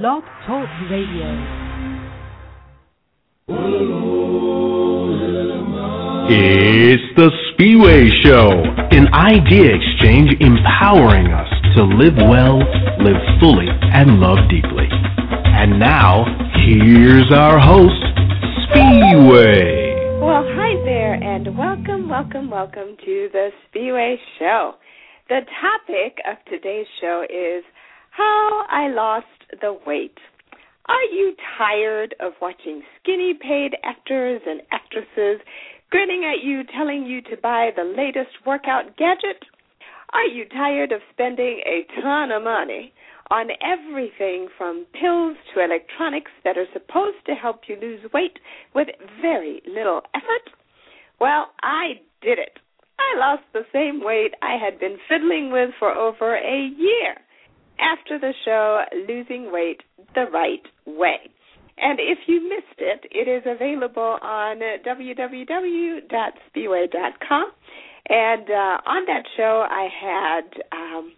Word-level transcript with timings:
Blog 0.00 0.22
Talk 0.46 0.66
Radio. 0.90 1.28
It's 6.30 7.02
the 7.14 7.30
Spiwe 7.52 8.08
Show, 8.22 8.52
an 8.90 9.12
idea 9.12 9.74
exchange 9.74 10.30
empowering 10.40 11.26
us 11.26 11.46
to 11.76 11.82
live 11.84 12.16
well, 12.16 12.60
live 13.04 13.20
fully, 13.38 13.66
and 13.68 14.18
love 14.18 14.38
deeply. 14.48 14.88
And 14.90 15.78
now, 15.78 16.24
here's 16.64 17.30
our 17.30 17.58
host, 17.58 18.02
Spiwe. 18.70 20.22
Well, 20.22 20.42
hi 20.56 20.82
there, 20.86 21.22
and 21.22 21.54
welcome, 21.58 22.08
welcome, 22.08 22.48
welcome 22.48 22.96
to 23.04 23.28
the 23.30 23.50
Spiwe 23.68 24.16
Show. 24.38 24.72
The 25.28 25.40
topic 25.60 26.16
of 26.26 26.38
today's 26.50 26.86
show 26.98 27.26
is 27.28 27.62
how 28.08 28.64
I 28.70 28.88
lost 28.88 29.26
the 29.60 29.78
weight. 29.86 30.18
Are 30.86 31.04
you 31.04 31.34
tired 31.58 32.14
of 32.20 32.32
watching 32.40 32.82
skinny 32.98 33.34
paid 33.34 33.76
actors 33.84 34.42
and 34.46 34.62
actresses 34.72 35.40
grinning 35.90 36.24
at 36.24 36.44
you, 36.44 36.62
telling 36.64 37.06
you 37.06 37.20
to 37.22 37.36
buy 37.36 37.70
the 37.76 37.84
latest 37.84 38.44
workout 38.46 38.96
gadget? 38.96 39.44
Are 40.12 40.26
you 40.26 40.44
tired 40.46 40.92
of 40.92 41.00
spending 41.12 41.60
a 41.64 41.86
ton 42.00 42.32
of 42.32 42.42
money 42.42 42.92
on 43.30 43.48
everything 43.62 44.48
from 44.58 44.86
pills 45.00 45.36
to 45.54 45.64
electronics 45.64 46.32
that 46.44 46.58
are 46.58 46.66
supposed 46.72 47.24
to 47.26 47.34
help 47.34 47.62
you 47.68 47.76
lose 47.80 48.00
weight 48.12 48.38
with 48.74 48.88
very 49.20 49.62
little 49.66 50.02
effort? 50.14 50.50
Well, 51.20 51.52
I 51.62 52.00
did 52.20 52.38
it. 52.38 52.58
I 52.98 53.18
lost 53.18 53.44
the 53.52 53.64
same 53.72 54.02
weight 54.02 54.34
I 54.42 54.56
had 54.56 54.80
been 54.80 54.98
fiddling 55.08 55.52
with 55.52 55.70
for 55.78 55.92
over 55.92 56.36
a 56.36 56.70
year 56.76 57.16
after 57.82 58.18
the 58.18 58.32
show 58.44 58.84
Losing 59.08 59.50
Weight 59.52 59.82
the 60.14 60.26
Right 60.32 60.62
Way. 60.86 61.18
And 61.78 61.98
if 61.98 62.18
you 62.26 62.40
missed 62.48 62.78
it, 62.78 63.06
it 63.10 63.28
is 63.28 63.42
available 63.46 64.18
on 64.22 64.60
www.spiwe.com. 64.86 65.92
And 68.08 68.50
uh, 68.50 68.78
on 68.86 69.06
that 69.06 69.24
show, 69.36 69.66
I 69.68 69.88
had 70.00 70.62
um, 70.72 71.12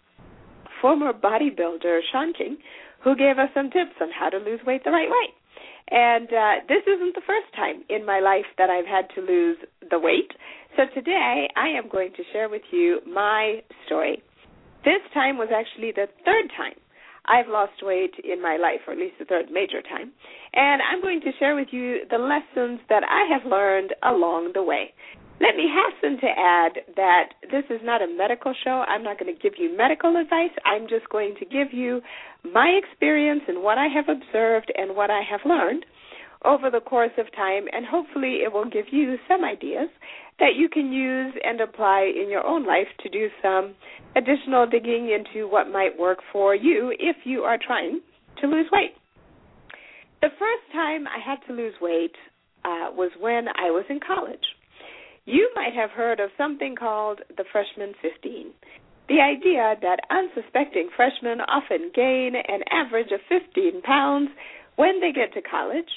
former 0.80 1.12
bodybuilder 1.12 2.00
Sean 2.12 2.32
King, 2.32 2.58
who 3.02 3.16
gave 3.16 3.38
us 3.38 3.50
some 3.54 3.70
tips 3.70 3.96
on 4.00 4.08
how 4.18 4.28
to 4.30 4.38
lose 4.38 4.60
weight 4.66 4.84
the 4.84 4.90
right 4.90 5.08
way. 5.08 5.34
And 5.90 6.28
uh, 6.28 6.64
this 6.66 6.82
isn't 6.86 7.14
the 7.14 7.22
first 7.26 7.52
time 7.54 7.84
in 7.90 8.06
my 8.06 8.20
life 8.20 8.46
that 8.56 8.70
I've 8.70 8.86
had 8.86 9.08
to 9.16 9.20
lose 9.20 9.58
the 9.90 9.98
weight. 9.98 10.32
So 10.76 10.84
today, 10.94 11.48
I 11.56 11.68
am 11.68 11.88
going 11.90 12.12
to 12.12 12.22
share 12.32 12.48
with 12.48 12.62
you 12.70 13.00
my 13.06 13.62
story. 13.86 14.22
This 14.84 15.00
time 15.12 15.38
was 15.38 15.48
actually 15.48 15.92
the 15.92 16.08
third 16.24 16.50
time 16.56 16.76
I've 17.26 17.48
lost 17.48 17.80
weight 17.82 18.14
in 18.22 18.42
my 18.42 18.58
life, 18.60 18.80
or 18.86 18.92
at 18.92 18.98
least 18.98 19.16
the 19.18 19.24
third 19.24 19.50
major 19.50 19.80
time. 19.80 20.12
And 20.52 20.82
I'm 20.82 21.00
going 21.00 21.20
to 21.22 21.32
share 21.38 21.56
with 21.56 21.68
you 21.70 22.00
the 22.10 22.18
lessons 22.18 22.80
that 22.90 23.02
I 23.02 23.24
have 23.32 23.50
learned 23.50 23.94
along 24.02 24.52
the 24.52 24.62
way. 24.62 24.92
Let 25.40 25.56
me 25.56 25.66
hasten 25.66 26.20
to 26.20 26.28
add 26.28 26.72
that 26.96 27.30
this 27.50 27.64
is 27.70 27.80
not 27.82 28.02
a 28.02 28.06
medical 28.06 28.54
show. 28.62 28.84
I'm 28.86 29.02
not 29.02 29.18
going 29.18 29.34
to 29.34 29.40
give 29.40 29.54
you 29.58 29.76
medical 29.76 30.16
advice. 30.16 30.52
I'm 30.64 30.86
just 30.86 31.08
going 31.08 31.34
to 31.40 31.44
give 31.44 31.72
you 31.72 32.02
my 32.44 32.68
experience 32.68 33.42
and 33.48 33.62
what 33.62 33.78
I 33.78 33.88
have 33.88 34.08
observed 34.08 34.70
and 34.76 34.94
what 34.94 35.10
I 35.10 35.22
have 35.28 35.40
learned 35.44 35.86
over 36.44 36.70
the 36.70 36.80
course 36.80 37.12
of 37.18 37.26
time, 37.34 37.64
and 37.72 37.86
hopefully 37.86 38.40
it 38.44 38.52
will 38.52 38.68
give 38.68 38.86
you 38.90 39.16
some 39.28 39.44
ideas 39.44 39.88
that 40.38 40.56
you 40.56 40.68
can 40.68 40.92
use 40.92 41.34
and 41.44 41.60
apply 41.60 42.10
in 42.14 42.28
your 42.28 42.44
own 42.44 42.66
life 42.66 42.88
to 43.02 43.08
do 43.08 43.28
some 43.42 43.74
additional 44.16 44.66
digging 44.66 45.10
into 45.10 45.48
what 45.48 45.70
might 45.70 45.98
work 45.98 46.18
for 46.32 46.54
you 46.54 46.92
if 46.98 47.16
you 47.24 47.42
are 47.42 47.58
trying 47.64 48.00
to 48.40 48.46
lose 48.46 48.66
weight. 48.72 48.94
The 50.20 50.28
first 50.38 50.72
time 50.72 51.06
I 51.06 51.18
had 51.24 51.38
to 51.46 51.52
lose 51.52 51.74
weight 51.80 52.14
uh, 52.64 52.90
was 52.92 53.10
when 53.20 53.48
I 53.48 53.70
was 53.70 53.84
in 53.88 54.00
college. 54.00 54.44
You 55.26 55.50
might 55.54 55.74
have 55.74 55.90
heard 55.90 56.20
of 56.20 56.30
something 56.36 56.74
called 56.76 57.20
the 57.36 57.44
freshman 57.50 57.94
15. 58.02 58.52
The 59.08 59.20
idea 59.20 59.76
that 59.80 60.00
unsuspecting 60.10 60.88
freshmen 60.96 61.40
often 61.42 61.90
gain 61.94 62.32
an 62.36 62.60
average 62.70 63.12
of 63.12 63.20
15 63.28 63.82
pounds 63.82 64.30
when 64.76 65.00
they 65.00 65.12
get 65.12 65.32
to 65.34 65.42
college, 65.42 65.90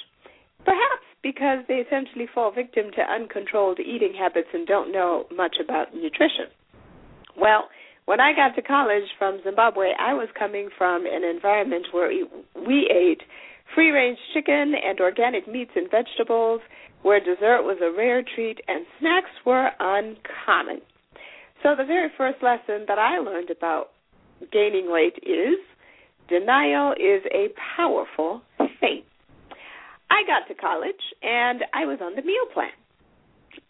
perhaps 0.67 1.07
because 1.23 1.59
they 1.69 1.75
essentially 1.75 2.28
fall 2.35 2.51
victim 2.51 2.91
to 2.91 3.01
uncontrolled 3.01 3.79
eating 3.79 4.13
habits 4.13 4.50
and 4.53 4.67
don't 4.67 4.91
know 4.91 5.25
much 5.33 5.55
about 5.63 5.95
nutrition. 5.95 6.51
Well, 7.39 7.69
when 8.03 8.19
I 8.19 8.33
got 8.35 8.55
to 8.55 8.61
college 8.61 9.07
from 9.17 9.39
Zimbabwe, 9.44 9.91
I 9.97 10.13
was 10.13 10.28
coming 10.38 10.67
from 10.78 11.05
an 11.05 11.23
environment 11.23 11.88
where 11.91 12.11
we 12.67 12.89
ate 12.94 13.22
free 13.73 13.91
range 13.91 14.17
chicken 14.33 14.73
and 14.75 15.00
organic 15.00 15.47
meats 15.47 15.72
and 15.75 15.89
vegetables, 15.89 16.61
where 17.01 17.19
dessert 17.19 17.63
was 17.63 17.78
a 17.81 17.95
rare 17.95 18.23
treat 18.35 18.59
and 18.67 18.85
snacks 18.99 19.31
were 19.45 19.69
uncommon. 19.79 20.81
So, 21.63 21.75
the 21.78 21.85
very 21.85 22.09
first 22.17 22.44
lesson 22.44 22.85
that 22.88 22.99
I 22.99 23.19
learned 23.19 23.49
about 23.49 23.91
gaining 24.51 24.91
weight 24.91 25.16
is 25.23 25.57
denial 26.29 26.91
is 26.94 27.23
a 27.34 27.47
powerful 27.78 28.41
feint. 28.79 29.06
I 30.09 30.23
got 30.25 30.47
to 30.47 30.56
college 30.56 31.01
and 31.22 31.63
I 31.73 31.85
was 31.85 32.00
on 32.01 32.16
the 32.16 32.22
meal 32.22 32.47
plan. 32.53 32.72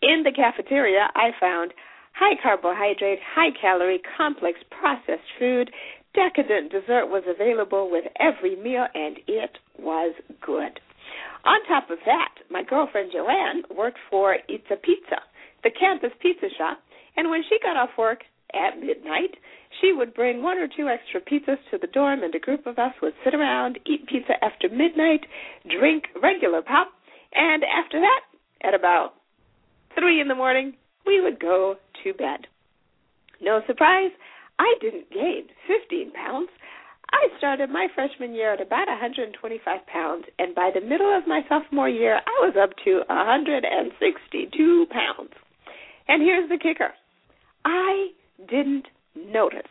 In 0.01 0.23
the 0.23 0.31
cafeteria, 0.31 1.09
I 1.15 1.31
found 1.39 1.73
high 2.13 2.35
carbohydrate, 2.41 3.19
high 3.23 3.51
calorie, 3.59 4.01
complex 4.17 4.59
processed 4.69 5.27
food. 5.39 5.71
Decadent 6.13 6.71
dessert 6.71 7.07
was 7.07 7.23
available 7.27 7.89
with 7.91 8.05
every 8.19 8.55
meal, 8.55 8.87
and 8.93 9.17
it 9.27 9.57
was 9.79 10.15
good. 10.41 10.79
On 11.45 11.59
top 11.67 11.89
of 11.89 11.99
that, 12.05 12.33
my 12.49 12.63
girlfriend 12.63 13.11
Joanne 13.13 13.63
worked 13.75 13.99
for 14.09 14.37
It's 14.47 14.65
a 14.71 14.75
Pizza, 14.75 15.21
the 15.63 15.71
campus 15.71 16.11
pizza 16.21 16.47
shop, 16.57 16.79
and 17.15 17.29
when 17.29 17.43
she 17.47 17.59
got 17.61 17.77
off 17.77 17.97
work 17.97 18.23
at 18.57 18.79
midnight, 18.79 19.37
she 19.79 19.93
would 19.93 20.13
bring 20.13 20.41
one 20.41 20.57
or 20.57 20.67
two 20.67 20.87
extra 20.87 21.21
pizzas 21.21 21.59
to 21.71 21.77
the 21.77 21.87
dorm, 21.87 22.23
and 22.23 22.33
a 22.33 22.39
group 22.39 22.65
of 22.65 22.79
us 22.79 22.93
would 23.01 23.13
sit 23.23 23.33
around, 23.33 23.79
eat 23.85 24.07
pizza 24.07 24.33
after 24.43 24.69
midnight, 24.69 25.25
drink 25.69 26.05
regular 26.21 26.61
pop, 26.61 26.89
and 27.33 27.63
after 27.63 27.99
that, 27.99 28.21
at 28.63 28.73
about 28.73 29.13
three 29.97 30.19
in 30.21 30.27
the 30.27 30.35
morning, 30.35 30.73
we 31.05 31.21
would 31.21 31.39
go 31.39 31.75
to 32.03 32.13
bed. 32.13 32.47
No 33.41 33.61
surprise, 33.67 34.11
I 34.59 34.73
didn't 34.81 35.11
gain 35.11 35.47
15 35.67 36.11
pounds. 36.13 36.49
I 37.11 37.27
started 37.37 37.69
my 37.69 37.87
freshman 37.93 38.33
year 38.33 38.53
at 38.53 38.61
about 38.61 38.87
125 38.87 39.87
pounds, 39.87 40.25
and 40.39 40.53
by 40.53 40.71
the 40.73 40.81
middle 40.81 41.15
of 41.15 41.27
my 41.27 41.41
sophomore 41.47 41.87
year, 41.89 42.19
I 42.25 42.39
was 42.41 42.55
up 42.61 42.71
to 42.83 43.03
162 43.07 44.87
pounds. 44.89 45.31
And 46.07 46.21
here's 46.21 46.49
the 46.49 46.57
kicker 46.57 46.93
I 47.63 48.09
didn't 48.49 48.87
notice. 49.15 49.67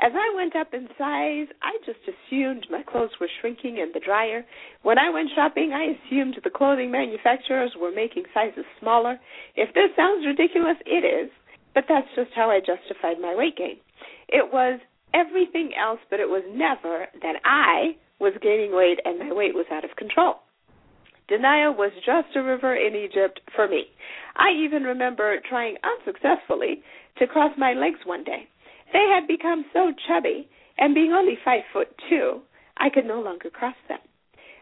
As 0.00 0.12
I 0.14 0.34
went 0.34 0.56
up 0.56 0.72
in 0.72 0.88
size, 0.96 1.48
I 1.62 1.78
just 1.84 2.00
assumed 2.08 2.66
my 2.70 2.82
clothes 2.82 3.20
were 3.20 3.28
shrinking 3.40 3.76
in 3.78 3.92
the 3.92 4.00
dryer. 4.00 4.44
When 4.82 4.98
I 4.98 5.10
went 5.10 5.30
shopping, 5.34 5.72
I 5.72 5.94
assumed 5.94 6.38
the 6.42 6.50
clothing 6.50 6.90
manufacturers 6.90 7.72
were 7.78 7.92
making 7.92 8.24
sizes 8.32 8.64
smaller. 8.80 9.20
If 9.54 9.74
this 9.74 9.94
sounds 9.94 10.26
ridiculous, 10.26 10.76
it 10.86 11.04
is, 11.04 11.30
but 11.74 11.84
that's 11.88 12.08
just 12.16 12.30
how 12.34 12.50
I 12.50 12.60
justified 12.60 13.20
my 13.20 13.34
weight 13.36 13.56
gain. 13.56 13.76
It 14.28 14.52
was 14.52 14.80
everything 15.14 15.72
else, 15.78 16.00
but 16.10 16.20
it 16.20 16.28
was 16.28 16.42
never 16.50 17.06
that 17.20 17.36
I 17.44 17.96
was 18.18 18.32
gaining 18.40 18.74
weight 18.74 18.98
and 19.04 19.18
my 19.18 19.32
weight 19.32 19.54
was 19.54 19.66
out 19.70 19.84
of 19.84 19.96
control. 19.96 20.36
Denial 21.28 21.74
was 21.74 21.92
just 22.04 22.34
a 22.34 22.42
river 22.42 22.74
in 22.74 22.94
Egypt 22.94 23.40
for 23.54 23.68
me. 23.68 23.84
I 24.36 24.50
even 24.64 24.82
remember 24.82 25.38
trying 25.48 25.76
unsuccessfully 25.84 26.82
to 27.18 27.26
cross 27.26 27.52
my 27.58 27.72
legs 27.72 28.00
one 28.04 28.24
day. 28.24 28.48
They 28.92 29.06
had 29.08 29.26
become 29.26 29.64
so 29.72 29.92
chubby, 30.06 30.48
and 30.78 30.94
being 30.94 31.12
only 31.12 31.38
five 31.44 31.62
foot 31.72 31.88
two, 32.08 32.40
I 32.76 32.90
could 32.90 33.06
no 33.06 33.20
longer 33.20 33.50
cross 33.50 33.76
them. 33.88 33.98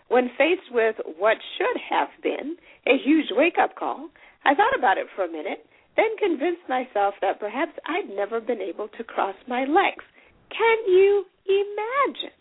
When 0.08 0.30
faced 0.36 0.72
with 0.72 0.96
what 1.18 1.36
should 1.56 1.80
have 1.88 2.08
been 2.22 2.56
a 2.86 2.98
huge 2.98 3.26
wake 3.30 3.58
up 3.60 3.76
call, 3.76 4.10
I 4.44 4.54
thought 4.54 4.76
about 4.76 4.98
it 4.98 5.06
for 5.14 5.24
a 5.24 5.30
minute, 5.30 5.66
then 5.96 6.16
convinced 6.18 6.68
myself 6.68 7.14
that 7.20 7.40
perhaps 7.40 7.72
I'd 7.86 8.14
never 8.14 8.40
been 8.40 8.60
able 8.60 8.88
to 8.96 9.04
cross 9.04 9.36
my 9.46 9.60
legs. 9.60 10.04
Can 10.50 10.78
you 10.88 11.24
imagine? 11.46 12.34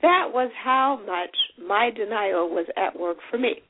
That 0.00 0.30
was 0.32 0.50
how 0.62 1.00
much 1.06 1.36
my 1.64 1.90
denial 1.90 2.48
was 2.48 2.66
at 2.76 2.98
work 2.98 3.18
for 3.30 3.38
me. 3.38 3.62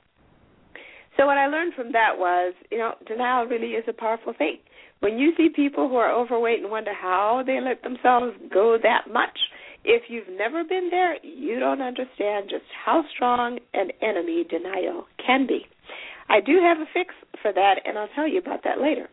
So 1.16 1.26
what 1.26 1.36
I 1.36 1.46
learned 1.46 1.74
from 1.74 1.92
that 1.92 2.16
was, 2.16 2.54
you 2.70 2.78
know, 2.78 2.94
denial 3.06 3.46
really 3.46 3.72
is 3.72 3.84
a 3.86 3.92
powerful 3.92 4.32
thing. 4.36 4.58
When 5.02 5.18
you 5.18 5.32
see 5.36 5.48
people 5.48 5.88
who 5.88 5.96
are 5.96 6.14
overweight 6.14 6.60
and 6.60 6.70
wonder 6.70 6.94
how 6.94 7.42
they 7.44 7.60
let 7.60 7.82
themselves 7.82 8.36
go 8.54 8.78
that 8.80 9.12
much, 9.12 9.36
if 9.82 10.04
you've 10.06 10.30
never 10.38 10.62
been 10.62 10.90
there, 10.92 11.16
you 11.24 11.58
don't 11.58 11.82
understand 11.82 12.46
just 12.48 12.62
how 12.84 13.02
strong 13.12 13.58
an 13.74 13.88
enemy 14.00 14.44
denial 14.48 15.08
can 15.18 15.48
be. 15.48 15.66
I 16.28 16.38
do 16.40 16.60
have 16.62 16.78
a 16.78 16.86
fix 16.94 17.14
for 17.42 17.52
that, 17.52 17.80
and 17.84 17.98
I'll 17.98 18.14
tell 18.14 18.28
you 18.28 18.38
about 18.38 18.62
that 18.62 18.80
later. 18.80 19.08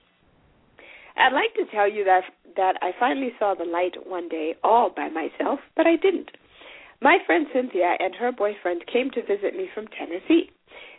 I'd 1.18 1.34
like 1.34 1.56
to 1.56 1.66
tell 1.76 1.90
you 1.90 2.04
that 2.04 2.22
that 2.56 2.76
I 2.84 2.92
finally 3.00 3.32
saw 3.40 3.56
the 3.56 3.66
light 3.66 3.96
one 4.06 4.30
day 4.30 4.56
all 4.64 4.92
by 4.96 5.10
myself, 5.10 5.60
but 5.76 5.88
I 5.88 5.96
didn't. 5.96 6.30
My 7.02 7.18
friend 7.26 7.48
Cynthia 7.52 7.96
and 8.00 8.14
her 8.14 8.32
boyfriend 8.32 8.84
came 8.92 9.10
to 9.12 9.22
visit 9.22 9.56
me 9.56 9.70
from 9.74 9.88
Tennessee. 9.88 10.52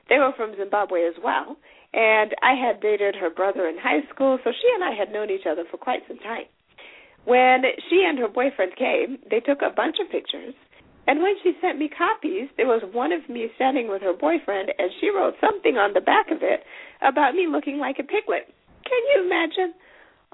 They 0.09 0.19
were 0.19 0.33
from 0.37 0.57
Zimbabwe 0.57 1.07
as 1.07 1.15
well, 1.23 1.57
and 1.93 2.35
I 2.43 2.55
had 2.55 2.81
dated 2.81 3.17
her 3.17 3.31
brother 3.31 3.67
in 3.69 3.77
high 3.79 4.07
school, 4.13 4.39
so 4.45 4.51
she 4.53 4.69
and 4.75 4.85
I 4.85 4.95
had 4.95 5.13
known 5.13 5.31
each 5.31 5.47
other 5.51 5.65
for 5.71 5.77
quite 5.77 6.03
some 6.07 6.19
time. 6.19 6.47
When 7.25 7.63
she 7.89 8.05
and 8.07 8.19
her 8.19 8.29
boyfriend 8.29 8.77
came, 8.77 9.19
they 9.29 9.41
took 9.41 9.61
a 9.63 9.75
bunch 9.75 9.97
of 10.01 10.11
pictures, 10.11 10.55
and 11.07 11.23
when 11.23 11.35
she 11.43 11.53
sent 11.61 11.79
me 11.79 11.89
copies, 11.89 12.49
there 12.57 12.67
was 12.67 12.83
one 12.93 13.13
of 13.13 13.29
me 13.29 13.49
standing 13.57 13.89
with 13.89 14.03
her 14.03 14.13
boyfriend, 14.15 14.73
and 14.79 14.91
she 15.01 15.11
wrote 15.11 15.35
something 15.41 15.77
on 15.77 15.93
the 15.93 16.01
back 16.01 16.31
of 16.31 16.39
it 16.43 16.63
about 17.03 17.35
me 17.35 17.47
looking 17.51 17.79
like 17.79 17.99
a 17.99 18.05
piglet. 18.05 18.47
Can 18.85 19.03
you 19.15 19.25
imagine? 19.25 19.75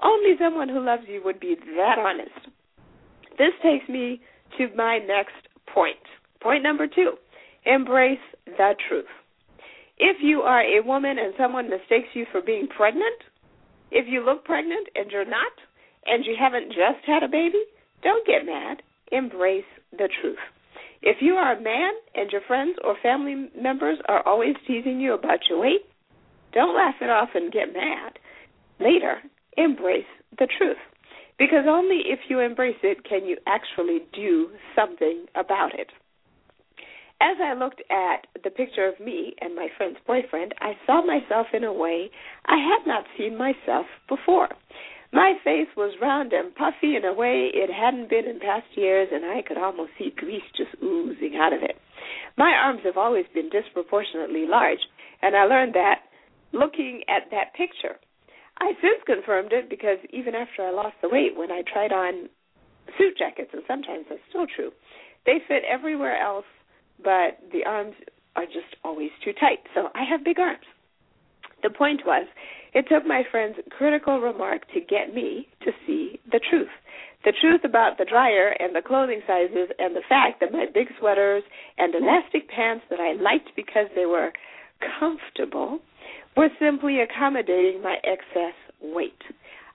Only 0.03 0.37
someone 0.39 0.69
who 0.69 0.85
loves 0.85 1.03
you 1.07 1.21
would 1.25 1.39
be 1.39 1.55
that 1.75 1.97
honest. 1.97 2.53
This 3.37 3.53
takes 3.63 3.89
me 3.89 4.21
to 4.57 4.67
my 4.75 4.99
next 4.99 5.49
point. 5.73 5.97
Point 6.41 6.63
number 6.63 6.87
two 6.87 7.13
embrace 7.65 8.19
the 8.45 8.75
truth. 8.87 9.05
If 9.97 10.17
you 10.21 10.41
are 10.41 10.61
a 10.61 10.81
woman 10.83 11.17
and 11.17 11.33
someone 11.37 11.69
mistakes 11.69 12.09
you 12.13 12.25
for 12.31 12.41
being 12.41 12.67
pregnant, 12.67 13.21
if 13.91 14.05
you 14.07 14.23
look 14.23 14.45
pregnant 14.45 14.87
and 14.95 15.09
you're 15.11 15.25
not, 15.25 15.51
and 16.05 16.25
you 16.25 16.35
haven't 16.39 16.69
just 16.69 17.05
had 17.05 17.23
a 17.23 17.27
baby, 17.27 17.63
don't 18.03 18.25
get 18.25 18.45
mad. 18.45 18.81
Embrace 19.11 19.65
the 19.91 20.09
truth. 20.21 20.37
If 21.01 21.17
you 21.21 21.33
are 21.33 21.53
a 21.53 21.61
man 21.61 21.93
and 22.15 22.31
your 22.31 22.41
friends 22.41 22.77
or 22.83 22.95
family 23.01 23.49
members 23.59 23.99
are 24.07 24.25
always 24.25 24.55
teasing 24.65 24.99
you 24.99 25.13
about 25.13 25.39
your 25.49 25.59
weight, 25.59 25.85
don't 26.53 26.75
laugh 26.75 26.95
it 27.01 27.09
off 27.09 27.29
and 27.35 27.51
get 27.51 27.73
mad. 27.73 28.19
Later, 28.79 29.17
embrace 29.57 30.05
the 30.37 30.47
truth. 30.57 30.77
Because 31.37 31.65
only 31.67 32.01
if 32.05 32.19
you 32.29 32.39
embrace 32.39 32.77
it 32.83 33.03
can 33.03 33.25
you 33.25 33.37
actually 33.45 33.99
do 34.13 34.49
something 34.75 35.25
about 35.35 35.77
it. 35.77 35.89
As 37.19 37.37
I 37.41 37.53
looked 37.53 37.81
at 37.89 38.27
the 38.43 38.51
picture 38.51 38.87
of 38.87 38.99
me 38.99 39.33
and 39.41 39.55
my 39.55 39.69
friend's 39.75 39.97
boyfriend, 40.05 40.53
I 40.61 40.77
saw 40.85 41.01
myself 41.03 41.47
in 41.51 41.63
a 41.63 41.73
way 41.73 42.11
I 42.45 42.57
had 42.57 42.85
not 42.85 43.05
seen 43.17 43.37
myself 43.37 43.87
before. 44.07 44.49
My 45.11 45.33
face 45.43 45.69
was 45.75 45.97
round 46.01 46.31
and 46.33 46.53
puffy 46.53 46.95
in 46.95 47.05
a 47.05 47.13
way 47.13 47.49
it 47.53 47.71
hadn't 47.73 48.09
been 48.09 48.25
in 48.25 48.39
past 48.39 48.67
years, 48.75 49.09
and 49.11 49.25
I 49.25 49.41
could 49.41 49.57
almost 49.57 49.91
see 49.97 50.13
grease 50.15 50.43
just 50.55 50.75
oozing 50.83 51.37
out 51.37 51.53
of 51.53 51.63
it. 51.63 51.77
My 52.37 52.51
arms 52.51 52.81
have 52.83 52.97
always 52.97 53.25
been 53.33 53.49
disproportionately 53.49 54.45
large, 54.45 54.79
and 55.21 55.35
I 55.35 55.45
learned 55.45 55.73
that 55.73 56.01
looking 56.51 57.03
at 57.07 57.31
that 57.31 57.53
picture. 57.55 57.97
I 58.59 58.73
since 58.81 59.01
confirmed 59.05 59.53
it 59.53 59.69
because 59.69 59.97
even 60.11 60.35
after 60.35 60.61
I 60.61 60.71
lost 60.71 60.95
the 61.01 61.09
weight, 61.09 61.35
when 61.35 61.51
I 61.51 61.63
tried 61.63 61.91
on 61.91 62.29
suit 62.97 63.17
jackets, 63.17 63.51
and 63.53 63.63
sometimes 63.67 64.05
that's 64.09 64.21
still 64.29 64.45
true, 64.45 64.71
they 65.25 65.39
fit 65.47 65.63
everywhere 65.67 66.21
else 66.21 66.45
but 67.03 67.39
the 67.51 67.65
arms 67.65 67.95
are 68.35 68.45
just 68.45 68.75
always 68.83 69.11
too 69.23 69.33
tight. 69.33 69.59
So 69.73 69.89
I 69.95 70.03
have 70.09 70.23
big 70.23 70.39
arms. 70.39 70.65
The 71.63 71.69
point 71.69 72.01
was, 72.05 72.27
it 72.73 72.85
took 72.89 73.05
my 73.05 73.23
friend's 73.31 73.57
critical 73.75 74.19
remark 74.19 74.67
to 74.73 74.79
get 74.79 75.13
me 75.13 75.47
to 75.65 75.71
see 75.85 76.19
the 76.31 76.39
truth. 76.39 76.69
The 77.25 77.33
truth 77.41 77.61
about 77.63 77.97
the 77.97 78.05
dryer 78.05 78.55
and 78.59 78.75
the 78.75 78.81
clothing 78.85 79.21
sizes 79.25 79.69
and 79.79 79.95
the 79.95 80.05
fact 80.07 80.39
that 80.39 80.53
my 80.53 80.65
big 80.71 80.87
sweaters 80.99 81.43
and 81.77 81.95
elastic 81.95 82.47
pants 82.49 82.85
that 82.89 82.99
I 82.99 83.13
liked 83.13 83.49
because 83.55 83.87
they 83.95 84.05
were 84.05 84.31
comfortable 84.99 85.79
were 86.35 86.49
simply 86.59 87.01
accommodating 87.01 87.81
my 87.81 87.97
excess 88.03 88.53
weight. 88.81 89.21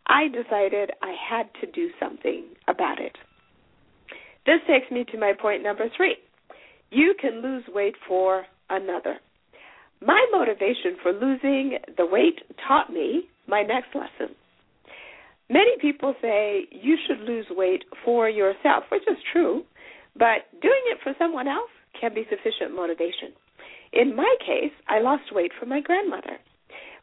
I 0.07 0.29
decided 0.29 0.93
I 1.03 1.15
had 1.29 1.51
to 1.61 1.71
do 1.71 1.91
something 1.99 2.45
about 2.69 3.01
it. 3.01 3.17
This 4.47 4.61
takes 4.67 4.91
me 4.91 5.05
to 5.11 5.19
my 5.19 5.33
point 5.33 5.63
number 5.63 5.87
three. 5.97 6.17
You 6.93 7.15
can 7.19 7.41
lose 7.41 7.65
weight 7.75 7.95
for 8.07 8.45
another. 8.69 9.17
My 10.05 10.23
motivation 10.31 10.97
for 11.03 11.13
losing 11.13 11.79
the 11.97 12.05
weight 12.05 12.41
taught 12.69 12.93
me 12.93 13.31
my 13.49 13.63
next 13.63 13.95
lesson. 13.95 14.35
Many 15.49 15.73
people 15.81 16.15
say 16.21 16.67
you 16.71 16.99
should 17.07 17.21
lose 17.21 17.47
weight 17.51 17.85
for 18.05 18.29
yourself, 18.29 18.85
which 18.93 19.05
is 19.09 19.17
true, 19.33 19.63
but 20.19 20.45
doing 20.61 20.83
it 20.93 20.99
for 21.03 21.15
someone 21.19 21.49
else 21.49 21.71
can 21.99 22.13
be 22.13 22.27
sufficient 22.29 22.77
motivation. 22.77 23.33
In 23.95 24.15
my 24.15 24.37
case, 24.41 24.73
I 24.87 25.01
lost 25.01 25.33
weight 25.33 25.53
for 25.59 25.65
my 25.65 25.81
grandmother. 25.81 26.37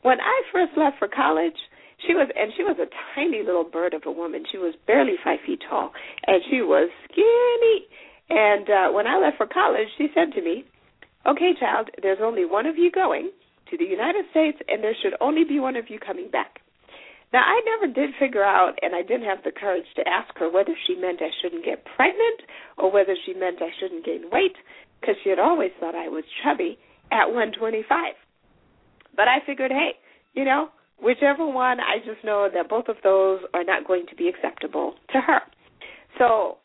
When 0.03 0.19
I 0.21 0.41
first 0.51 0.73
left 0.77 0.99
for 0.99 1.07
college, 1.07 1.57
she 2.05 2.13
was 2.13 2.29
and 2.37 2.51
she 2.55 2.63
was 2.63 2.77
a 2.79 2.89
tiny 3.15 3.41
little 3.43 3.63
bird 3.63 3.95
of 3.95 4.03
a 4.05 4.11
woman. 4.11 4.43
She 4.51 4.59
was 4.59 4.75
barely 4.85 5.15
five 5.23 5.39
feet 5.45 5.61
tall, 5.67 5.91
and 6.27 6.43
she 6.49 6.61
was 6.61 6.89
skinny 7.11 7.87
and 8.29 8.69
uh, 8.69 8.91
when 8.91 9.07
I 9.07 9.17
left 9.17 9.37
for 9.37 9.47
college, 9.47 9.87
she 9.97 10.07
said 10.13 10.33
to 10.33 10.41
me, 10.41 10.65
Okay, 11.27 11.51
child, 11.59 11.89
there's 12.01 12.19
only 12.21 12.45
one 12.45 12.65
of 12.65 12.77
you 12.77 12.91
going 12.91 13.31
to 13.69 13.77
the 13.77 13.85
United 13.85 14.25
States, 14.31 14.57
and 14.67 14.83
there 14.83 14.95
should 15.01 15.13
only 15.19 15.43
be 15.43 15.59
one 15.59 15.75
of 15.75 15.89
you 15.89 15.99
coming 15.99 16.29
back. 16.31 16.59
Now, 17.31 17.43
I 17.43 17.61
never 17.65 17.93
did 17.93 18.15
figure 18.19 18.43
out, 18.43 18.79
and 18.81 18.95
I 18.95 19.03
didn't 19.03 19.27
have 19.27 19.43
the 19.43 19.51
courage 19.51 19.85
to 19.97 20.07
ask 20.07 20.33
her 20.37 20.49
whether 20.49 20.73
she 20.87 20.95
meant 20.95 21.21
I 21.21 21.29
shouldn't 21.41 21.65
get 21.65 21.85
pregnant 21.85 22.41
or 22.77 22.91
whether 22.91 23.15
she 23.25 23.33
meant 23.33 23.61
I 23.61 23.69
shouldn't 23.79 24.05
gain 24.05 24.23
weight, 24.31 24.55
because 24.99 25.15
she 25.23 25.29
had 25.29 25.37
always 25.37 25.71
thought 25.79 25.93
I 25.93 26.07
was 26.07 26.23
chubby 26.43 26.79
at 27.11 27.27
125. 27.27 28.15
But 29.15 29.27
I 29.27 29.45
figured, 29.45 29.71
hey, 29.71 29.91
you 30.33 30.45
know, 30.45 30.69
whichever 31.01 31.45
one, 31.45 31.79
I 31.79 31.97
just 31.99 32.23
know 32.23 32.49
that 32.51 32.69
both 32.69 32.87
of 32.87 32.97
those 33.03 33.41
are 33.53 33.63
not 33.63 33.85
going 33.85 34.05
to 34.07 34.15
be 34.15 34.27
acceptable 34.27 34.95
to 35.11 35.21
her. 35.21 35.41
So 36.17 36.57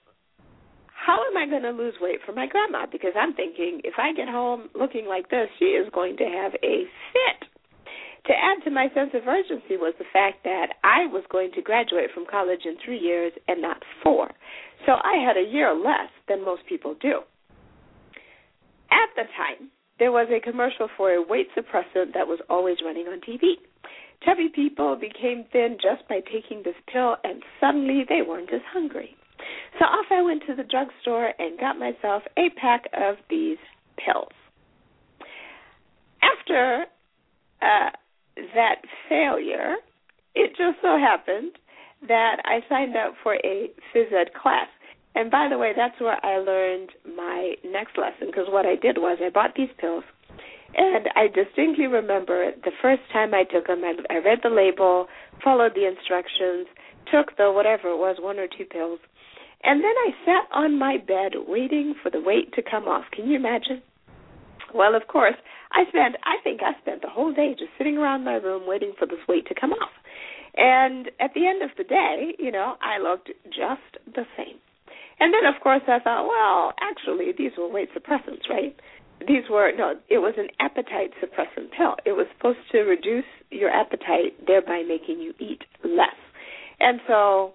how 1.05 1.21
am 1.29 1.37
I 1.37 1.47
going 1.47 1.63
to 1.63 1.71
lose 1.71 1.95
weight 2.01 2.21
for 2.25 2.33
my 2.33 2.47
grandma? 2.47 2.87
Because 2.91 3.13
I'm 3.15 3.35
thinking 3.35 3.81
if 3.85 3.95
I 3.99 4.15
get 4.15 4.29
home 4.29 4.71
looking 4.75 5.07
like 5.07 5.29
this, 5.29 5.49
she 5.59 5.77
is 5.77 5.89
going 5.93 6.17
to 6.17 6.25
have 6.25 6.55
a 6.63 6.85
fit. 7.13 7.49
To 8.27 8.33
add 8.33 8.65
to 8.65 8.71
my 8.71 8.89
sense 8.95 9.11
of 9.13 9.29
urgency 9.29 9.77
was 9.77 9.93
the 9.99 10.09
fact 10.15 10.45
that 10.45 10.81
I 10.83 11.05
was 11.13 11.25
going 11.31 11.53
to 11.53 11.63
graduate 11.63 12.09
from 12.15 12.25
college 12.25 12.61
in 12.65 12.77
three 12.83 12.99
years 12.99 13.33
and 13.49 13.61
not 13.61 13.83
four. 14.03 14.31
So 14.87 14.93
I 14.93 15.21
had 15.21 15.37
a 15.37 15.47
year 15.47 15.75
less 15.75 16.09
than 16.27 16.43
most 16.43 16.63
people 16.67 16.97
do. 16.99 17.21
At 18.91 19.11
the 19.15 19.25
time, 19.37 19.69
there 19.99 20.11
was 20.13 20.29
a 20.33 20.41
commercial 20.41 20.89
for 20.97 21.13
a 21.13 21.23
weight 21.23 21.49
suppressant 21.55 22.15
that 22.15 22.27
was 22.27 22.41
always 22.49 22.79
running 22.83 23.09
on 23.09 23.21
TV. 23.21 23.61
Chubby 24.25 24.49
people 24.55 24.97
became 24.97 25.45
thin 25.53 25.77
just 25.77 26.09
by 26.09 26.21
taking 26.33 26.63
this 26.65 26.81
pill, 26.91 27.17
and 27.25 27.43
suddenly 27.61 28.07
they 28.09 28.23
weren't 28.27 28.53
as 28.55 28.63
hungry. 28.73 29.15
So 29.79 29.85
off 29.85 30.07
I 30.11 30.23
went 30.23 30.43
to 30.47 30.55
the 30.55 30.65
drugstore 30.65 31.33
and 31.39 31.59
got 31.59 31.79
myself 31.79 32.23
a 32.37 32.51
pack 32.61 32.85
of 32.93 33.17
these 33.29 33.59
pills. 34.05 34.33
After 36.23 36.85
uh, 37.63 37.91
that 38.55 38.77
failure, 39.09 39.77
it 40.35 40.51
just 40.51 40.79
so 40.83 40.99
happened 40.99 41.53
that 42.09 42.37
I 42.45 42.61
signed 42.69 42.97
up 42.97 43.15
for 43.23 43.35
a 43.35 43.71
phys 43.95 44.13
ed 44.13 44.33
class. 44.41 44.69
And 45.15 45.31
by 45.31 45.49
the 45.49 45.59
way, 45.59 45.73
that's 45.77 45.99
where 46.01 46.19
I 46.25 46.39
learned 46.39 46.91
my 47.17 47.55
next 47.65 47.97
lesson 47.97 48.27
because 48.27 48.47
what 48.49 48.67
I 48.67 48.75
did 48.77 48.99
was 48.99 49.19
I 49.25 49.31
bought 49.31 49.55
these 49.57 49.71
pills 49.79 50.05
and 50.77 51.09
I 51.15 51.29
distinctly 51.29 51.87
remember 51.87 52.51
the 52.65 52.73
first 52.83 53.03
time 53.13 53.33
I 53.33 53.45
took 53.45 53.67
them, 53.69 53.83
I, 53.85 53.95
I 54.13 54.19
read 54.19 54.41
the 54.43 54.51
label, 54.51 55.07
followed 55.43 55.73
the 55.75 55.87
instructions, 55.87 56.67
took 57.13 57.37
the 57.37 57.53
whatever 57.53 57.91
it 57.91 57.99
was, 57.99 58.17
one 58.19 58.39
or 58.39 58.49
two 58.49 58.65
pills, 58.65 58.99
and 59.65 59.83
then 59.83 59.95
I 59.97 60.11
sat 60.25 60.57
on 60.57 60.79
my 60.79 60.99
bed 60.99 61.33
waiting 61.49 61.95
for 62.03 62.11
the 62.11 62.21
weight 62.21 62.53
to 62.55 62.63
come 62.63 62.85
off. 62.85 63.05
Can 63.13 63.27
you 63.27 63.37
imagine? 63.37 63.83
Well, 64.75 64.95
of 64.95 65.07
course, 65.09 65.37
I 65.73 65.85
spent, 65.89 66.17
I 66.25 66.43
think 66.43 66.61
I 66.63 66.79
spent 66.81 67.03
the 67.03 67.09
whole 67.09 67.33
day 67.33 67.55
just 67.59 67.71
sitting 67.79 67.97
around 67.97 68.25
my 68.25 68.35
room 68.35 68.65
waiting 68.67 68.93
for 68.99 69.07
this 69.07 69.25
weight 69.29 69.47
to 69.47 69.55
come 69.59 69.73
off. 69.73 69.93
And 70.57 71.11
at 71.19 71.33
the 71.35 71.47
end 71.47 71.63
of 71.63 71.71
the 71.79 71.85
day, 71.85 72.35
you 72.39 72.53
know, 72.53 72.77
I 72.81 72.99
looked 72.99 73.31
just 73.47 74.05
the 74.07 74.25
same. 74.37 74.59
And 75.19 75.33
then, 75.33 75.47
of 75.47 75.61
course, 75.63 75.83
I 75.89 75.99
thought, 75.99 76.27
well, 76.27 76.73
actually, 76.81 77.33
these 77.37 77.53
were 77.57 77.69
weight 77.69 77.89
suppressants, 77.95 78.49
right? 78.51 78.75
These 79.27 79.45
were, 79.49 79.73
no, 79.77 79.95
it 80.11 80.19
was 80.19 80.35
an 80.37 80.49
appetite 80.61 81.13
suppressant 81.23 81.71
pill. 81.77 81.95
It 82.05 82.13
was 82.13 82.27
supposed 82.37 82.59
to 82.73 82.81
reduce 82.81 83.25
your 83.51 83.71
appetite, 83.71 84.45
thereby 84.47 84.83
making 84.87 85.21
you 85.21 85.33
eat 85.39 85.63
less. 85.85 86.19
And 86.81 87.01
so 87.07 87.55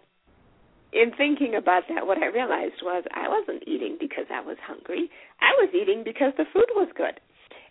in 0.91 1.11
thinking 1.17 1.55
about 1.55 1.83
that, 1.89 2.07
what 2.07 2.21
I 2.21 2.27
realized 2.27 2.81
was 2.81 3.03
I 3.13 3.27
wasn't 3.29 3.67
eating 3.67 3.97
because 3.99 4.25
I 4.33 4.41
was 4.41 4.57
hungry. 4.65 5.09
I 5.41 5.51
was 5.61 5.69
eating 5.73 6.03
because 6.03 6.33
the 6.37 6.45
food 6.51 6.67
was 6.75 6.89
good. 6.95 7.19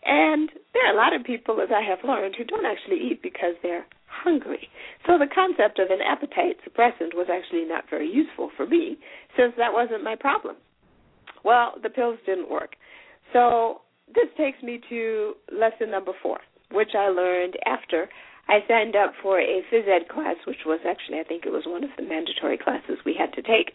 And 0.05 0.51
there 0.73 0.87
are 0.87 0.95
a 0.95 0.97
lot 0.97 1.15
of 1.15 1.25
people, 1.25 1.61
as 1.61 1.69
I 1.75 1.83
have 1.83 1.99
learned, 2.07 2.37
who 2.37 2.45
don't 2.45 2.65
actually 2.65 3.01
eat 3.11 3.23
because 3.23 3.55
they're 3.63 3.87
hungry. 4.07 4.69
So 5.07 5.19
the 5.19 5.27
concept 5.33 5.79
of 5.79 5.91
an 5.91 6.01
appetite 6.01 6.57
suppressant 6.67 7.15
was 7.15 7.27
actually 7.31 7.65
not 7.65 7.85
very 7.91 8.09
useful 8.11 8.51
for 8.57 8.67
me 8.67 8.99
since 9.37 9.53
that 9.57 9.73
wasn't 9.73 10.05
my 10.05 10.15
problem. 10.15 10.57
Well, 11.45 11.75
the 11.83 11.91
pills 11.91 12.19
didn't 12.27 12.51
work. 12.51 12.75
So 13.33 13.83
this 14.15 14.29
takes 14.37 14.63
me 14.63 14.81
to 14.89 15.35
lesson 15.53 15.91
number 15.91 16.13
four, 16.23 16.39
which 16.73 16.91
I 16.97 17.09
learned 17.09 17.57
after 17.67 18.09
I 18.49 18.61
signed 18.67 18.97
up 18.97 19.13
for 19.23 19.39
a 19.39 19.63
phys 19.71 19.87
ed 19.87 20.09
class, 20.09 20.37
which 20.47 20.65
was 20.65 20.81
actually, 20.89 21.21
I 21.21 21.25
think 21.25 21.45
it 21.45 21.53
was 21.53 21.65
one 21.67 21.85
of 21.85 21.91
the 21.97 22.03
mandatory 22.03 22.57
classes 22.57 22.99
we 23.05 23.15
had 23.15 23.33
to 23.35 23.43
take. 23.43 23.73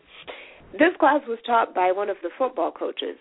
This 0.73 0.97
class 0.99 1.21
was 1.27 1.37
taught 1.45 1.75
by 1.75 1.91
one 1.91 2.09
of 2.09 2.17
the 2.23 2.31
football 2.37 2.71
coaches. 2.71 3.17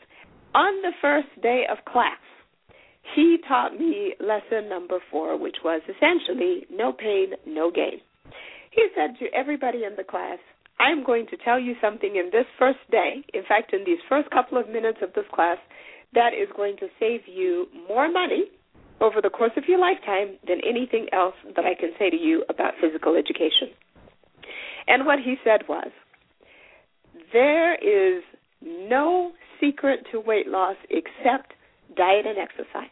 On 0.54 0.80
the 0.80 0.92
first 1.00 1.28
day 1.42 1.64
of 1.70 1.84
class, 1.84 2.18
he 3.14 3.36
taught 3.46 3.78
me 3.78 4.14
lesson 4.18 4.68
number 4.70 4.98
four, 5.10 5.36
which 5.38 5.56
was 5.62 5.82
essentially 5.84 6.66
no 6.70 6.92
pain, 6.92 7.32
no 7.46 7.70
gain. 7.70 8.00
He 8.70 8.88
said 8.94 9.18
to 9.18 9.26
everybody 9.34 9.84
in 9.84 9.96
the 9.96 10.04
class, 10.04 10.38
I'm 10.80 11.04
going 11.04 11.26
to 11.26 11.36
tell 11.36 11.60
you 11.60 11.74
something 11.82 12.16
in 12.16 12.30
this 12.32 12.46
first 12.58 12.78
day, 12.90 13.22
in 13.34 13.42
fact, 13.46 13.74
in 13.74 13.84
these 13.84 14.00
first 14.08 14.30
couple 14.30 14.56
of 14.56 14.70
minutes 14.70 14.98
of 15.02 15.12
this 15.12 15.26
class, 15.34 15.58
that 16.14 16.32
is 16.32 16.48
going 16.56 16.76
to 16.78 16.88
save 16.98 17.20
you 17.26 17.66
more 17.86 18.10
money 18.10 18.44
over 19.02 19.20
the 19.20 19.30
course 19.30 19.52
of 19.56 19.64
your 19.66 19.78
lifetime 19.78 20.38
than 20.46 20.60
anything 20.66 21.08
else 21.12 21.34
that 21.56 21.64
I 21.64 21.74
can 21.74 21.90
say 21.98 22.08
to 22.08 22.16
you 22.16 22.44
about 22.48 22.74
physical 22.80 23.16
education. 23.16 23.74
And 24.86 25.04
what 25.04 25.18
he 25.18 25.36
said 25.44 25.62
was, 25.68 25.90
there 27.32 27.74
is 27.74 28.22
no 28.62 29.32
secret 29.60 30.06
to 30.12 30.20
weight 30.20 30.46
loss 30.46 30.76
except 30.88 31.52
diet 31.96 32.26
and 32.26 32.38
exercise. 32.38 32.90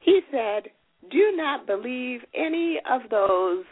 He 0.00 0.20
said, 0.30 0.70
do 1.10 1.32
not 1.36 1.66
believe 1.66 2.20
any 2.34 2.78
of 2.90 3.02
those 3.10 3.64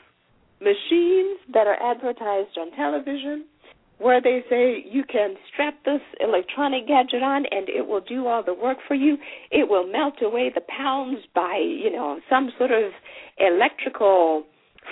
machines 0.60 1.38
that 1.52 1.66
are 1.66 1.80
advertised 1.82 2.56
on 2.58 2.70
television 2.76 3.46
where 4.02 4.20
they 4.20 4.42
say 4.50 4.84
you 4.90 5.04
can 5.04 5.36
strap 5.52 5.74
this 5.84 6.00
electronic 6.20 6.88
gadget 6.88 7.22
on 7.22 7.44
and 7.50 7.68
it 7.68 7.86
will 7.86 8.00
do 8.00 8.26
all 8.26 8.42
the 8.42 8.54
work 8.54 8.78
for 8.86 8.94
you. 8.94 9.16
It 9.50 9.68
will 9.68 9.86
melt 9.90 10.20
away 10.22 10.50
the 10.54 10.60
pounds 10.60 11.18
by, 11.34 11.56
you 11.56 11.90
know, 11.90 12.20
some 12.28 12.50
sort 12.58 12.72
of 12.72 12.92
electrical 13.38 14.44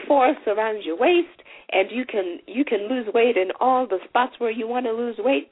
force 0.07 0.39
around 0.47 0.85
your 0.85 0.97
waist 0.97 1.43
and 1.73 1.91
you 1.91 2.05
can 2.05 2.39
you 2.47 2.65
can 2.65 2.89
lose 2.89 3.07
weight 3.13 3.37
in 3.37 3.49
all 3.61 3.87
the 3.87 3.99
spots 4.09 4.35
where 4.39 4.51
you 4.51 4.69
want 4.69 4.87
to 4.87 4.93
lose 4.93 5.17
weight. 5.19 5.51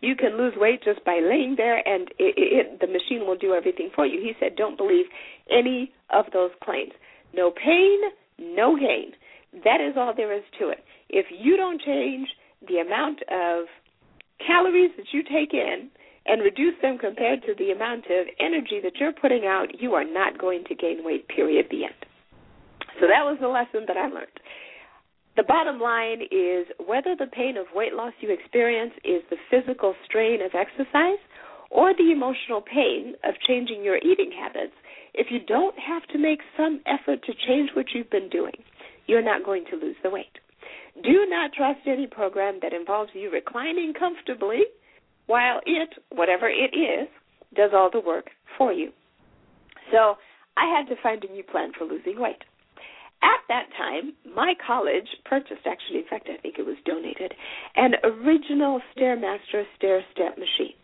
You 0.00 0.14
can 0.14 0.38
lose 0.38 0.54
weight 0.56 0.82
just 0.82 1.04
by 1.04 1.20
laying 1.22 1.54
there 1.56 1.86
and 1.86 2.08
it, 2.18 2.34
it, 2.36 2.80
the 2.80 2.86
machine 2.86 3.26
will 3.26 3.36
do 3.36 3.52
everything 3.52 3.90
for 3.94 4.06
you. 4.06 4.20
He 4.20 4.32
said 4.40 4.56
don't 4.56 4.78
believe 4.78 5.06
any 5.50 5.92
of 6.10 6.26
those 6.32 6.50
claims. 6.62 6.92
No 7.34 7.50
pain, 7.50 7.98
no 8.38 8.76
gain. 8.76 9.12
That 9.64 9.80
is 9.80 9.94
all 9.96 10.14
there 10.16 10.34
is 10.34 10.44
to 10.58 10.68
it. 10.68 10.84
If 11.08 11.26
you 11.30 11.56
don't 11.56 11.80
change 11.80 12.28
the 12.66 12.78
amount 12.78 13.22
of 13.30 13.66
calories 14.44 14.90
that 14.96 15.12
you 15.12 15.22
take 15.22 15.52
in 15.52 15.90
and 16.26 16.42
reduce 16.42 16.74
them 16.82 16.98
compared 16.98 17.42
to 17.42 17.54
the 17.58 17.70
amount 17.70 18.04
of 18.06 18.26
energy 18.38 18.80
that 18.82 18.96
you're 19.00 19.12
putting 19.12 19.46
out, 19.46 19.80
you 19.80 19.94
are 19.94 20.04
not 20.04 20.38
going 20.38 20.64
to 20.64 20.74
gain 20.74 21.04
weight, 21.04 21.26
period, 21.28 21.66
the 21.70 21.84
end. 21.84 21.94
So 23.00 23.06
that 23.06 23.24
was 23.24 23.38
the 23.40 23.48
lesson 23.48 23.84
that 23.86 23.96
I 23.96 24.08
learned. 24.08 24.38
The 25.36 25.44
bottom 25.44 25.78
line 25.78 26.22
is 26.30 26.66
whether 26.84 27.14
the 27.14 27.30
pain 27.30 27.56
of 27.56 27.66
weight 27.72 27.94
loss 27.94 28.12
you 28.20 28.30
experience 28.30 28.92
is 29.04 29.22
the 29.30 29.36
physical 29.50 29.94
strain 30.04 30.42
of 30.42 30.50
exercise 30.52 31.22
or 31.70 31.94
the 31.94 32.10
emotional 32.10 32.60
pain 32.60 33.14
of 33.24 33.34
changing 33.46 33.84
your 33.84 33.98
eating 33.98 34.32
habits, 34.32 34.74
if 35.14 35.28
you 35.30 35.38
don't 35.38 35.76
have 35.78 36.02
to 36.08 36.18
make 36.18 36.40
some 36.56 36.80
effort 36.86 37.22
to 37.24 37.32
change 37.46 37.70
what 37.74 37.86
you've 37.94 38.10
been 38.10 38.28
doing, 38.28 38.54
you're 39.06 39.22
not 39.22 39.44
going 39.44 39.64
to 39.70 39.76
lose 39.76 39.96
the 40.02 40.10
weight. 40.10 40.38
Do 41.02 41.26
not 41.28 41.52
trust 41.52 41.80
any 41.86 42.06
program 42.06 42.58
that 42.62 42.72
involves 42.72 43.10
you 43.14 43.30
reclining 43.30 43.92
comfortably 43.98 44.62
while 45.26 45.60
it, 45.66 45.90
whatever 46.10 46.48
it 46.48 46.76
is, 46.76 47.08
does 47.54 47.70
all 47.72 47.90
the 47.92 48.00
work 48.00 48.30
for 48.56 48.72
you. 48.72 48.90
So 49.92 50.16
I 50.56 50.66
had 50.66 50.88
to 50.88 51.00
find 51.02 51.22
a 51.24 51.32
new 51.32 51.42
plan 51.42 51.72
for 51.78 51.84
losing 51.84 52.20
weight. 52.20 52.42
At 53.22 53.40
that 53.48 53.66
time, 53.76 54.12
my 54.34 54.54
college 54.64 55.08
purchased, 55.24 55.66
actually, 55.66 55.98
in 55.98 56.04
fact, 56.08 56.28
I 56.32 56.40
think 56.40 56.56
it 56.58 56.66
was 56.66 56.76
donated, 56.84 57.34
an 57.74 57.94
original 58.04 58.80
Stairmaster 58.94 59.64
stair 59.76 60.04
step 60.12 60.38
machine. 60.38 60.74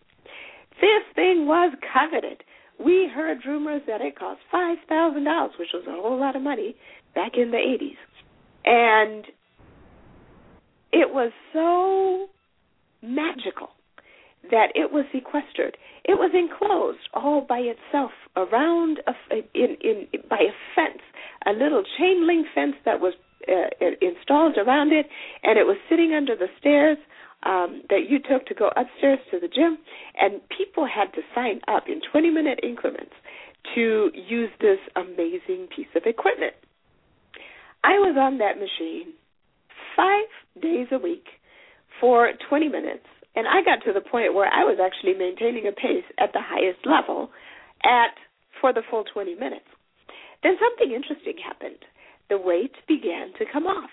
This 0.81 1.03
thing 1.15 1.47
was 1.47 1.73
coveted. 1.93 2.43
We 2.83 3.09
heard 3.13 3.45
rumors 3.45 3.83
that 3.87 4.01
it 4.01 4.19
cost 4.19 4.41
$5,000, 4.53 5.49
which 5.57 5.69
was 5.73 5.85
a 5.87 5.91
whole 5.91 6.19
lot 6.19 6.35
of 6.35 6.41
money 6.41 6.75
back 7.13 7.33
in 7.37 7.51
the 7.51 7.57
80s. 7.57 7.95
And 8.65 9.25
it 10.95 11.13
was 11.13 11.33
so 11.51 12.31
magical 13.05 13.67
that 14.49 14.67
it 14.75 14.93
was 14.93 15.03
sequestered. 15.11 15.75
It 16.05 16.15
was 16.15 16.31
enclosed 16.31 17.09
all 17.13 17.41
by 17.41 17.59
itself 17.59 18.11
around 18.37 19.01
a, 19.05 19.35
in, 19.53 19.75
in 19.81 20.07
by 20.29 20.37
a 20.37 20.55
fence, 20.73 21.03
a 21.45 21.51
little 21.51 21.83
chain 21.97 22.25
link 22.25 22.47
fence 22.55 22.75
that 22.85 23.01
was 23.01 23.13
uh, 23.51 23.75
installed 24.01 24.55
around 24.57 24.93
it, 24.93 25.07
and 25.43 25.59
it 25.59 25.65
was 25.67 25.75
sitting 25.89 26.13
under 26.13 26.33
the 26.33 26.47
stairs 26.59 26.97
um, 27.43 27.83
that 27.89 28.07
you 28.09 28.17
took 28.19 28.45
to 28.45 28.53
go 28.53 28.69
upstairs 28.77 29.19
to 29.31 29.39
the 29.39 29.49
gym. 29.49 29.77
And 30.17 30.39
people 30.47 30.87
had 30.87 31.11
to 31.15 31.21
sign 31.35 31.59
up 31.67 31.89
in 31.89 31.99
20 32.09 32.29
minute 32.29 32.61
increments 32.63 33.13
to 33.75 34.11
use 34.15 34.49
this 34.61 34.79
amazing 34.95 35.67
piece 35.75 35.91
of 35.93 36.03
equipment. 36.05 36.53
I 37.83 37.99
was 37.99 38.15
on 38.17 38.37
that 38.37 38.55
machine 38.55 39.13
five 39.95 40.29
days 40.61 40.87
a 40.91 40.97
week 40.97 41.25
for 41.99 42.31
20 42.49 42.69
minutes, 42.69 43.05
and 43.35 43.47
I 43.47 43.63
got 43.63 43.83
to 43.85 43.93
the 43.93 44.01
point 44.01 44.33
where 44.33 44.51
I 44.51 44.63
was 44.63 44.79
actually 44.83 45.13
maintaining 45.13 45.67
a 45.67 45.71
pace 45.71 46.05
at 46.19 46.33
the 46.33 46.41
highest 46.41 46.85
level 46.85 47.29
at 47.83 48.15
for 48.61 48.73
the 48.73 48.81
full 48.89 49.03
20 49.03 49.35
minutes. 49.35 49.65
Then 50.43 50.57
something 50.59 50.93
interesting 50.93 51.35
happened. 51.43 51.83
The 52.29 52.37
weight 52.37 52.73
began 52.87 53.33
to 53.37 53.45
come 53.51 53.65
off. 53.65 53.89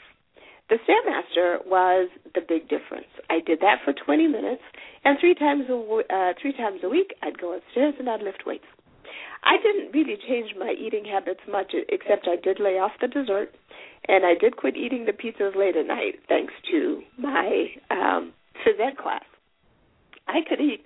The 0.69 0.79
Stairmaster 0.89 1.67
was 1.67 2.09
the 2.35 2.41
big 2.41 2.69
difference. 2.69 3.11
I 3.29 3.41
did 3.45 3.61
that 3.61 3.79
for 3.85 3.93
20 3.93 4.27
minutes, 4.29 4.63
and 5.05 5.19
three 5.21 5.35
times 5.35 5.65
a 5.69 5.75
uh, 5.75 6.33
three 6.41 6.53
times 6.53 6.81
a 6.83 6.89
week, 6.89 7.13
I'd 7.23 7.39
go 7.39 7.55
upstairs 7.55 7.95
and 7.99 8.09
I'd 8.09 8.23
lift 8.23 8.45
weights. 8.47 8.65
I 9.45 9.57
didn't 9.63 9.93
really 9.93 10.17
change 10.29 10.55
my 10.59 10.75
eating 10.79 11.05
habits 11.05 11.41
much, 11.51 11.75
except 11.89 12.29
I 12.29 12.37
did 12.37 12.61
lay 12.61 12.79
off 12.79 12.93
the 13.01 13.09
dessert, 13.09 13.55
and 14.09 14.25
I 14.25 14.35
did 14.35 14.57
quit 14.57 14.77
eating 14.77 15.05
the 15.05 15.13
pizzas 15.13 15.57
late 15.57 15.77
at 15.77 15.87
night, 15.87 16.21
thanks 16.29 16.55
to 16.71 17.03
my 17.19 17.67
um, 17.91 18.33
phys 18.65 18.81
ed 18.81 18.97
class. 18.97 19.25
I 20.29 20.41
could 20.49 20.61
eat. 20.61 20.85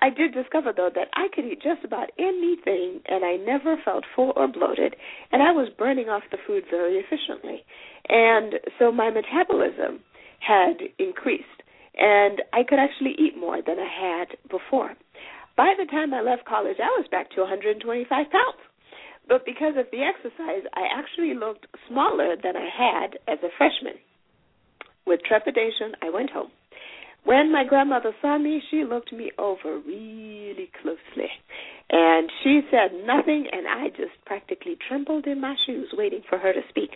I 0.00 0.10
did 0.10 0.34
discover 0.34 0.72
though 0.76 0.90
that 0.94 1.08
I 1.14 1.28
could 1.34 1.46
eat 1.46 1.62
just 1.62 1.84
about 1.84 2.10
anything, 2.18 3.00
and 3.06 3.24
I 3.24 3.36
never 3.36 3.76
felt 3.82 4.04
full 4.14 4.32
or 4.36 4.46
bloated, 4.48 4.96
and 5.32 5.42
I 5.42 5.52
was 5.52 5.68
burning 5.76 6.08
off 6.08 6.22
the 6.30 6.38
food 6.46 6.64
very 6.70 6.96
efficiently, 6.96 7.64
and 8.08 8.54
so 8.78 8.92
my 8.92 9.10
metabolism 9.10 10.00
had 10.40 10.76
increased, 10.98 11.62
and 11.96 12.42
I 12.52 12.62
could 12.62 12.78
actually 12.78 13.14
eat 13.18 13.38
more 13.38 13.60
than 13.62 13.78
I 13.78 13.88
had 13.88 14.36
before. 14.50 14.94
By 15.56 15.74
the 15.78 15.86
time 15.86 16.12
I 16.12 16.20
left 16.20 16.44
college, 16.44 16.76
I 16.78 16.92
was 17.00 17.08
back 17.10 17.30
to 17.30 17.40
125 17.40 18.08
pounds. 18.30 18.62
But 19.28 19.44
because 19.44 19.74
of 19.76 19.86
the 19.90 20.04
exercise, 20.04 20.68
I 20.74 20.86
actually 20.94 21.34
looked 21.34 21.66
smaller 21.88 22.36
than 22.36 22.54
I 22.56 22.68
had 22.68 23.18
as 23.26 23.38
a 23.42 23.50
freshman. 23.56 23.98
With 25.06 25.20
trepidation, 25.26 25.96
I 26.02 26.10
went 26.10 26.30
home. 26.30 26.50
When 27.24 27.50
my 27.50 27.64
grandmother 27.64 28.14
saw 28.22 28.38
me, 28.38 28.62
she 28.70 28.84
looked 28.84 29.12
me 29.12 29.32
over 29.38 29.80
really 29.80 30.70
closely. 30.80 31.30
And 31.90 32.30
she 32.42 32.60
said 32.70 32.92
nothing, 33.04 33.46
and 33.50 33.66
I 33.66 33.88
just 33.88 34.14
practically 34.26 34.76
trembled 34.86 35.26
in 35.26 35.40
my 35.40 35.56
shoes 35.66 35.88
waiting 35.92 36.22
for 36.28 36.38
her 36.38 36.52
to 36.52 36.60
speak. 36.68 36.90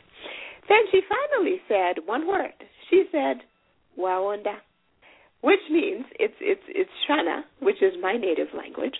Then 0.68 0.78
she 0.92 1.00
finally 1.08 1.60
said 1.66 2.06
one 2.06 2.28
word. 2.28 2.54
She 2.90 3.04
said, 3.10 3.38
Wawanda 3.98 4.58
which 5.42 5.60
means 5.70 6.04
it's 6.18 6.34
it's 6.40 6.62
it's 6.68 6.90
Shona, 7.08 7.42
which 7.60 7.82
is 7.82 7.94
my 8.00 8.16
native 8.16 8.48
language. 8.56 8.96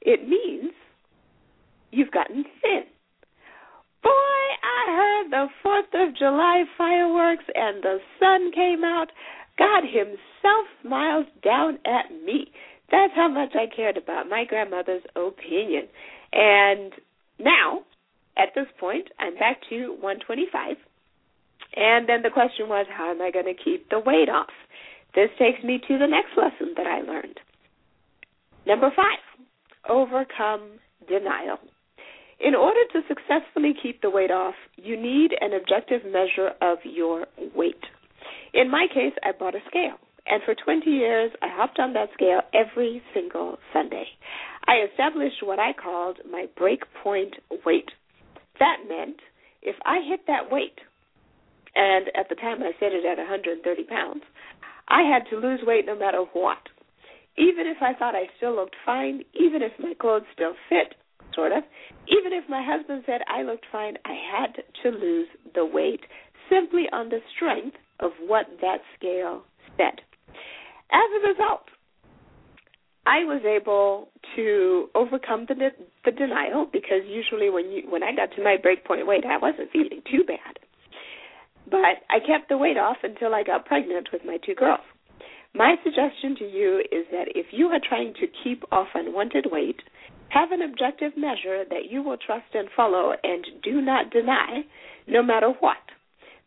It 0.00 0.28
means 0.28 0.72
you've 1.90 2.10
gotten 2.10 2.44
thin. 2.62 2.84
Boy, 4.02 4.10
I 4.62 4.84
heard 4.88 5.30
the 5.30 5.46
Fourth 5.62 5.92
of 5.94 6.16
July 6.16 6.64
fireworks 6.76 7.44
and 7.54 7.82
the 7.82 7.98
sun 8.20 8.52
came 8.52 8.84
out. 8.84 9.08
God 9.58 9.82
Himself 9.84 10.66
smiled 10.82 11.26
down 11.42 11.78
at 11.84 12.12
me. 12.24 12.52
That's 12.90 13.12
how 13.14 13.28
much 13.28 13.50
I 13.54 13.66
cared 13.74 13.96
about 13.96 14.28
my 14.28 14.44
grandmother's 14.48 15.02
opinion. 15.16 15.88
And 16.32 16.92
now, 17.38 17.82
at 18.36 18.54
this 18.54 18.66
point, 18.78 19.08
I'm 19.18 19.34
back 19.34 19.60
to 19.68 19.96
125. 20.00 20.76
And 21.76 22.08
then 22.08 22.22
the 22.22 22.30
question 22.30 22.68
was, 22.68 22.86
how 22.88 23.10
am 23.10 23.20
I 23.20 23.30
going 23.30 23.44
to 23.44 23.62
keep 23.62 23.90
the 23.90 23.98
weight 23.98 24.28
off? 24.28 24.48
This 25.18 25.30
takes 25.36 25.64
me 25.64 25.80
to 25.88 25.98
the 25.98 26.06
next 26.06 26.30
lesson 26.36 26.74
that 26.76 26.86
I 26.86 27.00
learned. 27.00 27.40
Number 28.64 28.88
five, 28.94 29.18
overcome 29.88 30.78
denial. 31.08 31.58
In 32.38 32.54
order 32.54 32.78
to 32.92 33.00
successfully 33.08 33.74
keep 33.82 34.00
the 34.00 34.10
weight 34.10 34.30
off, 34.30 34.54
you 34.76 34.96
need 34.96 35.32
an 35.40 35.54
objective 35.54 36.02
measure 36.04 36.52
of 36.62 36.78
your 36.84 37.26
weight. 37.52 37.82
In 38.54 38.70
my 38.70 38.86
case, 38.94 39.12
I 39.24 39.32
bought 39.36 39.56
a 39.56 39.60
scale, 39.66 39.98
and 40.28 40.40
for 40.44 40.54
20 40.54 40.88
years, 40.88 41.32
I 41.42 41.48
hopped 41.50 41.80
on 41.80 41.94
that 41.94 42.10
scale 42.14 42.42
every 42.54 43.02
single 43.12 43.58
Sunday. 43.72 44.04
I 44.68 44.86
established 44.88 45.42
what 45.42 45.58
I 45.58 45.72
called 45.72 46.18
my 46.30 46.46
breakpoint 46.56 47.32
weight. 47.66 47.90
That 48.60 48.86
meant 48.88 49.18
if 49.62 49.74
I 49.84 49.98
hit 50.08 50.28
that 50.28 50.48
weight, 50.48 50.78
and 51.74 52.06
at 52.14 52.28
the 52.28 52.36
time 52.36 52.62
I 52.62 52.70
set 52.78 52.92
it 52.92 53.04
at 53.04 53.18
130 53.18 53.82
pounds, 53.84 54.22
I 54.88 55.02
had 55.02 55.28
to 55.30 55.36
lose 55.36 55.60
weight 55.64 55.86
no 55.86 55.96
matter 55.96 56.24
what. 56.32 56.58
Even 57.36 57.66
if 57.66 57.76
I 57.80 57.94
thought 57.94 58.14
I 58.14 58.26
still 58.36 58.56
looked 58.56 58.76
fine, 58.84 59.22
even 59.34 59.62
if 59.62 59.72
my 59.78 59.94
clothes 59.94 60.24
still 60.32 60.54
fit, 60.68 60.94
sort 61.34 61.52
of, 61.52 61.62
even 62.08 62.32
if 62.32 62.48
my 62.48 62.64
husband 62.66 63.04
said 63.06 63.20
I 63.28 63.42
looked 63.42 63.66
fine, 63.70 63.96
I 64.04 64.14
had 64.14 64.62
to 64.82 64.88
lose 64.90 65.28
the 65.54 65.64
weight 65.64 66.00
simply 66.50 66.86
on 66.92 67.10
the 67.10 67.20
strength 67.36 67.76
of 68.00 68.12
what 68.26 68.46
that 68.60 68.78
scale 68.98 69.42
said. 69.76 70.00
As 70.90 71.08
a 71.22 71.28
result, 71.28 71.68
I 73.06 73.24
was 73.24 73.42
able 73.44 74.08
to 74.36 74.88
overcome 74.94 75.46
the 75.48 75.54
the 76.04 76.10
denial 76.10 76.66
because 76.70 77.02
usually 77.06 77.50
when 77.50 77.70
you 77.70 77.82
when 77.88 78.02
I 78.02 78.14
got 78.14 78.34
to 78.36 78.44
my 78.44 78.56
breakpoint 78.56 79.06
weight, 79.06 79.24
I 79.24 79.38
wasn't 79.38 79.70
feeling 79.70 80.02
too 80.10 80.24
bad. 80.26 80.58
But 81.70 82.02
I 82.10 82.20
kept 82.20 82.48
the 82.48 82.58
weight 82.58 82.78
off 82.78 82.98
until 83.02 83.34
I 83.34 83.42
got 83.42 83.66
pregnant 83.66 84.08
with 84.12 84.22
my 84.24 84.38
two 84.44 84.54
girls. 84.54 84.80
My 85.54 85.76
suggestion 85.82 86.36
to 86.36 86.44
you 86.44 86.78
is 86.92 87.06
that 87.10 87.28
if 87.34 87.46
you 87.52 87.66
are 87.68 87.80
trying 87.86 88.14
to 88.14 88.26
keep 88.44 88.62
off 88.70 88.88
unwanted 88.94 89.46
weight, 89.50 89.80
have 90.30 90.52
an 90.52 90.62
objective 90.62 91.12
measure 91.16 91.64
that 91.68 91.90
you 91.90 92.02
will 92.02 92.16
trust 92.18 92.54
and 92.54 92.68
follow 92.76 93.12
and 93.22 93.44
do 93.62 93.80
not 93.80 94.10
deny, 94.10 94.62
no 95.06 95.22
matter 95.22 95.52
what. 95.60 95.78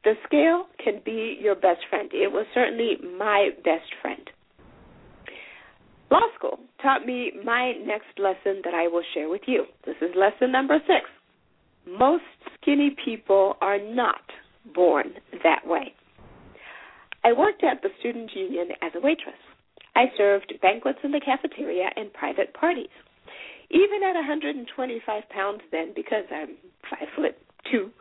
The 0.04 0.14
scale 0.26 0.66
can 0.84 1.02
be 1.04 1.38
your 1.42 1.56
best 1.56 1.82
friend. 1.90 2.10
It 2.14 2.32
was 2.32 2.46
certainly 2.54 2.98
my 3.18 3.50
best 3.64 3.90
friend. 4.02 4.30
Law 6.10 6.28
school 6.36 6.60
taught 6.82 7.06
me 7.06 7.32
my 7.44 7.74
next 7.86 8.18
lesson 8.18 8.62
that 8.64 8.74
I 8.74 8.88
will 8.88 9.04
share 9.14 9.30
with 9.30 9.42
you. 9.48 9.66
This 9.86 9.96
is 10.02 10.10
lesson 10.16 10.52
number 10.52 10.78
six. 10.88 11.10
Most 11.88 12.24
skinny 12.62 12.96
people 13.04 13.56
are 13.62 13.80
not 13.80 14.22
born 14.74 15.14
that 15.44 15.66
way. 15.66 15.94
I 17.24 17.34
worked 17.34 17.64
at 17.64 17.82
the 17.82 17.90
Student 18.00 18.32
Union 18.36 18.70
as 18.82 18.92
a 18.96 19.00
waitress. 19.00 19.38
I 19.96 20.06
served 20.18 20.54
banquets 20.62 21.00
in 21.04 21.12
the 21.12 21.22
cafeteria 21.22 21.90
and 21.96 22.12
private 22.14 22.54
parties. 22.54 22.94
Even 23.70 24.04
at 24.04 24.16
125 24.16 25.30
pounds 25.30 25.62
then, 25.72 25.94
because 25.96 26.26
I'm 26.32 26.58
five 26.90 27.08
foot 27.16 27.38
two, 27.72 27.92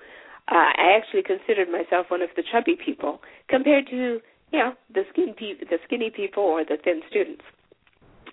uh, 0.50 0.54
I 0.76 0.96
actually 0.96 1.22
considered 1.22 1.70
myself 1.70 2.06
one 2.08 2.22
of 2.22 2.30
the 2.34 2.42
chubby 2.50 2.76
people 2.76 3.20
compared 3.48 3.86
to, 3.88 4.20
you 4.52 4.58
know, 4.58 4.72
the 4.92 5.02
skinny 5.12 5.34
pe- 5.36 5.64
the 5.64 5.78
skinny 5.84 6.10
people 6.10 6.42
or 6.42 6.64
the 6.64 6.76
thin 6.82 7.02
students. 7.08 7.44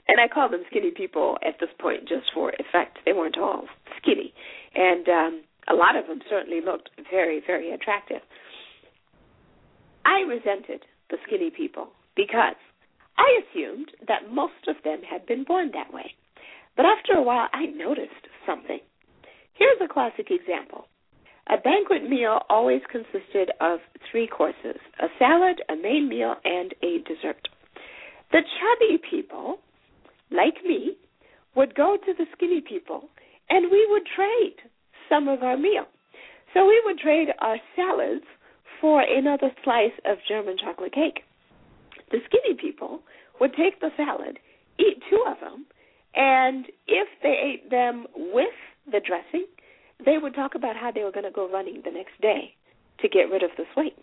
And 0.08 0.20
I 0.22 0.28
call 0.28 0.50
them 0.50 0.64
skinny 0.70 0.92
people 0.92 1.38
at 1.46 1.60
this 1.60 1.70
point 1.80 2.08
just 2.08 2.32
for 2.34 2.54
effect. 2.58 3.00
They 3.06 3.14
weren't 3.14 3.38
all 3.38 3.66
skinny, 4.02 4.34
and 4.74 5.08
um, 5.10 5.42
a 5.70 5.76
lot 5.76 5.96
of 5.96 6.08
them 6.08 6.22
certainly 6.30 6.62
looked 6.62 6.90
very, 7.12 7.42
very 7.46 7.72
attractive. 7.72 8.22
I 10.06 10.22
resented 10.22 10.84
the 11.10 11.18
skinny 11.26 11.50
people 11.50 11.90
because 12.16 12.56
I 13.18 13.42
assumed 13.44 13.92
that 14.08 14.32
most 14.32 14.68
of 14.68 14.76
them 14.84 15.02
had 15.10 15.26
been 15.26 15.44
born 15.44 15.72
that 15.74 15.94
way. 15.94 16.14
But 16.76 16.86
after 16.86 17.14
a 17.14 17.24
while, 17.24 17.48
I 17.54 17.66
noticed 17.66 18.28
something. 18.46 18.80
Here's 19.54 19.82
a 19.84 19.92
classic 19.92 20.28
example. 20.30 20.88
A 21.50 21.58
banquet 21.58 22.08
meal 22.08 22.42
always 22.50 22.82
consisted 22.92 23.52
of 23.62 23.80
three 24.12 24.28
courses 24.28 24.78
a 25.00 25.08
salad, 25.18 25.62
a 25.70 25.76
main 25.76 26.08
meal, 26.08 26.36
and 26.44 26.74
a 26.84 27.00
dessert. 27.00 27.48
The 28.32 28.42
chubby 28.42 29.00
people, 29.10 29.60
like 30.30 30.64
me, 30.66 30.98
would 31.56 31.74
go 31.74 31.98
to 31.98 32.14
the 32.14 32.26
skinny 32.36 32.62
people 32.62 33.10
and 33.50 33.72
we 33.72 33.88
would 33.90 34.04
trade 34.16 34.56
some 35.10 35.28
of 35.28 35.44
our 35.44 35.58
meal. 35.58 35.86
So 36.54 36.66
we 36.66 36.82
would 36.86 36.98
trade 36.98 37.30
our 37.40 37.58
salads 37.76 38.26
for 38.80 39.02
another 39.02 39.52
slice 39.64 39.92
of 40.06 40.18
German 40.28 40.58
chocolate 40.58 40.94
cake. 40.94 41.24
The 42.12 42.20
skinny 42.26 42.56
people 42.60 43.02
would 43.40 43.54
take 43.54 43.80
the 43.80 43.90
salad, 43.98 44.40
eat 44.80 45.02
two 45.10 45.24
of 45.28 45.40
them, 45.40 45.66
and 46.16 46.66
if 46.88 47.08
they 47.22 47.36
ate 47.44 47.70
them 47.70 48.08
with 48.16 48.56
the 48.92 49.02
dressing, 49.06 49.46
they 50.04 50.18
would 50.18 50.36
talk 50.36 50.56
about 50.56 50.76
how 50.76 50.92
they 50.92 51.04
were 51.04 51.12
going 51.12 51.26
to 51.26 51.32
go 51.32 51.50
running 51.52 51.82
the 51.84 51.92
next 51.92 52.20
day 52.22 52.56
to 53.00 53.10
get 53.10 53.30
rid 53.30 53.44
of 53.44 53.52
this 53.58 53.68
weight. 53.76 53.96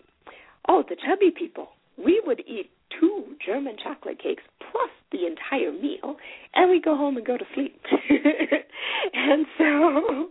Oh, 0.67 0.83
the 0.87 0.95
chubby 0.95 1.31
people, 1.31 1.69
we 1.97 2.21
would 2.25 2.41
eat 2.41 2.71
two 2.99 3.35
German 3.45 3.75
chocolate 3.81 4.21
cakes 4.21 4.43
plus 4.59 4.89
the 5.11 5.25
entire 5.25 5.71
meal, 5.71 6.15
and 6.53 6.69
we 6.69 6.81
go 6.81 6.95
home 6.95 7.17
and 7.17 7.25
go 7.25 7.37
to 7.37 7.45
sleep. 7.53 7.79
and 9.13 9.45
so, 9.57 10.29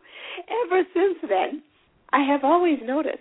ever 0.67 0.83
since 0.93 1.19
then, 1.29 1.63
I 2.13 2.25
have 2.25 2.45
always 2.45 2.79
noticed 2.83 3.19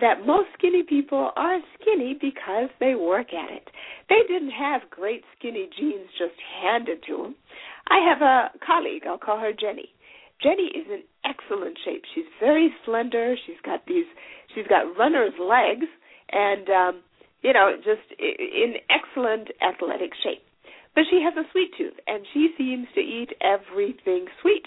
that 0.00 0.26
most 0.26 0.48
skinny 0.56 0.82
people 0.82 1.30
are 1.36 1.58
skinny 1.80 2.16
because 2.20 2.68
they 2.78 2.94
work 2.94 3.28
at 3.34 3.50
it. 3.50 3.68
They 4.08 4.22
didn't 4.28 4.52
have 4.52 4.90
great 4.90 5.24
skinny 5.36 5.68
genes 5.78 6.08
just 6.18 6.38
handed 6.62 7.02
to 7.08 7.16
them. 7.16 7.34
I 7.88 7.98
have 8.08 8.22
a 8.22 8.50
colleague, 8.64 9.02
I'll 9.08 9.18
call 9.18 9.40
her 9.40 9.52
Jenny. 9.52 9.88
Jenny 10.42 10.70
is 10.74 10.86
in 10.88 11.02
excellent 11.24 11.78
shape. 11.84 12.02
She's 12.14 12.30
very 12.38 12.72
slender. 12.84 13.34
She's 13.46 13.60
got 13.64 13.86
these 13.86 14.06
she's 14.54 14.66
got 14.68 14.96
runner's 14.96 15.34
legs 15.40 15.86
and 16.30 16.68
um 16.70 17.02
you 17.42 17.52
know, 17.52 17.76
just 17.76 18.06
in 18.18 18.74
excellent 18.90 19.48
athletic 19.62 20.12
shape. 20.22 20.42
But 20.94 21.04
she 21.10 21.22
has 21.22 21.34
a 21.36 21.48
sweet 21.52 21.70
tooth 21.78 21.94
and 22.06 22.26
she 22.32 22.50
seems 22.58 22.88
to 22.94 23.00
eat 23.00 23.30
everything 23.40 24.26
sweet. 24.42 24.66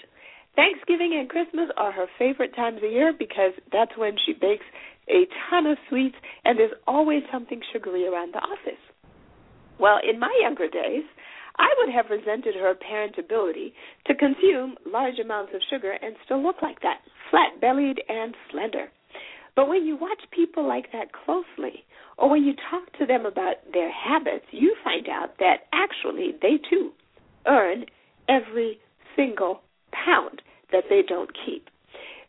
Thanksgiving 0.56 1.16
and 1.18 1.28
Christmas 1.28 1.70
are 1.76 1.92
her 1.92 2.06
favorite 2.18 2.54
times 2.54 2.78
of 2.84 2.90
year 2.90 3.12
because 3.16 3.52
that's 3.72 3.96
when 3.96 4.16
she 4.24 4.32
bakes 4.32 4.64
a 5.08 5.26
ton 5.50 5.66
of 5.66 5.78
sweets, 5.88 6.14
and 6.44 6.58
there's 6.58 6.74
always 6.86 7.22
something 7.32 7.60
sugary 7.72 8.06
around 8.06 8.32
the 8.34 8.38
office. 8.38 8.80
Well, 9.78 9.98
in 10.08 10.20
my 10.20 10.32
younger 10.40 10.68
days, 10.68 11.02
I 11.58 11.68
would 11.78 11.92
have 11.92 12.06
resented 12.10 12.54
her 12.54 12.70
apparent 12.70 13.18
ability 13.18 13.74
to 14.06 14.14
consume 14.14 14.76
large 14.86 15.18
amounts 15.18 15.52
of 15.54 15.60
sugar 15.70 15.92
and 15.92 16.14
still 16.24 16.42
look 16.42 16.62
like 16.62 16.80
that, 16.82 17.00
flat 17.30 17.60
bellied 17.60 18.00
and 18.08 18.34
slender. 18.50 18.90
But 19.54 19.68
when 19.68 19.84
you 19.84 19.96
watch 19.96 20.20
people 20.30 20.66
like 20.66 20.92
that 20.92 21.12
closely, 21.12 21.84
or 22.16 22.30
when 22.30 22.44
you 22.44 22.54
talk 22.70 22.92
to 22.98 23.06
them 23.06 23.26
about 23.26 23.56
their 23.72 23.90
habits, 23.90 24.46
you 24.50 24.74
find 24.82 25.08
out 25.08 25.38
that 25.38 25.66
actually 25.72 26.32
they 26.40 26.58
too 26.70 26.92
earn 27.46 27.84
every 28.28 28.78
single 29.16 29.60
pound 29.92 30.42
that 30.72 30.84
they 30.88 31.02
don't 31.06 31.30
keep. 31.44 31.68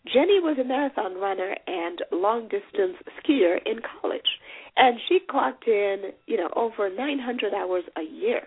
Jenny 0.06 0.42
was 0.42 0.58
a 0.60 0.66
marathon 0.66 1.16
runner 1.16 1.56
and 1.66 2.02
long 2.12 2.50
distance 2.50 2.98
skier 3.20 3.58
in 3.66 3.80
college, 4.02 4.40
and 4.76 5.00
she 5.08 5.20
clocked 5.30 5.66
in, 5.66 6.12
you 6.28 6.36
know, 6.36 6.50
over 6.58 6.90
900 6.90 7.54
hours 7.54 7.86
a 7.96 8.02
year 8.02 8.42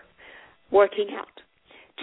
working 0.69 1.07
out. 1.17 1.41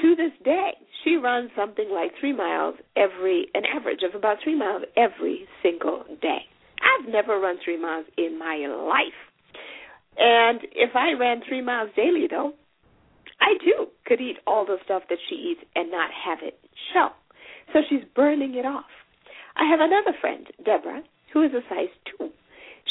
To 0.02 0.16
this 0.16 0.32
day, 0.44 0.72
she 1.04 1.16
runs 1.16 1.50
something 1.54 1.88
like 1.88 2.10
three 2.18 2.32
miles 2.32 2.74
every, 2.96 3.46
an 3.54 3.62
average 3.64 4.02
of 4.02 4.16
about 4.16 4.38
three 4.42 4.58
miles 4.58 4.82
every 4.96 5.46
single 5.62 6.04
day. 6.20 6.46
I've 6.84 7.08
never 7.08 7.40
run 7.40 7.56
three 7.64 7.80
miles 7.80 8.06
in 8.16 8.38
my 8.38 8.66
life. 8.68 9.18
And 10.16 10.60
if 10.72 10.94
I 10.94 11.12
ran 11.18 11.40
three 11.48 11.62
miles 11.62 11.90
daily, 11.96 12.26
though, 12.30 12.52
I 13.40 13.54
too 13.64 13.88
could 14.06 14.20
eat 14.20 14.36
all 14.46 14.64
the 14.64 14.76
stuff 14.84 15.02
that 15.08 15.18
she 15.28 15.34
eats 15.34 15.60
and 15.74 15.90
not 15.90 16.10
have 16.12 16.38
it 16.42 16.58
show. 16.92 17.08
So 17.72 17.80
she's 17.88 18.04
burning 18.14 18.54
it 18.54 18.66
off. 18.66 18.90
I 19.56 19.68
have 19.68 19.80
another 19.80 20.16
friend, 20.20 20.46
Deborah, 20.64 21.02
who 21.32 21.42
is 21.42 21.52
a 21.52 21.62
size 21.68 21.92
two. 22.04 22.30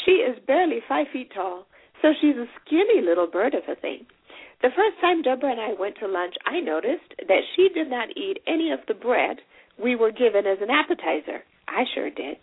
She 0.04 0.12
is 0.12 0.38
barely 0.46 0.80
five 0.88 1.06
feet 1.12 1.30
tall, 1.34 1.66
so 2.02 2.12
she's 2.20 2.36
a 2.36 2.46
skinny 2.60 3.00
little 3.00 3.26
bird 3.26 3.54
of 3.54 3.62
a 3.68 3.80
thing. 3.80 4.06
The 4.62 4.70
first 4.70 5.00
time 5.00 5.22
Deborah 5.22 5.52
and 5.52 5.60
I 5.60 5.72
went 5.78 5.96
to 6.00 6.08
lunch, 6.08 6.34
I 6.46 6.60
noticed 6.60 7.14
that 7.28 7.42
she 7.54 7.68
did 7.74 7.90
not 7.90 8.16
eat 8.16 8.38
any 8.46 8.70
of 8.70 8.80
the 8.88 8.94
bread 8.94 9.38
we 9.82 9.96
were 9.96 10.12
given 10.12 10.46
as 10.46 10.58
an 10.60 10.70
appetizer. 10.70 11.44
I 11.68 11.84
sure 11.94 12.10
did. 12.10 12.36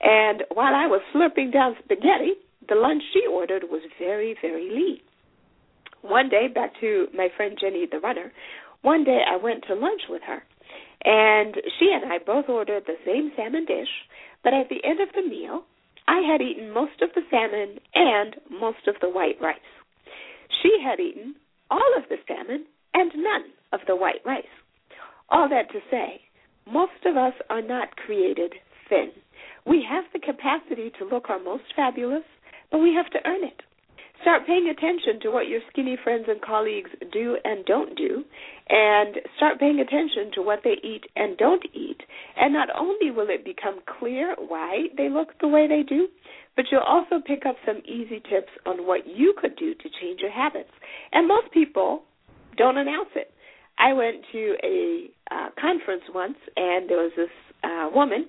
And 0.00 0.44
while 0.52 0.74
I 0.74 0.86
was 0.86 1.00
slurping 1.14 1.52
down 1.52 1.76
spaghetti, 1.84 2.34
the 2.68 2.74
lunch 2.74 3.02
she 3.12 3.26
ordered 3.26 3.64
was 3.70 3.82
very, 3.98 4.36
very 4.40 4.70
lean. 4.70 5.00
One 6.02 6.28
day, 6.28 6.48
back 6.48 6.72
to 6.80 7.08
my 7.14 7.28
friend 7.36 7.56
Jenny 7.60 7.86
the 7.90 8.00
runner, 8.00 8.32
one 8.82 9.04
day 9.04 9.20
I 9.26 9.36
went 9.36 9.64
to 9.68 9.74
lunch 9.74 10.02
with 10.08 10.22
her. 10.26 10.42
And 11.04 11.54
she 11.78 11.92
and 11.92 12.12
I 12.12 12.18
both 12.18 12.48
ordered 12.48 12.84
the 12.86 12.96
same 13.04 13.32
salmon 13.36 13.64
dish, 13.64 13.88
but 14.42 14.54
at 14.54 14.68
the 14.68 14.84
end 14.84 15.00
of 15.00 15.08
the 15.14 15.28
meal, 15.28 15.64
I 16.08 16.20
had 16.20 16.40
eaten 16.40 16.70
most 16.70 17.02
of 17.02 17.10
the 17.14 17.22
salmon 17.30 17.78
and 17.94 18.36
most 18.50 18.86
of 18.86 18.96
the 19.00 19.08
white 19.08 19.40
rice. 19.40 19.58
She 20.62 20.78
had 20.82 21.00
eaten 21.00 21.34
all 21.70 21.92
of 21.96 22.04
the 22.08 22.16
salmon 22.28 22.66
and 22.94 23.10
none 23.16 23.44
of 23.72 23.80
the 23.86 23.96
white 23.96 24.24
rice. 24.24 24.44
All 25.28 25.48
that 25.48 25.70
to 25.72 25.80
say, 25.90 26.20
most 26.66 27.04
of 27.04 27.16
us 27.16 27.34
are 27.50 27.62
not 27.62 27.96
created 27.96 28.54
thin. 28.88 29.10
We 29.66 29.84
have 29.88 30.04
the 30.12 30.20
capacity 30.20 30.92
to 30.98 31.04
look 31.04 31.28
our 31.28 31.42
most 31.42 31.64
fabulous, 31.74 32.24
but 32.70 32.78
we 32.78 32.94
have 32.94 33.10
to 33.10 33.18
earn 33.26 33.44
it. 33.44 33.62
Start 34.22 34.46
paying 34.46 34.68
attention 34.68 35.20
to 35.22 35.30
what 35.30 35.46
your 35.46 35.60
skinny 35.70 35.96
friends 36.02 36.24
and 36.28 36.40
colleagues 36.40 36.90
do 37.12 37.36
and 37.44 37.64
don't 37.66 37.96
do, 37.96 38.24
and 38.68 39.16
start 39.36 39.60
paying 39.60 39.80
attention 39.80 40.30
to 40.34 40.42
what 40.42 40.60
they 40.64 40.76
eat 40.82 41.04
and 41.16 41.36
don't 41.36 41.64
eat, 41.74 42.00
And 42.36 42.52
not 42.52 42.68
only 42.76 43.10
will 43.10 43.28
it 43.28 43.44
become 43.44 43.80
clear 43.98 44.34
why 44.38 44.86
they 44.96 45.08
look 45.08 45.38
the 45.40 45.48
way 45.48 45.66
they 45.66 45.82
do, 45.82 46.08
but 46.56 46.66
you'll 46.70 46.80
also 46.80 47.20
pick 47.24 47.44
up 47.44 47.56
some 47.66 47.82
easy 47.84 48.20
tips 48.20 48.50
on 48.64 48.86
what 48.86 49.06
you 49.06 49.34
could 49.40 49.56
do 49.56 49.74
to 49.74 49.88
change 50.00 50.20
your 50.20 50.32
habits. 50.32 50.70
And 51.12 51.28
most 51.28 51.50
people 51.52 52.02
don't 52.56 52.78
announce 52.78 53.10
it. 53.14 53.30
I 53.78 53.92
went 53.92 54.24
to 54.32 54.56
a 54.64 55.10
uh, 55.30 55.48
conference 55.60 56.04
once, 56.14 56.38
and 56.56 56.88
there 56.88 56.98
was 56.98 57.12
this 57.16 57.30
uh, 57.62 57.90
woman, 57.94 58.26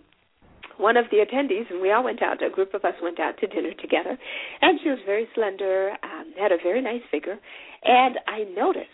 one 0.77 0.97
of 0.97 1.05
the 1.11 1.17
attendees, 1.17 1.69
and 1.69 1.81
we 1.81 1.91
all 1.91 2.03
went 2.03 2.21
out. 2.21 2.43
A 2.43 2.49
group 2.49 2.73
of 2.73 2.85
us 2.85 2.95
went 3.01 3.19
out 3.19 3.37
to 3.39 3.47
dinner 3.47 3.73
together, 3.79 4.17
and 4.61 4.79
she 4.81 4.89
was 4.89 4.99
very 5.05 5.27
slender, 5.35 5.91
um, 6.03 6.33
had 6.39 6.51
a 6.51 6.57
very 6.61 6.81
nice 6.81 7.01
figure, 7.11 7.37
and 7.83 8.17
I 8.27 8.43
noticed 8.55 8.89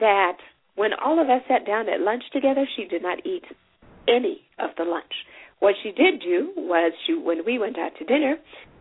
that 0.00 0.38
when 0.76 0.90
all 0.92 1.20
of 1.20 1.28
us 1.28 1.42
sat 1.48 1.66
down 1.66 1.88
at 1.88 2.00
lunch 2.00 2.24
together, 2.32 2.66
she 2.76 2.84
did 2.84 3.02
not 3.02 3.24
eat 3.24 3.44
any 4.08 4.42
of 4.58 4.70
the 4.76 4.84
lunch. 4.84 5.12
What 5.60 5.74
she 5.82 5.92
did 5.92 6.20
do 6.20 6.52
was 6.56 6.92
she 7.06 7.14
when 7.14 7.44
we 7.46 7.58
went 7.58 7.78
out 7.78 7.92
to 7.98 8.04
dinner, 8.04 8.36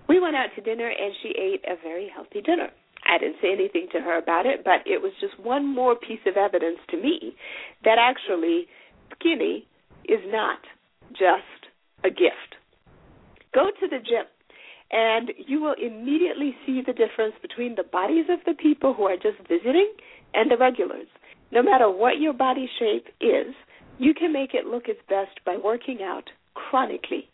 we 0.09 0.19
went 0.19 0.35
out 0.35 0.49
to 0.55 0.61
dinner 0.61 0.89
and 0.89 1.13
she 1.21 1.29
ate 1.29 1.63
a 1.65 1.81
very 1.81 2.09
healthy 2.13 2.41
dinner. 2.41 2.69
I 3.05 3.17
didn't 3.17 3.37
say 3.41 3.51
anything 3.51 3.87
to 3.91 3.99
her 3.99 4.17
about 4.17 4.45
it, 4.45 4.63
but 4.63 4.81
it 4.85 5.01
was 5.01 5.11
just 5.19 5.39
one 5.39 5.67
more 5.67 5.95
piece 5.95 6.23
of 6.25 6.37
evidence 6.37 6.79
to 6.89 6.97
me 6.97 7.35
that 7.83 7.97
actually 7.99 8.67
skinny 9.13 9.67
is 10.05 10.19
not 10.27 10.59
just 11.11 11.62
a 12.03 12.09
gift. 12.09 12.57
Go 13.53 13.69
to 13.79 13.87
the 13.87 13.99
gym 13.99 14.25
and 14.91 15.31
you 15.47 15.61
will 15.61 15.75
immediately 15.81 16.55
see 16.65 16.81
the 16.85 16.93
difference 16.93 17.33
between 17.41 17.75
the 17.75 17.83
bodies 17.83 18.25
of 18.29 18.39
the 18.45 18.53
people 18.53 18.93
who 18.93 19.03
are 19.03 19.15
just 19.15 19.37
visiting 19.49 19.91
and 20.33 20.51
the 20.51 20.57
regulars. 20.57 21.07
No 21.51 21.63
matter 21.63 21.89
what 21.89 22.19
your 22.19 22.33
body 22.33 22.69
shape 22.79 23.07
is, 23.19 23.53
you 23.97 24.13
can 24.13 24.31
make 24.31 24.53
it 24.53 24.65
look 24.65 24.87
its 24.87 24.99
best 25.09 25.43
by 25.45 25.57
working 25.57 25.99
out 26.03 26.29
chronically. 26.53 27.29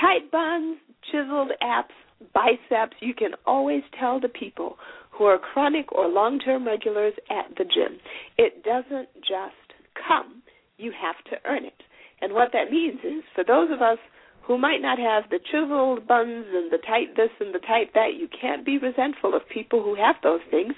Tight 0.00 0.30
buns, 0.30 0.78
chiseled 1.10 1.52
abs, 1.62 1.94
biceps, 2.34 2.96
you 3.00 3.14
can 3.14 3.32
always 3.46 3.82
tell 3.98 4.20
the 4.20 4.28
people 4.28 4.76
who 5.10 5.24
are 5.24 5.38
chronic 5.38 5.92
or 5.92 6.08
long 6.08 6.38
term 6.38 6.66
regulars 6.66 7.14
at 7.30 7.56
the 7.56 7.64
gym. 7.64 7.98
It 8.36 8.64
doesn't 8.64 9.08
just 9.16 9.66
come, 10.06 10.42
you 10.76 10.92
have 10.92 11.16
to 11.30 11.48
earn 11.48 11.64
it. 11.64 11.82
And 12.20 12.32
what 12.32 12.52
that 12.52 12.70
means 12.70 13.00
is 13.04 13.22
for 13.34 13.44
those 13.44 13.70
of 13.70 13.82
us 13.82 13.98
who 14.46 14.56
might 14.58 14.80
not 14.80 14.98
have 14.98 15.28
the 15.28 15.40
chiseled 15.50 16.06
buns 16.06 16.46
and 16.52 16.70
the 16.70 16.78
tight 16.86 17.16
this 17.16 17.30
and 17.40 17.54
the 17.54 17.58
tight 17.58 17.92
that, 17.94 18.14
you 18.16 18.28
can't 18.28 18.64
be 18.64 18.78
resentful 18.78 19.34
of 19.34 19.42
people 19.52 19.82
who 19.82 19.96
have 19.96 20.16
those 20.22 20.40
things 20.50 20.74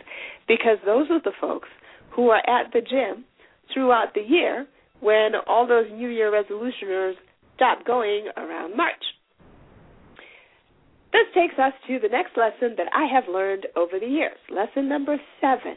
because 0.48 0.78
those 0.86 1.10
are 1.10 1.20
the 1.22 1.36
folks 1.40 1.68
who 2.10 2.30
are 2.30 2.42
at 2.48 2.72
the 2.72 2.80
gym 2.80 3.24
throughout 3.72 4.14
the 4.14 4.22
year 4.22 4.66
when 5.00 5.32
all 5.46 5.66
those 5.66 5.86
New 5.92 6.08
Year 6.08 6.32
resolutioners 6.32 7.14
stop 7.54 7.84
going 7.84 8.28
around 8.36 8.76
March. 8.76 9.04
This 11.12 11.26
takes 11.34 11.58
us 11.58 11.72
to 11.86 11.98
the 11.98 12.08
next 12.08 12.36
lesson 12.36 12.76
that 12.76 12.88
I 12.92 13.06
have 13.12 13.24
learned 13.32 13.66
over 13.76 13.98
the 13.98 14.06
years. 14.06 14.36
Lesson 14.50 14.88
number 14.88 15.16
seven. 15.40 15.76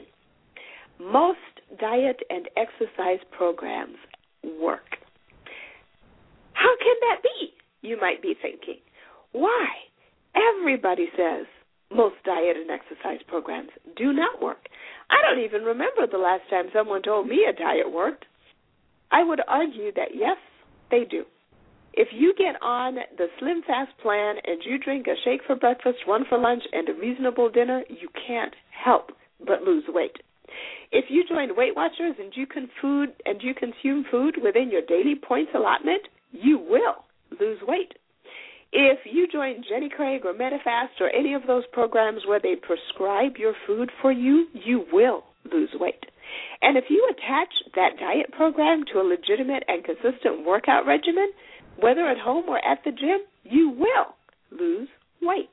Most 0.99 1.39
diet 1.79 2.19
and 2.29 2.47
exercise 2.57 3.19
programs 3.31 3.97
work. 4.61 4.97
How 6.61 6.77
can 6.77 6.95
that 7.09 7.23
be? 7.23 7.53
You 7.81 7.99
might 7.99 8.21
be 8.21 8.35
thinking. 8.39 8.77
Why? 9.31 9.65
Everybody 10.35 11.07
says 11.17 11.47
most 11.89 12.15
diet 12.23 12.55
and 12.55 12.69
exercise 12.69 13.19
programs 13.27 13.69
do 13.97 14.13
not 14.13 14.41
work. 14.41 14.69
I 15.09 15.17
don't 15.25 15.43
even 15.43 15.63
remember 15.63 16.05
the 16.05 16.19
last 16.19 16.43
time 16.51 16.65
someone 16.71 17.01
told 17.01 17.27
me 17.27 17.47
a 17.49 17.53
diet 17.57 17.91
worked. 17.91 18.25
I 19.11 19.23
would 19.23 19.41
argue 19.47 19.91
that 19.93 20.13
yes, 20.13 20.37
they 20.91 21.03
do. 21.03 21.25
If 21.93 22.09
you 22.13 22.33
get 22.37 22.61
on 22.61 22.95
the 23.17 23.27
Slim 23.39 23.63
Fast 23.65 23.91
plan 24.01 24.35
and 24.45 24.61
you 24.63 24.77
drink 24.77 25.07
a 25.07 25.15
shake 25.25 25.41
for 25.45 25.55
breakfast, 25.55 26.05
one 26.05 26.23
for 26.29 26.37
lunch, 26.37 26.63
and 26.71 26.87
a 26.87 26.93
reasonable 26.93 27.49
dinner, 27.49 27.83
you 27.89 28.07
can't 28.27 28.53
help 28.69 29.11
but 29.45 29.63
lose 29.63 29.83
weight. 29.89 30.15
If 30.91 31.05
you 31.09 31.25
join 31.27 31.57
Weight 31.57 31.75
Watchers 31.75 32.15
and 32.19 32.31
you 32.35 32.45
can 32.45 32.69
food 32.81 33.09
and 33.25 33.41
you 33.41 33.53
consume 33.53 34.05
food 34.11 34.35
within 34.41 34.69
your 34.69 34.83
daily 34.87 35.15
points 35.15 35.51
allotment, 35.55 36.03
you 36.31 36.57
will 36.59 37.05
lose 37.39 37.59
weight. 37.67 37.93
If 38.73 38.99
you 39.05 39.27
join 39.27 39.63
Jenny 39.67 39.89
Craig 39.89 40.21
or 40.25 40.33
Medifast 40.33 41.01
or 41.01 41.09
any 41.09 41.33
of 41.33 41.41
those 41.45 41.63
programs 41.73 42.21
where 42.25 42.39
they 42.39 42.55
prescribe 42.55 43.37
your 43.37 43.53
food 43.67 43.91
for 44.01 44.11
you, 44.11 44.47
you 44.53 44.85
will 44.93 45.23
lose 45.51 45.71
weight. 45.79 46.05
And 46.61 46.77
if 46.77 46.85
you 46.89 47.09
attach 47.11 47.53
that 47.75 47.99
diet 47.99 48.31
program 48.31 48.85
to 48.93 48.99
a 48.99 49.03
legitimate 49.03 49.63
and 49.67 49.83
consistent 49.83 50.45
workout 50.45 50.85
regimen, 50.85 51.31
whether 51.79 52.07
at 52.07 52.17
home 52.17 52.45
or 52.47 52.63
at 52.65 52.79
the 52.85 52.91
gym, 52.91 53.19
you 53.43 53.69
will 53.69 54.15
lose 54.57 54.87
weight. 55.21 55.51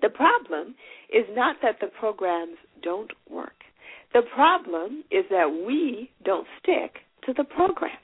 The 0.00 0.10
problem 0.10 0.74
is 1.12 1.24
not 1.30 1.56
that 1.62 1.76
the 1.80 1.86
programs 1.86 2.56
don't 2.82 3.10
work. 3.30 3.54
The 4.12 4.22
problem 4.34 5.04
is 5.10 5.24
that 5.30 5.64
we 5.66 6.10
don't 6.24 6.46
stick 6.60 6.98
to 7.26 7.32
the 7.32 7.44
programs. 7.44 7.96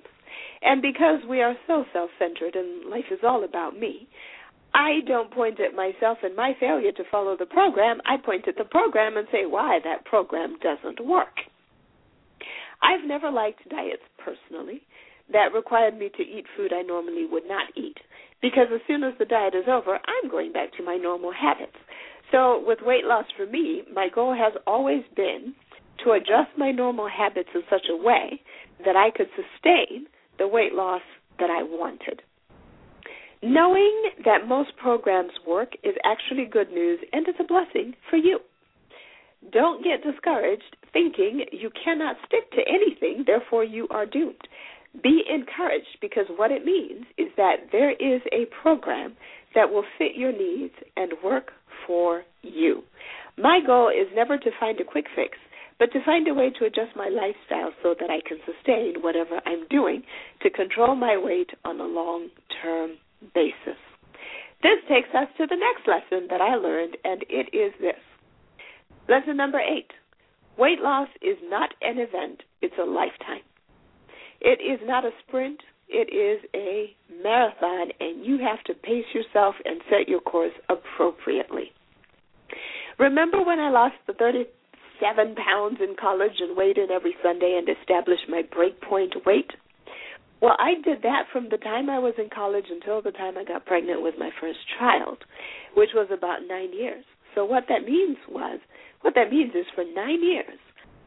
And 0.63 0.83
because 0.83 1.21
we 1.29 1.41
are 1.41 1.55
so 1.67 1.85
self 1.93 2.11
centered 2.19 2.55
and 2.55 2.91
life 2.91 3.11
is 3.11 3.21
all 3.23 3.45
about 3.45 3.79
me, 3.79 4.09
I 4.75 5.01
don't 5.07 5.31
point 5.31 5.61
at 5.61 5.75
myself 5.75 6.19
and 6.23 6.37
my 6.37 6.53
failure 6.61 6.93
to 6.93 7.05
follow 7.11 7.37
the 7.37 7.47
program. 7.47 8.01
I 8.05 8.17
point 8.17 8.49
at 8.49 8.57
the 8.57 8.65
program 8.65 9.17
and 9.17 9.27
say 9.33 9.47
why 9.47 9.79
that 9.85 10.05
program 10.05 10.57
doesn't 10.63 11.05
work. 11.05 11.35
I've 12.83 13.07
never 13.07 13.31
liked 13.31 13.69
diets 13.69 14.03
personally 14.19 14.83
that 15.33 15.55
required 15.55 15.99
me 15.99 16.11
to 16.17 16.23
eat 16.23 16.45
food 16.57 16.73
I 16.73 16.83
normally 16.83 17.27
would 17.31 17.47
not 17.47 17.67
eat 17.77 17.97
because 18.41 18.69
as 18.73 18.81
soon 18.87 19.03
as 19.03 19.15
the 19.19 19.25
diet 19.25 19.55
is 19.55 19.69
over, 19.69 19.95
I'm 19.95 20.31
going 20.31 20.53
back 20.53 20.73
to 20.77 20.85
my 20.85 20.97
normal 20.97 21.33
habits. 21.33 21.77
So, 22.31 22.63
with 22.65 22.79
weight 22.83 23.05
loss 23.05 23.25
for 23.37 23.47
me, 23.47 23.83
my 23.93 24.09
goal 24.15 24.35
has 24.35 24.53
always 24.67 25.03
been 25.17 25.55
to 26.05 26.13
adjust 26.13 26.57
my 26.57 26.71
normal 26.71 27.09
habits 27.09 27.49
in 27.55 27.63
such 27.71 27.87
a 27.91 27.97
way 27.97 28.41
that 28.85 28.97
I 28.97 29.11
could 29.11 29.29
sustain 29.35 30.07
the 30.39 30.49
weight 30.49 30.75
loss 30.75 31.03
that 31.39 31.51
I 31.51 31.63
wanted. 31.63 32.23
Knowing 33.43 34.11
that 34.25 34.49
most 34.49 34.71
programs 34.77 35.33
work 35.47 35.75
is 35.85 35.95
actually 36.05 36.45
good 36.45 36.71
news 36.71 36.99
and 37.13 37.27
it's 37.29 37.39
a 37.41 37.45
blessing 37.45 37.95
for 38.11 38.17
you. 38.17 38.41
Don't 39.53 39.85
get 39.85 40.03
discouraged 40.03 40.77
thinking 40.93 41.45
you 41.53 41.71
cannot 41.85 42.17
stick 42.27 42.51
to 42.53 42.63
anything, 42.67 43.25
therefore 43.27 43.63
you 43.63 43.87
are 43.91 44.07
doomed. 44.07 44.49
Be 45.03 45.23
encouraged 45.29 45.99
because 46.01 46.25
what 46.37 46.51
it 46.51 46.65
means 46.65 47.05
is 47.17 47.29
that 47.37 47.69
there 47.71 47.93
is 47.93 48.21
a 48.33 48.47
program 48.63 49.17
that 49.55 49.71
will 49.71 49.85
fit 49.99 50.17
your 50.17 50.33
needs 50.33 50.75
and 50.97 51.13
work 51.23 51.53
for 51.87 52.25
you. 52.43 52.83
My 53.37 53.61
goal 53.65 53.89
is 53.89 54.09
never 54.15 54.37
to 54.37 54.51
find 54.59 54.81
a 54.81 54.85
quick 54.85 55.07
fix, 55.15 55.39
but 55.79 55.93
to 55.93 56.05
find 56.05 56.27
a 56.29 56.35
way 56.35 56.51
to 56.51 56.65
adjust 56.65 56.97
my 56.97 57.09
lifestyle 57.09 57.73
so 57.83 57.95
that 57.99 58.11
I 58.11 58.21
can 58.27 58.39
sustain 58.45 59.01
whatever 59.01 59.41
I'm 59.47 59.67
doing 59.69 60.03
to 60.43 60.51
control 60.51 60.95
my 60.95 61.17
weight 61.17 61.51
on 61.65 61.81
a 61.81 61.85
long 61.85 62.29
term 62.63 62.93
basis. 63.35 63.79
This 64.63 64.79
takes 64.89 65.09
us 65.15 65.29
to 65.39 65.47
the 65.47 65.57
next 65.57 65.87
lesson 65.87 66.27
that 66.31 66.41
I 66.41 66.57
learned, 66.57 66.97
and 67.05 67.25
it 67.29 67.55
is 67.55 67.73
this. 67.81 68.01
Lesson 69.09 69.37
number 69.37 69.61
eight 69.61 69.91
weight 70.59 70.81
loss 70.81 71.09
is 71.23 71.37
not 71.45 71.73
an 71.83 71.99
event, 71.99 72.43
it's 72.61 72.75
a 72.81 72.85
lifetime. 72.85 73.43
It 74.41 74.61
is 74.61 74.81
not 74.87 75.05
a 75.05 75.11
sprint, 75.27 75.61
it 75.89 76.13
is 76.13 76.45
a 76.55 76.95
marathon, 77.23 77.91
and 78.01 78.25
you 78.27 78.39
have 78.39 78.63
to 78.65 78.75
pace 78.75 79.07
yourself 79.15 79.55
and 79.65 79.81
set 79.89 80.09
your 80.09 80.21
course 80.21 80.53
appropriately. 80.69 81.73
Remember 82.99 83.43
when 83.45 83.61
I 83.61 83.71
lost 83.71 83.95
the 84.07 84.13
37 85.01 85.35
pounds 85.35 85.79
in 85.81 85.95
college 86.01 86.41
and 86.41 86.57
weighed 86.57 86.79
in 86.79 86.91
every 86.91 87.15
Sunday 87.23 87.59
and 87.59 87.69
established 87.69 88.29
my 88.29 88.43
breakpoint 88.43 89.25
weight? 89.27 89.51
Well, 90.41 90.57
I 90.59 90.75
did 90.85 91.03
that 91.03 91.25
from 91.33 91.49
the 91.51 91.57
time 91.57 91.91
I 91.91 91.99
was 91.99 92.15
in 92.17 92.31
college 92.33 92.67
until 92.71 93.03
the 93.03 93.11
time 93.11 93.37
I 93.37 93.45
got 93.45 93.67
pregnant 93.67 94.03
with 94.03 94.15
my 94.19 94.31
first 94.41 94.59
child, 94.79 95.19
which 95.77 95.91
was 95.95 96.09
about 96.13 96.47
nine 96.49 96.73
years. 96.73 97.05
So 97.35 97.45
what 97.45 97.65
that 97.69 97.85
means 97.85 98.17
was, 98.29 98.61
what 99.03 99.15
that 99.15 99.31
means 99.31 99.53
is 99.55 99.67
for 99.75 99.85
nine 99.95 100.23
years, 100.23 100.59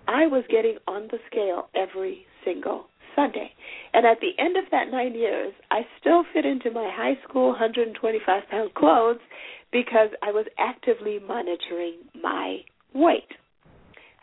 I 0.07 0.27
was 0.27 0.43
getting 0.49 0.77
on 0.87 1.07
the 1.11 1.19
scale 1.29 1.69
every 1.75 2.25
single 2.43 2.87
Sunday. 3.15 3.51
And 3.93 4.05
at 4.05 4.19
the 4.19 4.31
end 4.41 4.57
of 4.57 4.65
that 4.71 4.91
nine 4.91 5.15
years, 5.15 5.53
I 5.69 5.81
still 5.99 6.23
fit 6.33 6.45
into 6.45 6.71
my 6.71 6.89
high 6.93 7.17
school 7.27 7.49
125 7.49 8.43
pound 8.49 8.73
clothes 8.73 9.19
because 9.71 10.09
I 10.21 10.31
was 10.31 10.45
actively 10.59 11.19
monitoring 11.19 11.95
my 12.21 12.59
weight. 12.93 13.31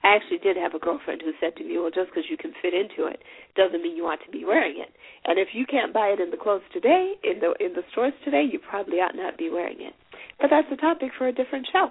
I 0.03 0.15
actually 0.15 0.39
did 0.39 0.57
have 0.57 0.75
a 0.75 0.79
girlfriend 0.79 1.23
who 1.23 1.33
said 1.41 1.57
to 1.57 1.65
me, 1.65 1.79
"Well, 1.79 1.91
just 1.91 2.11
because 2.11 2.31
you 2.31 2.37
can 2.37 2.53
fit 2.63 2.73
into 2.73 3.07
it 3.07 3.23
doesn't 3.57 3.83
mean 3.83 3.97
you 3.97 4.07
ought 4.07 4.23
to 4.25 4.31
be 4.31 4.45
wearing 4.45 4.79
it. 4.79 4.95
And 5.25 5.39
if 5.39 5.49
you 5.55 5.67
can't 5.67 5.93
buy 5.93 6.09
it 6.09 6.21
in 6.21 6.31
the 6.31 6.37
clothes 6.37 6.63
today, 6.73 7.15
in 7.25 7.41
the 7.41 7.53
in 7.59 7.75
the 7.75 7.85
stores 7.91 8.15
today, 8.25 8.43
you 8.43 8.59
probably 8.59 9.01
ought 9.01 9.17
not 9.17 9.37
be 9.37 9.51
wearing 9.51 9.81
it." 9.81 9.95
But 10.41 10.51
that's 10.51 10.71
a 10.71 10.77
topic 10.77 11.13
for 11.19 11.27
a 11.27 11.33
different 11.33 11.67
show. 11.73 11.91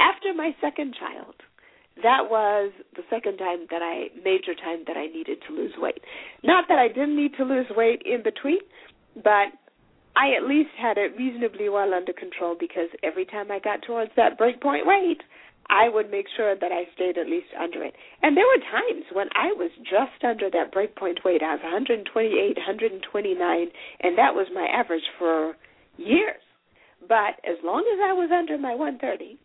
After 0.00 0.34
my 0.34 0.54
second 0.60 0.94
child, 0.98 1.36
that 2.02 2.28
was 2.28 2.72
the 2.96 3.04
second 3.10 3.38
time 3.38 3.66
that 3.70 3.82
I 3.82 4.10
major 4.24 4.54
time 4.54 4.82
that 4.86 4.96
I 4.96 5.06
needed 5.06 5.38
to 5.46 5.54
lose 5.54 5.76
weight. 5.78 6.02
Not 6.42 6.66
that 6.68 6.78
I 6.78 6.88
didn't 6.88 7.16
need 7.16 7.34
to 7.36 7.44
lose 7.44 7.66
weight 7.70 8.02
in 8.04 8.22
between, 8.22 8.60
but 9.22 9.52
I 10.16 10.34
at 10.36 10.48
least 10.48 10.70
had 10.78 10.98
it 10.98 11.16
reasonably 11.16 11.68
well 11.68 11.94
under 11.94 12.12
control 12.12 12.56
because 12.58 12.88
every 13.02 13.24
time 13.24 13.50
I 13.50 13.58
got 13.58 13.82
towards 13.82 14.12
that 14.16 14.38
breakpoint 14.38 14.86
weight, 14.86 15.22
I 15.70 15.88
would 15.88 16.10
make 16.10 16.26
sure 16.36 16.54
that 16.54 16.72
I 16.72 16.84
stayed 16.94 17.16
at 17.16 17.26
least 17.26 17.48
under 17.58 17.82
it. 17.82 17.94
And 18.22 18.36
there 18.36 18.44
were 18.44 18.60
times 18.70 19.04
when 19.12 19.28
I 19.34 19.52
was 19.56 19.70
just 19.78 20.22
under 20.22 20.50
that 20.50 20.72
breakpoint 20.72 21.24
weight. 21.24 21.42
I 21.42 21.54
was 21.54 21.62
128, 21.62 22.56
129, 22.56 23.66
and 24.00 24.18
that 24.18 24.34
was 24.34 24.48
my 24.52 24.66
average 24.66 25.08
for 25.18 25.56
years. 25.96 26.42
But 27.00 27.40
as 27.48 27.56
long 27.64 27.80
as 27.80 28.00
I 28.04 28.12
was 28.12 28.30
under 28.30 28.58
my 28.58 28.74
130, 28.74 29.38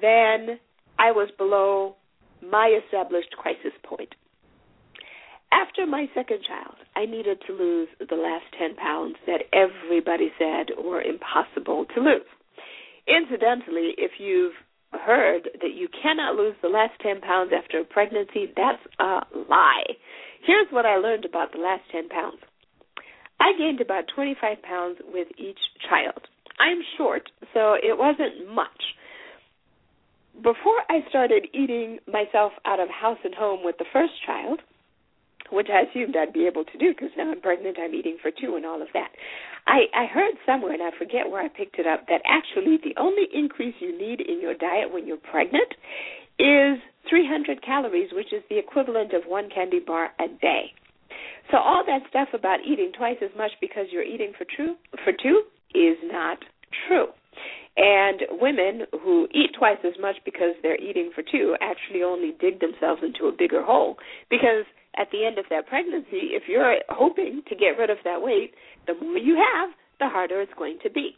then 0.00 0.58
I 0.98 1.12
was 1.12 1.28
below 1.36 1.96
my 2.42 2.78
established 2.84 3.36
crisis 3.36 3.72
point. 3.82 4.14
After 5.52 5.86
my 5.86 6.06
second 6.14 6.40
child, 6.46 6.76
I 6.94 7.06
needed 7.06 7.38
to 7.46 7.52
lose 7.52 7.88
the 7.98 8.16
last 8.16 8.44
10 8.58 8.76
pounds 8.76 9.16
that 9.26 9.42
everybody 9.52 10.30
said 10.38 10.74
were 10.82 11.02
impossible 11.02 11.86
to 11.94 12.00
lose. 12.00 12.26
Incidentally, 13.06 13.94
if 13.98 14.12
you've 14.18 14.54
heard 14.92 15.48
that 15.60 15.74
you 15.74 15.88
cannot 16.02 16.36
lose 16.36 16.54
the 16.62 16.68
last 16.68 16.92
10 17.02 17.20
pounds 17.20 17.52
after 17.56 17.80
a 17.80 17.84
pregnancy, 17.84 18.52
that's 18.56 18.82
a 18.98 19.20
lie. 19.48 19.84
Here's 20.44 20.66
what 20.70 20.86
I 20.86 20.96
learned 20.96 21.24
about 21.24 21.52
the 21.52 21.58
last 21.58 21.82
10 21.92 22.08
pounds 22.08 22.38
I 23.38 23.52
gained 23.58 23.80
about 23.80 24.04
25 24.14 24.62
pounds 24.62 24.98
with 25.12 25.28
each 25.38 25.58
child. 25.88 26.26
I'm 26.58 26.80
short, 26.96 27.30
so 27.52 27.74
it 27.74 27.98
wasn't 27.98 28.52
much. 28.54 28.96
Before 30.36 30.82
I 30.88 31.04
started 31.08 31.48
eating 31.52 31.98
myself 32.10 32.52
out 32.64 32.80
of 32.80 32.88
house 32.88 33.18
and 33.24 33.34
home 33.34 33.60
with 33.62 33.76
the 33.78 33.84
first 33.92 34.12
child, 34.24 34.60
which 35.50 35.68
I 35.72 35.88
assumed 35.88 36.16
I'd 36.16 36.32
be 36.32 36.46
able 36.46 36.64
to 36.64 36.78
do 36.78 36.92
because 36.92 37.10
now 37.16 37.30
I'm 37.30 37.40
pregnant, 37.40 37.78
I'm 37.80 37.94
eating 37.94 38.18
for 38.20 38.30
two 38.30 38.56
and 38.56 38.66
all 38.66 38.82
of 38.82 38.88
that. 38.94 39.10
I, 39.66 39.86
I 39.94 40.06
heard 40.06 40.34
somewhere, 40.44 40.72
and 40.72 40.82
I 40.82 40.90
forget 40.96 41.28
where 41.28 41.42
I 41.42 41.48
picked 41.48 41.78
it 41.78 41.86
up, 41.86 42.06
that 42.08 42.22
actually 42.24 42.78
the 42.78 42.94
only 43.00 43.26
increase 43.32 43.74
you 43.80 43.96
need 43.96 44.20
in 44.20 44.40
your 44.40 44.54
diet 44.54 44.92
when 44.92 45.06
you're 45.06 45.16
pregnant 45.16 45.74
is 46.38 46.78
300 47.08 47.64
calories, 47.64 48.10
which 48.12 48.32
is 48.32 48.42
the 48.48 48.58
equivalent 48.58 49.12
of 49.12 49.22
one 49.26 49.48
candy 49.50 49.80
bar 49.80 50.10
a 50.20 50.28
day. 50.40 50.72
So 51.50 51.58
all 51.58 51.84
that 51.86 52.02
stuff 52.08 52.28
about 52.34 52.58
eating 52.66 52.92
twice 52.96 53.18
as 53.22 53.30
much 53.36 53.52
because 53.60 53.86
you're 53.90 54.02
eating 54.02 54.32
for 54.36 54.44
true 54.44 54.74
for 55.04 55.12
two 55.12 55.42
is 55.74 55.96
not 56.04 56.38
true. 56.88 57.06
And 57.76 58.22
women 58.40 58.86
who 59.02 59.28
eat 59.32 59.50
twice 59.58 59.78
as 59.84 59.92
much 60.00 60.16
because 60.24 60.54
they're 60.62 60.80
eating 60.80 61.10
for 61.14 61.22
two 61.22 61.54
actually 61.60 62.02
only 62.02 62.34
dig 62.40 62.60
themselves 62.60 63.02
into 63.04 63.28
a 63.28 63.36
bigger 63.36 63.62
hole 63.62 63.96
because 64.30 64.64
at 64.98 65.08
the 65.12 65.24
end 65.24 65.38
of 65.38 65.44
that 65.50 65.66
pregnancy, 65.66 66.32
if 66.32 66.44
you're 66.48 66.76
hoping 66.88 67.42
to 67.48 67.54
get 67.54 67.78
rid 67.78 67.90
of 67.90 67.98
that 68.04 68.22
weight, 68.22 68.54
the 68.86 68.94
more 68.94 69.18
you 69.18 69.36
have, 69.36 69.70
the 69.98 70.08
harder 70.08 70.40
it's 70.40 70.52
going 70.58 70.78
to 70.82 70.90
be. 70.90 71.16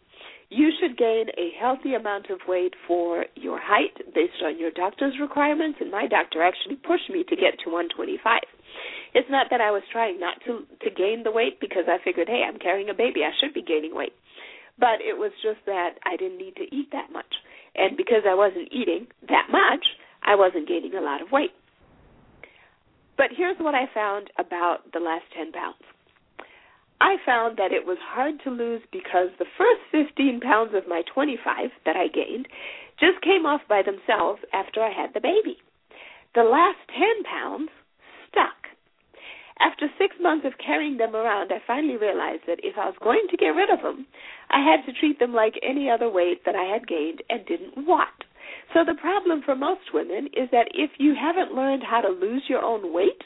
You 0.50 0.70
should 0.80 0.96
gain 0.96 1.26
a 1.36 1.52
healthy 1.60 1.94
amount 1.94 2.30
of 2.30 2.40
weight 2.48 2.74
for 2.86 3.26
your 3.34 3.60
height 3.60 3.94
based 4.14 4.40
on 4.42 4.58
your 4.58 4.70
doctor's 4.70 5.14
requirements, 5.20 5.78
and 5.80 5.90
my 5.90 6.06
doctor 6.06 6.42
actually 6.42 6.76
pushed 6.76 7.10
me 7.10 7.22
to 7.28 7.36
get 7.36 7.60
to 7.64 7.70
125. 7.70 8.40
It's 9.14 9.28
not 9.30 9.48
that 9.50 9.60
I 9.60 9.70
was 9.70 9.82
trying 9.92 10.20
not 10.20 10.40
to 10.46 10.64
to 10.84 10.90
gain 10.90 11.22
the 11.24 11.30
weight 11.30 11.60
because 11.60 11.84
I 11.88 11.98
figured, 12.02 12.28
hey, 12.28 12.44
I'm 12.46 12.58
carrying 12.58 12.88
a 12.88 12.94
baby, 12.94 13.24
I 13.24 13.32
should 13.40 13.52
be 13.52 13.62
gaining 13.62 13.94
weight. 13.94 14.12
But 14.78 15.00
it 15.04 15.18
was 15.18 15.32
just 15.42 15.58
that 15.66 15.98
I 16.04 16.16
didn't 16.16 16.38
need 16.38 16.56
to 16.56 16.66
eat 16.74 16.92
that 16.92 17.10
much. 17.12 17.34
And 17.74 17.96
because 17.96 18.22
I 18.28 18.34
wasn't 18.34 18.68
eating 18.72 19.08
that 19.28 19.48
much, 19.50 19.84
I 20.22 20.34
wasn't 20.34 20.68
gaining 20.68 20.94
a 20.94 21.00
lot 21.00 21.20
of 21.20 21.32
weight. 21.32 21.52
But 23.18 23.34
here's 23.36 23.58
what 23.58 23.74
I 23.74 23.90
found 23.92 24.30
about 24.38 24.92
the 24.94 25.00
last 25.00 25.24
10 25.36 25.50
pounds. 25.50 25.82
I 27.00 27.16
found 27.26 27.58
that 27.58 27.72
it 27.72 27.84
was 27.84 27.98
hard 28.00 28.40
to 28.44 28.50
lose 28.50 28.82
because 28.90 29.28
the 29.38 29.50
first 29.58 29.82
15 29.90 30.40
pounds 30.40 30.70
of 30.74 30.88
my 30.88 31.02
25 31.12 31.70
that 31.84 31.96
I 31.96 32.06
gained 32.08 32.46
just 32.98 33.20
came 33.22 33.44
off 33.44 33.60
by 33.68 33.82
themselves 33.82 34.40
after 34.52 34.82
I 34.82 34.90
had 34.90 35.14
the 35.14 35.20
baby. 35.20 35.58
The 36.34 36.42
last 36.42 36.78
10 36.94 37.24
pounds 37.24 37.70
stuck. 38.30 38.54
After 39.60 39.90
six 39.98 40.14
months 40.20 40.46
of 40.46 40.58
carrying 40.64 40.98
them 40.98 41.16
around, 41.16 41.50
I 41.52 41.58
finally 41.66 41.96
realized 41.96 42.42
that 42.46 42.62
if 42.62 42.78
I 42.78 42.86
was 42.86 42.98
going 43.02 43.26
to 43.30 43.36
get 43.36 43.58
rid 43.58 43.70
of 43.70 43.82
them, 43.82 44.06
I 44.50 44.62
had 44.62 44.86
to 44.86 44.92
treat 44.98 45.18
them 45.18 45.34
like 45.34 45.58
any 45.62 45.90
other 45.90 46.08
weight 46.08 46.44
that 46.46 46.54
I 46.54 46.64
had 46.64 46.86
gained 46.86 47.22
and 47.28 47.44
didn't 47.46 47.86
want. 47.86 48.24
So 48.74 48.84
the 48.84 48.98
problem 49.00 49.42
for 49.44 49.56
most 49.56 49.94
women 49.94 50.26
is 50.36 50.50
that 50.52 50.68
if 50.74 50.90
you 50.98 51.14
haven't 51.18 51.54
learned 51.54 51.82
how 51.82 52.00
to 52.00 52.08
lose 52.08 52.42
your 52.48 52.62
own 52.62 52.92
weight, 52.92 53.22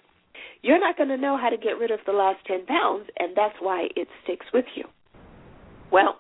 you're 0.62 0.78
not 0.80 0.96
going 0.96 1.08
to 1.08 1.16
know 1.16 1.36
how 1.36 1.50
to 1.50 1.56
get 1.56 1.78
rid 1.78 1.90
of 1.90 1.98
the 2.06 2.12
last 2.12 2.38
10 2.46 2.66
pounds, 2.66 3.06
and 3.18 3.36
that's 3.36 3.56
why 3.60 3.88
it 3.96 4.06
sticks 4.22 4.46
with 4.54 4.66
you. 4.76 4.84
Well, 5.90 6.18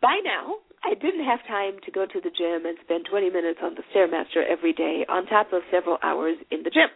by 0.00 0.20
now, 0.24 0.56
I 0.82 0.94
didn't 0.94 1.24
have 1.24 1.40
time 1.46 1.74
to 1.84 1.90
go 1.90 2.06
to 2.06 2.20
the 2.20 2.30
gym 2.30 2.64
and 2.64 2.78
spend 2.84 3.06
20 3.10 3.30
minutes 3.30 3.60
on 3.62 3.74
the 3.74 3.82
Stairmaster 3.92 4.42
every 4.48 4.72
day 4.72 5.04
on 5.08 5.26
top 5.26 5.52
of 5.52 5.62
several 5.70 5.98
hours 6.02 6.36
in 6.50 6.62
the 6.62 6.70
gym. 6.70 6.88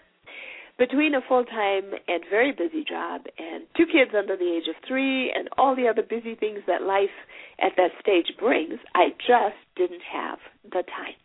Between 0.79 1.15
a 1.15 1.21
full 1.29 1.45
time 1.45 1.93
and 2.09 2.25
very 2.31 2.53
busy 2.53 2.85
job 2.89 3.23
and 3.39 3.65
two 3.77 3.85
kids 3.85 4.13
under 4.17 4.37
the 4.37 4.57
age 4.57 4.69
of 4.69 4.77
three 4.89 5.31
and 5.31 5.49
all 5.59 5.77
the 5.77 5.89
other 5.89 6.03
busy 6.03 6.35
things 6.35 6.61
that 6.67 6.83
life 6.83 7.13
at 7.61 7.73
that 7.77 7.91
stage 8.01 8.33
brings, 8.39 8.79
I 8.95 9.11
just 9.19 9.61
didn't 9.77 10.03
have 10.11 10.39
the 10.65 10.83
time. 10.89 11.21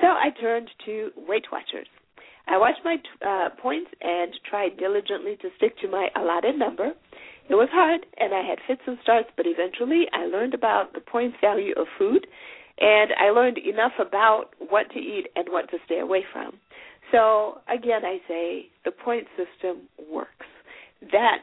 So 0.00 0.08
I 0.08 0.30
turned 0.40 0.70
to 0.86 1.10
Weight 1.28 1.46
Watchers. 1.52 1.86
I 2.46 2.58
watched 2.58 2.80
my 2.84 2.96
uh, 3.26 3.48
points 3.60 3.90
and 4.02 4.32
tried 4.48 4.76
diligently 4.76 5.36
to 5.40 5.48
stick 5.56 5.78
to 5.80 5.88
my 5.88 6.08
allotted 6.16 6.58
number. 6.58 6.92
It 7.48 7.54
was 7.54 7.68
hard, 7.72 8.04
and 8.18 8.34
I 8.34 8.42
had 8.42 8.58
fits 8.66 8.82
and 8.86 8.98
starts, 9.02 9.28
but 9.36 9.46
eventually 9.46 10.06
I 10.12 10.26
learned 10.26 10.54
about 10.54 10.92
the 10.94 11.00
points 11.00 11.36
value 11.40 11.74
of 11.76 11.86
food, 11.98 12.26
and 12.80 13.10
I 13.18 13.30
learned 13.30 13.58
enough 13.58 13.92
about 13.98 14.46
what 14.58 14.90
to 14.92 14.98
eat 14.98 15.28
and 15.36 15.48
what 15.48 15.70
to 15.70 15.78
stay 15.86 16.00
away 16.00 16.24
from. 16.32 16.58
So 17.12 17.60
again, 17.68 18.04
I 18.04 18.18
say 18.26 18.68
the 18.84 18.90
point 18.90 19.26
system 19.36 19.88
works. 20.10 20.46
That 21.12 21.38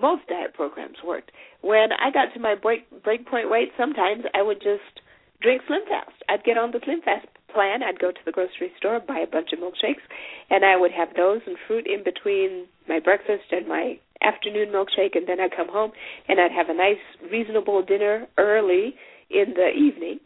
most 0.00 0.26
diet 0.28 0.54
programs 0.54 0.96
worked. 1.04 1.30
When 1.60 1.92
I 1.92 2.10
got 2.10 2.32
to 2.34 2.40
my 2.40 2.54
break 2.54 2.86
break 3.02 3.26
point 3.26 3.50
weight, 3.50 3.70
sometimes 3.76 4.24
I 4.34 4.42
would 4.42 4.58
just 4.58 5.02
drink 5.42 5.62
Slim 5.66 5.82
Fast. 5.88 6.14
I'd 6.28 6.44
get 6.44 6.58
on 6.58 6.70
the 6.70 6.80
Slim 6.84 7.02
Fast 7.02 7.26
plan. 7.54 7.82
I'd 7.82 7.98
go 7.98 8.10
to 8.10 8.24
the 8.26 8.32
grocery 8.32 8.72
store, 8.76 9.00
buy 9.00 9.20
a 9.20 9.30
bunch 9.30 9.50
of 9.52 9.60
milkshakes, 9.60 10.02
and 10.50 10.64
I 10.64 10.76
would 10.76 10.92
have 10.92 11.08
those 11.16 11.40
and 11.46 11.56
fruit 11.66 11.86
in 11.86 12.02
between 12.04 12.66
my 12.88 13.00
breakfast 13.00 13.48
and 13.52 13.68
my 13.68 13.98
afternoon 14.20 14.68
milkshake, 14.68 15.14
and 15.14 15.28
then 15.28 15.40
I'd 15.40 15.56
come 15.56 15.68
home 15.68 15.92
and 16.28 16.40
I'd 16.40 16.52
have 16.52 16.68
a 16.68 16.74
nice, 16.74 17.02
reasonable 17.30 17.82
dinner 17.82 18.26
early 18.38 18.94
in 19.30 19.54
the 19.54 19.70
evening, 19.70 20.18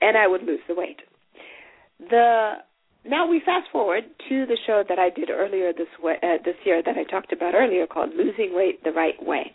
and 0.00 0.16
I 0.16 0.26
would 0.26 0.42
lose 0.42 0.60
the 0.66 0.74
weight. 0.74 0.98
The 2.00 2.54
now 3.04 3.26
we 3.26 3.40
fast 3.44 3.70
forward 3.72 4.04
to 4.28 4.46
the 4.46 4.58
show 4.66 4.82
that 4.88 4.98
I 4.98 5.10
did 5.10 5.30
earlier 5.30 5.72
this 5.72 5.88
way, 6.02 6.16
uh, 6.22 6.42
this 6.44 6.56
year 6.64 6.82
that 6.84 6.96
I 6.96 7.04
talked 7.04 7.32
about 7.32 7.54
earlier 7.54 7.86
called 7.86 8.10
Losing 8.14 8.54
Weight 8.54 8.82
the 8.84 8.92
Right 8.92 9.14
Way. 9.22 9.52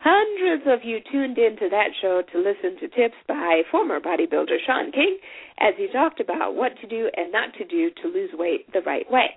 Hundreds 0.00 0.62
of 0.66 0.84
you 0.84 0.98
tuned 1.10 1.38
in 1.38 1.56
to 1.56 1.68
that 1.70 1.90
show 2.00 2.22
to 2.32 2.38
listen 2.38 2.78
to 2.78 2.88
tips 2.88 3.16
by 3.26 3.62
former 3.70 3.98
bodybuilder 3.98 4.58
Sean 4.64 4.92
King 4.92 5.18
as 5.58 5.74
he 5.76 5.88
talked 5.92 6.20
about 6.20 6.54
what 6.54 6.72
to 6.80 6.86
do 6.86 7.10
and 7.16 7.32
not 7.32 7.54
to 7.54 7.64
do 7.64 7.90
to 8.02 8.08
lose 8.08 8.30
weight 8.34 8.70
the 8.72 8.82
right 8.82 9.10
way. 9.10 9.30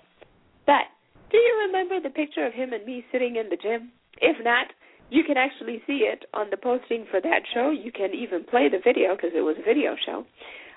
But 0.66 0.92
do 1.32 1.38
you 1.38 1.68
remember 1.68 2.00
the 2.00 2.14
picture 2.14 2.46
of 2.46 2.54
him 2.54 2.74
and 2.74 2.86
me 2.86 3.06
sitting 3.12 3.36
in 3.36 3.50
the 3.50 3.58
gym? 3.58 3.92
If 4.22 4.44
not, 4.44 4.68
you 5.10 5.24
can 5.24 5.38
actually 5.38 5.82
see 5.88 6.06
it 6.06 6.26
on 6.34 6.48
the 6.52 6.58
posting 6.58 7.06
for 7.10 7.20
that 7.22 7.42
show. 7.54 7.72
You 7.72 7.92
can 7.92 8.14
even 8.14 8.44
play 8.44 8.70
the 8.70 8.80
video 8.84 9.16
because 9.16 9.32
it 9.36 9.42
was 9.42 9.56
a 9.60 9.64
video 9.64 9.96
show. 10.06 10.26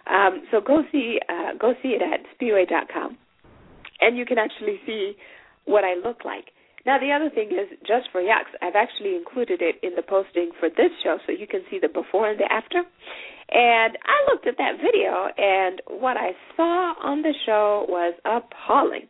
Um, 0.07 0.43
so 0.51 0.61
go 0.61 0.83
see 0.91 1.19
uh, 1.29 1.57
go 1.59 1.75
see 1.83 1.91
it 1.91 2.03
at 2.03 2.21
spiwe.com, 2.35 3.17
and 4.01 4.17
you 4.17 4.27
can 4.27 4.39
actually 4.39 4.81
see 4.85 5.15
what 5.65 5.85
I 5.85 5.95
look 5.95 6.25
like. 6.25 6.47
Now, 6.85 6.99
the 6.99 7.13
other 7.13 7.31
thing 7.31 7.51
is, 7.53 7.79
just 7.87 8.11
for 8.11 8.21
yucks, 8.21 8.51
I've 8.61 8.75
actually 8.75 9.15
included 9.15 9.63
it 9.63 9.77
in 9.83 9.95
the 9.95 10.03
posting 10.03 10.51
for 10.59 10.69
this 10.69 10.91
show 11.05 11.19
so 11.25 11.33
you 11.33 11.47
can 11.47 11.63
see 11.71 11.79
the 11.79 11.89
before 11.89 12.29
and 12.31 12.41
the 12.41 12.51
after. 12.51 12.83
And 13.51 13.99
I 14.03 14.33
looked 14.33 14.47
at 14.47 14.59
that 14.59 14.83
video, 14.83 15.29
and 15.37 15.81
what 15.87 16.17
I 16.17 16.33
saw 16.57 16.95
on 17.03 17.23
the 17.23 17.35
show 17.47 17.87
was 17.89 18.15
appalling. 18.25 19.07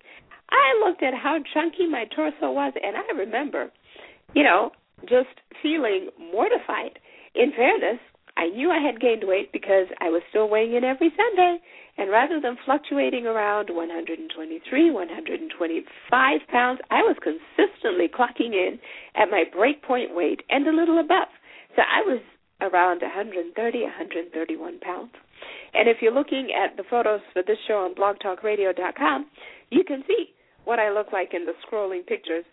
I 0.50 0.87
looked 0.87 1.02
at 1.02 1.14
how 1.14 1.38
chunky 1.54 1.88
my 1.88 2.04
torso 2.14 2.52
was, 2.52 2.74
and 2.82 2.96
I 2.96 3.16
remember, 3.16 3.70
you 4.35 4.42
know, 4.42 4.72
just 5.08 5.32
feeling 5.62 6.11
mortified. 6.18 6.98
In 7.35 7.52
fairness, 7.56 8.00
I 8.37 8.48
knew 8.48 8.70
I 8.70 8.85
had 8.85 9.00
gained 9.00 9.24
weight 9.24 9.52
because 9.52 9.87
I 10.00 10.11
was 10.11 10.22
still 10.28 10.48
weighing 10.48 10.74
in 10.74 10.85
every 10.85 11.12
Sunday, 11.16 11.58
and 11.98 12.11
rather 12.11 12.40
than 12.40 12.57
fluctuating 12.64 13.26
around 13.26 13.68
123, 13.70 14.90
125 14.90 16.40
pounds, 16.48 16.81
I 16.90 17.02
was 17.02 17.16
consistently 17.22 18.09
clocking 18.09 18.55
in 18.55 18.78
at 19.14 19.31
my 19.31 19.44
breakpoint 19.55 20.14
weight 20.14 20.40
and 20.48 20.66
a 20.66 20.72
little 20.72 20.98
above. 20.98 21.28
So 21.76 21.83
I 21.83 22.00
was 22.02 22.20
around 22.61 23.02
130, 23.02 23.83
131 23.83 24.81
pounds. 24.81 25.11
And 25.74 25.88
if 25.88 25.98
you're 26.00 26.14
looking 26.14 26.50
at 26.52 26.76
the 26.76 26.85
photos 26.88 27.20
for 27.33 27.42
this 27.42 27.59
show 27.66 27.85
on 27.85 27.94
blogtalkradio.com, 27.94 29.26
you 29.70 29.85
can 29.85 30.02
see 30.07 30.33
what 30.64 30.78
I 30.78 30.90
look 30.90 31.12
like 31.12 31.35
in 31.35 31.44
the 31.44 31.52
scrolling 31.66 32.07
pictures. 32.07 32.44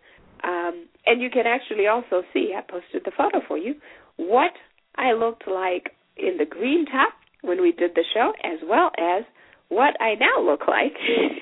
Um, 0.44 0.88
and 1.06 1.22
you 1.22 1.30
can 1.30 1.46
actually 1.46 1.88
also 1.88 2.24
see, 2.34 2.54
I 2.58 2.62
posted 2.62 3.04
the 3.06 3.12
photo 3.16 3.40
for 3.48 3.58
you, 3.58 3.76
what 4.18 4.52
I 4.96 5.14
looked 5.14 5.48
like 5.48 5.92
in 6.18 6.38
the 6.38 6.46
green 6.46 6.86
top 6.86 7.14
when 7.42 7.62
we 7.62 7.72
did 7.72 7.92
the 7.96 8.04
show, 8.14 8.34
as 8.44 8.60
well 8.68 8.92
as 8.98 9.24
what 9.70 10.00
I 10.02 10.16
now 10.16 10.42
look 10.44 10.68
like 10.68 10.94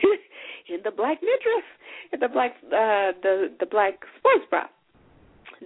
in 0.69 0.79
the 0.83 0.91
black 0.91 1.19
midriff, 1.21 1.65
in 2.13 2.19
the 2.19 2.27
black 2.27 2.55
uh, 2.67 3.17
the 3.21 3.51
the 3.59 3.65
black 3.65 3.99
sports 4.17 4.45
bra 4.49 4.63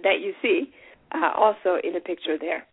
that 0.02 0.20
you 0.20 0.32
see 0.40 0.72
uh, 1.14 1.30
also 1.36 1.78
in 1.82 1.96
a 1.96 2.00
picture 2.00 2.38
there. 2.38 2.66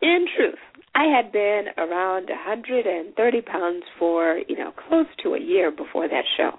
In 0.00 0.26
truth, 0.36 0.58
I 0.94 1.04
had 1.04 1.30
been 1.30 1.66
around 1.78 2.28
130 2.28 3.40
pounds 3.42 3.84
for 3.98 4.40
you 4.48 4.56
know 4.56 4.72
close 4.88 5.06
to 5.22 5.34
a 5.34 5.40
year 5.40 5.70
before 5.70 6.08
that 6.08 6.24
show. 6.36 6.58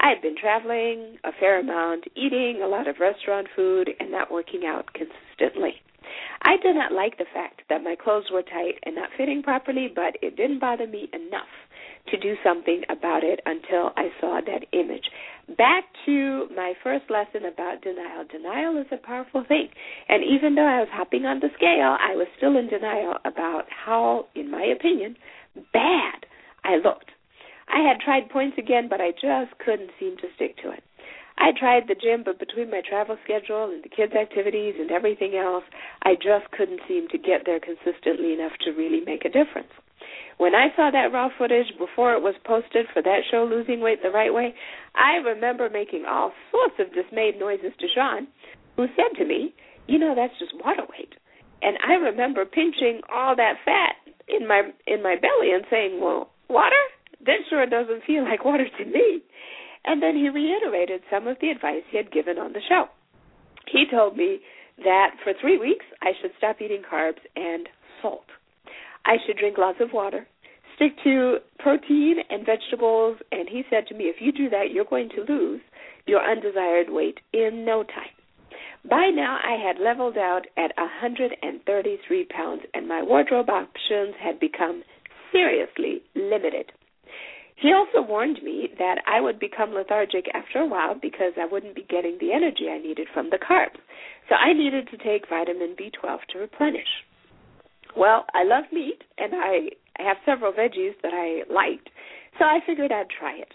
I 0.00 0.08
had 0.08 0.20
been 0.20 0.36
traveling 0.36 1.16
a 1.24 1.30
fair 1.38 1.60
amount, 1.60 2.04
eating 2.16 2.60
a 2.62 2.66
lot 2.66 2.88
of 2.88 2.96
restaurant 2.98 3.46
food, 3.54 3.90
and 4.00 4.10
not 4.10 4.32
working 4.32 4.62
out 4.66 4.88
consistently. 4.94 5.74
I 6.42 6.56
did 6.62 6.76
not 6.76 6.92
like 6.92 7.18
the 7.18 7.26
fact 7.32 7.62
that 7.68 7.82
my 7.82 7.96
clothes 7.96 8.30
were 8.32 8.42
tight 8.42 8.78
and 8.84 8.94
not 8.94 9.10
fitting 9.16 9.42
properly, 9.42 9.88
but 9.94 10.16
it 10.22 10.36
didn't 10.36 10.60
bother 10.60 10.86
me 10.86 11.08
enough 11.12 11.50
to 12.08 12.18
do 12.18 12.34
something 12.42 12.82
about 12.88 13.22
it 13.22 13.40
until 13.46 13.92
I 13.96 14.08
saw 14.20 14.40
that 14.44 14.66
image. 14.72 15.04
Back 15.56 15.84
to 16.06 16.48
my 16.54 16.74
first 16.82 17.04
lesson 17.10 17.44
about 17.44 17.82
denial. 17.82 18.24
Denial 18.30 18.76
is 18.80 18.86
a 18.90 18.96
powerful 18.96 19.44
thing. 19.46 19.68
And 20.08 20.22
even 20.24 20.54
though 20.54 20.66
I 20.66 20.80
was 20.80 20.88
hopping 20.90 21.24
on 21.24 21.40
the 21.40 21.50
scale, 21.54 21.96
I 21.98 22.16
was 22.16 22.26
still 22.36 22.56
in 22.58 22.68
denial 22.68 23.14
about 23.24 23.64
how, 23.70 24.26
in 24.34 24.50
my 24.50 24.64
opinion, 24.64 25.16
bad 25.72 26.26
I 26.64 26.76
looked. 26.76 27.10
I 27.68 27.86
had 27.86 28.00
tried 28.00 28.30
points 28.30 28.58
again, 28.58 28.88
but 28.88 29.00
I 29.00 29.12
just 29.12 29.58
couldn't 29.64 29.90
seem 29.98 30.16
to 30.18 30.28
stick 30.34 30.56
to 30.62 30.70
it. 30.72 30.82
I 31.42 31.50
tried 31.58 31.88
the 31.88 31.96
gym, 31.98 32.22
but 32.24 32.38
between 32.38 32.70
my 32.70 32.82
travel 32.88 33.18
schedule 33.24 33.64
and 33.64 33.82
the 33.82 33.88
kids' 33.88 34.14
activities 34.14 34.76
and 34.78 34.92
everything 34.92 35.34
else, 35.34 35.64
I 36.04 36.14
just 36.14 36.46
couldn't 36.56 36.86
seem 36.86 37.08
to 37.08 37.18
get 37.18 37.42
there 37.44 37.58
consistently 37.58 38.32
enough 38.32 38.52
to 38.62 38.70
really 38.70 39.02
make 39.04 39.24
a 39.24 39.28
difference. 39.28 39.74
When 40.38 40.54
I 40.54 40.68
saw 40.76 40.92
that 40.92 41.12
raw 41.12 41.30
footage 41.36 41.74
before 41.78 42.14
it 42.14 42.22
was 42.22 42.36
posted 42.44 42.86
for 42.94 43.02
that 43.02 43.26
show, 43.28 43.42
Losing 43.42 43.80
Weight 43.80 44.02
the 44.02 44.10
Right 44.10 44.32
Way, 44.32 44.54
I 44.94 45.16
remember 45.16 45.68
making 45.68 46.04
all 46.06 46.30
sorts 46.52 46.74
of 46.78 46.94
dismayed 46.94 47.40
noises 47.40 47.72
to 47.80 47.88
Sean, 47.92 48.28
who 48.76 48.86
said 48.94 49.18
to 49.18 49.24
me, 49.24 49.52
You 49.88 49.98
know, 49.98 50.14
that's 50.14 50.38
just 50.38 50.54
water 50.64 50.86
weight. 50.96 51.14
And 51.60 51.76
I 51.82 51.94
remember 51.94 52.44
pinching 52.44 53.00
all 53.12 53.34
that 53.34 53.58
fat 53.64 53.96
in 54.28 54.46
my 54.46 54.70
in 54.86 55.02
my 55.02 55.16
belly 55.16 55.50
and 55.52 55.64
saying, 55.68 56.00
Well, 56.00 56.30
water? 56.48 56.82
That 57.26 57.42
sure 57.50 57.66
doesn't 57.66 58.04
feel 58.04 58.22
like 58.24 58.44
water 58.44 58.66
to 58.78 58.84
me. 58.84 59.22
And 59.84 60.02
then 60.02 60.16
he 60.16 60.28
reiterated 60.28 61.02
some 61.10 61.26
of 61.26 61.36
the 61.40 61.50
advice 61.50 61.82
he 61.90 61.96
had 61.96 62.12
given 62.12 62.38
on 62.38 62.52
the 62.52 62.60
show. 62.68 62.86
He 63.66 63.84
told 63.90 64.16
me 64.16 64.40
that 64.84 65.16
for 65.22 65.32
three 65.40 65.58
weeks 65.58 65.84
I 66.00 66.12
should 66.20 66.32
stop 66.38 66.60
eating 66.60 66.82
carbs 66.82 67.20
and 67.36 67.68
salt. 68.00 68.26
I 69.04 69.16
should 69.26 69.36
drink 69.36 69.58
lots 69.58 69.78
of 69.80 69.92
water, 69.92 70.26
stick 70.76 70.92
to 71.04 71.38
protein 71.58 72.16
and 72.30 72.46
vegetables, 72.46 73.18
and 73.32 73.48
he 73.48 73.64
said 73.70 73.86
to 73.88 73.94
me, 73.94 74.04
if 74.04 74.16
you 74.20 74.32
do 74.32 74.48
that, 74.50 74.70
you're 74.72 74.84
going 74.84 75.08
to 75.10 75.32
lose 75.32 75.60
your 76.06 76.20
undesired 76.22 76.88
weight 76.90 77.18
in 77.32 77.64
no 77.64 77.82
time. 77.82 78.14
By 78.88 79.10
now, 79.14 79.38
I 79.44 79.56
had 79.64 79.78
leveled 79.78 80.16
out 80.16 80.46
at 80.56 80.72
133 80.76 82.24
pounds, 82.26 82.62
and 82.74 82.88
my 82.88 83.02
wardrobe 83.02 83.48
options 83.48 84.14
had 84.20 84.40
become 84.40 84.82
seriously 85.30 86.02
limited. 86.14 86.72
He 87.62 87.72
also 87.72 88.02
warned 88.02 88.42
me 88.42 88.70
that 88.78 88.98
I 89.06 89.20
would 89.20 89.38
become 89.38 89.72
lethargic 89.72 90.26
after 90.34 90.58
a 90.58 90.66
while 90.66 90.96
because 91.00 91.34
I 91.40 91.46
wouldn't 91.46 91.76
be 91.76 91.86
getting 91.88 92.18
the 92.18 92.32
energy 92.32 92.66
I 92.68 92.78
needed 92.78 93.06
from 93.14 93.30
the 93.30 93.38
carbs. 93.38 93.78
So 94.28 94.34
I 94.34 94.52
needed 94.52 94.88
to 94.90 94.96
take 94.96 95.28
vitamin 95.28 95.76
B12 95.78 96.18
to 96.32 96.38
replenish. 96.40 97.06
Well, 97.96 98.26
I 98.34 98.42
love 98.42 98.64
meat 98.72 99.04
and 99.16 99.32
I 99.36 99.70
have 100.02 100.16
several 100.26 100.52
veggies 100.52 100.98
that 101.04 101.14
I 101.14 101.46
liked, 101.52 101.88
so 102.36 102.46
I 102.46 102.58
figured 102.66 102.90
I'd 102.90 103.10
try 103.10 103.36
it. 103.36 103.52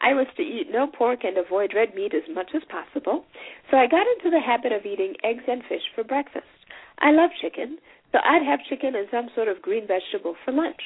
I 0.00 0.14
was 0.14 0.26
to 0.36 0.42
eat 0.42 0.72
no 0.72 0.88
pork 0.88 1.22
and 1.22 1.38
avoid 1.38 1.74
red 1.76 1.94
meat 1.94 2.12
as 2.12 2.26
much 2.34 2.50
as 2.56 2.62
possible, 2.64 3.24
so 3.70 3.76
I 3.76 3.86
got 3.86 4.08
into 4.18 4.30
the 4.30 4.40
habit 4.40 4.72
of 4.72 4.84
eating 4.84 5.14
eggs 5.22 5.44
and 5.46 5.62
fish 5.68 5.86
for 5.94 6.02
breakfast. 6.02 6.50
I 6.98 7.12
love 7.12 7.30
chicken, 7.40 7.78
so 8.10 8.18
I'd 8.18 8.42
have 8.42 8.66
chicken 8.68 8.96
and 8.96 9.06
some 9.12 9.28
sort 9.36 9.46
of 9.46 9.62
green 9.62 9.86
vegetable 9.86 10.34
for 10.44 10.50
lunch. 10.50 10.82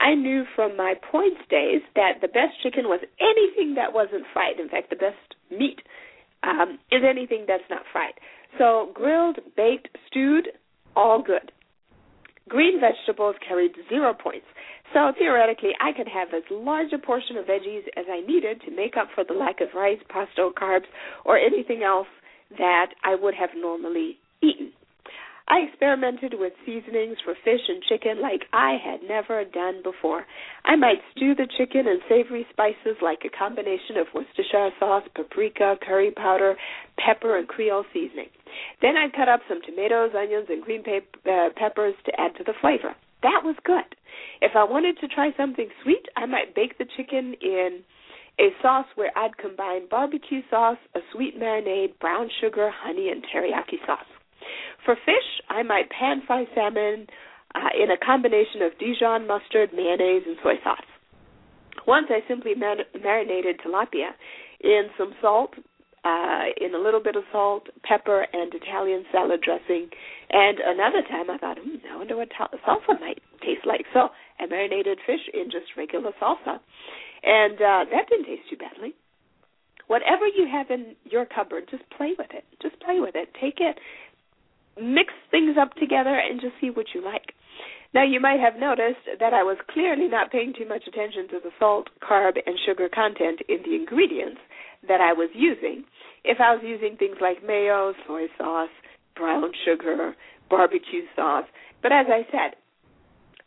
I 0.00 0.14
knew 0.14 0.44
from 0.54 0.76
my 0.76 0.94
points 1.10 1.40
days 1.50 1.82
that 1.94 2.20
the 2.20 2.28
best 2.28 2.60
chicken 2.62 2.84
was 2.84 3.00
anything 3.20 3.74
that 3.74 3.92
wasn't 3.92 4.24
fried. 4.32 4.60
In 4.60 4.68
fact, 4.68 4.90
the 4.90 4.96
best 4.96 5.34
meat 5.50 5.80
um, 6.42 6.78
is 6.90 7.02
anything 7.08 7.44
that's 7.46 7.68
not 7.68 7.82
fried. 7.92 8.14
So 8.58 8.90
grilled, 8.94 9.38
baked, 9.56 9.88
stewed, 10.06 10.48
all 10.96 11.22
good. 11.22 11.52
Green 12.48 12.80
vegetables 12.80 13.36
carried 13.46 13.72
zero 13.88 14.14
points. 14.14 14.46
So 14.94 15.12
theoretically, 15.18 15.72
I 15.80 15.92
could 15.92 16.08
have 16.08 16.28
as 16.34 16.44
large 16.50 16.92
a 16.94 16.98
portion 16.98 17.36
of 17.36 17.44
veggies 17.44 17.84
as 17.96 18.06
I 18.10 18.20
needed 18.20 18.62
to 18.62 18.74
make 18.74 18.96
up 18.96 19.08
for 19.14 19.22
the 19.22 19.34
lack 19.34 19.60
of 19.60 19.68
rice, 19.74 19.98
pasta, 20.08 20.50
carbs, 20.56 20.88
or 21.26 21.36
anything 21.36 21.82
else 21.82 22.06
that 22.56 22.94
I 23.04 23.14
would 23.14 23.34
have 23.34 23.50
normally 23.54 24.18
eaten. 24.42 24.72
I 25.48 25.60
experimented 25.60 26.34
with 26.38 26.52
seasonings 26.66 27.16
for 27.24 27.34
fish 27.42 27.60
and 27.68 27.82
chicken 27.88 28.20
like 28.20 28.42
I 28.52 28.76
had 28.76 29.00
never 29.02 29.44
done 29.44 29.80
before. 29.82 30.26
I 30.66 30.76
might 30.76 31.00
stew 31.16 31.34
the 31.34 31.48
chicken 31.56 31.88
in 31.88 32.00
savory 32.06 32.46
spices 32.50 33.00
like 33.00 33.20
a 33.24 33.36
combination 33.36 33.96
of 33.96 34.08
Worcestershire 34.14 34.70
sauce, 34.78 35.04
paprika, 35.16 35.76
curry 35.80 36.10
powder, 36.10 36.54
pepper, 36.98 37.38
and 37.38 37.48
Creole 37.48 37.84
seasoning. 37.94 38.28
Then 38.82 38.98
I'd 38.98 39.14
cut 39.14 39.28
up 39.28 39.40
some 39.48 39.62
tomatoes, 39.62 40.10
onions, 40.14 40.48
and 40.50 40.62
green 40.62 40.84
uh, 40.84 41.48
peppers 41.56 41.94
to 42.04 42.20
add 42.20 42.36
to 42.36 42.44
the 42.44 42.54
flavor. 42.60 42.94
That 43.22 43.40
was 43.42 43.56
good. 43.64 43.96
If 44.42 44.52
I 44.54 44.64
wanted 44.64 44.98
to 45.00 45.08
try 45.08 45.30
something 45.34 45.68
sweet, 45.82 46.04
I 46.14 46.26
might 46.26 46.54
bake 46.54 46.76
the 46.76 46.86
chicken 46.96 47.34
in 47.40 47.80
a 48.38 48.50
sauce 48.60 48.86
where 48.96 49.16
I'd 49.16 49.38
combine 49.38 49.88
barbecue 49.88 50.42
sauce, 50.50 50.78
a 50.94 51.00
sweet 51.12 51.40
marinade, 51.40 51.98
brown 52.00 52.28
sugar, 52.40 52.70
honey, 52.70 53.08
and 53.08 53.24
teriyaki 53.24 53.84
sauce. 53.86 54.06
For 54.84 54.94
fish, 54.94 55.42
I 55.48 55.62
might 55.62 55.90
pan 55.90 56.22
fry 56.26 56.44
salmon 56.54 57.06
uh, 57.54 57.68
in 57.82 57.90
a 57.90 57.96
combination 57.96 58.62
of 58.62 58.78
Dijon 58.78 59.26
mustard, 59.26 59.70
mayonnaise, 59.74 60.22
and 60.26 60.36
soy 60.42 60.54
sauce. 60.62 60.80
Once 61.86 62.06
I 62.10 62.20
simply 62.28 62.54
mar- 62.54 62.76
marinated 63.02 63.60
tilapia 63.64 64.10
in 64.60 64.88
some 64.98 65.14
salt, 65.22 65.54
uh, 66.04 66.44
in 66.60 66.74
a 66.74 66.78
little 66.78 67.02
bit 67.02 67.16
of 67.16 67.24
salt, 67.32 67.66
pepper, 67.82 68.26
and 68.32 68.52
Italian 68.54 69.04
salad 69.10 69.40
dressing. 69.42 69.88
And 70.30 70.58
another 70.60 71.02
time 71.02 71.30
I 71.30 71.38
thought, 71.38 71.58
hmm, 71.58 71.76
I 71.92 71.96
wonder 71.96 72.16
what 72.16 72.28
ta- 72.36 72.50
salsa 72.66 73.00
might 73.00 73.20
taste 73.40 73.66
like. 73.66 73.84
So 73.92 74.08
I 74.38 74.46
marinated 74.46 74.98
fish 75.06 75.20
in 75.34 75.50
just 75.50 75.76
regular 75.76 76.12
salsa. 76.20 76.60
And 77.22 77.54
uh, 77.54 77.84
that 77.90 78.08
didn't 78.08 78.26
taste 78.26 78.48
too 78.48 78.56
badly. 78.56 78.94
Whatever 79.88 80.26
you 80.26 80.46
have 80.50 80.70
in 80.70 80.94
your 81.04 81.24
cupboard, 81.24 81.64
just 81.70 81.82
play 81.96 82.12
with 82.16 82.30
it. 82.32 82.44
Just 82.62 82.78
play 82.80 83.00
with 83.00 83.16
it. 83.16 83.28
Take 83.40 83.56
it 83.58 83.78
mix 84.82 85.12
things 85.30 85.56
up 85.60 85.74
together 85.74 86.18
and 86.18 86.40
just 86.40 86.54
see 86.60 86.70
what 86.70 86.86
you 86.94 87.04
like. 87.04 87.34
Now, 87.94 88.04
you 88.04 88.20
might 88.20 88.40
have 88.40 88.60
noticed 88.60 89.00
that 89.18 89.32
I 89.32 89.42
was 89.42 89.56
clearly 89.70 90.08
not 90.08 90.30
paying 90.30 90.52
too 90.52 90.68
much 90.68 90.82
attention 90.86 91.26
to 91.28 91.40
the 91.42 91.50
salt, 91.58 91.88
carb, 92.02 92.36
and 92.44 92.58
sugar 92.66 92.88
content 92.88 93.40
in 93.48 93.58
the 93.64 93.74
ingredients 93.74 94.40
that 94.86 95.00
I 95.00 95.12
was 95.14 95.30
using. 95.34 95.84
If 96.22 96.38
I 96.40 96.54
was 96.54 96.62
using 96.62 96.96
things 96.96 97.16
like 97.20 97.44
mayo, 97.44 97.94
soy 98.06 98.26
sauce, 98.36 98.68
brown 99.16 99.52
sugar, 99.64 100.14
barbecue 100.50 101.06
sauce. 101.16 101.46
But 101.82 101.92
as 101.92 102.06
I 102.10 102.26
said, 102.30 102.56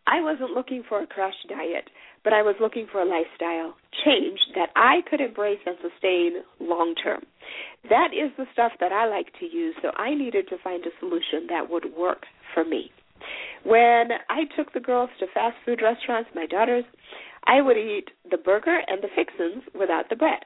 I 0.07 0.21
wasn't 0.21 0.51
looking 0.51 0.83
for 0.87 1.01
a 1.01 1.07
crash 1.07 1.35
diet, 1.47 1.89
but 2.23 2.33
I 2.33 2.41
was 2.41 2.55
looking 2.61 2.87
for 2.91 3.01
a 3.01 3.05
lifestyle 3.05 3.75
change 4.05 4.39
that 4.55 4.69
I 4.75 5.01
could 5.09 5.21
embrace 5.21 5.59
and 5.65 5.75
sustain 5.81 6.43
long 6.59 6.95
term. 6.95 7.23
That 7.89 8.09
is 8.13 8.31
the 8.37 8.45
stuff 8.53 8.73
that 8.79 8.91
I 8.91 9.07
like 9.07 9.27
to 9.39 9.45
use, 9.45 9.75
so 9.81 9.91
I 9.95 10.13
needed 10.13 10.47
to 10.49 10.57
find 10.63 10.83
a 10.85 10.99
solution 10.99 11.47
that 11.49 11.69
would 11.69 11.85
work 11.97 12.23
for 12.53 12.63
me. 12.63 12.91
When 13.63 14.09
I 14.29 14.45
took 14.55 14.73
the 14.73 14.79
girls 14.79 15.09
to 15.19 15.27
fast 15.33 15.55
food 15.65 15.81
restaurants, 15.81 16.29
my 16.35 16.45
daughters, 16.45 16.85
I 17.45 17.61
would 17.61 17.77
eat 17.77 18.09
the 18.29 18.37
burger 18.37 18.79
and 18.87 19.01
the 19.01 19.09
fixins 19.15 19.63
without 19.77 20.09
the 20.09 20.15
bread. 20.15 20.45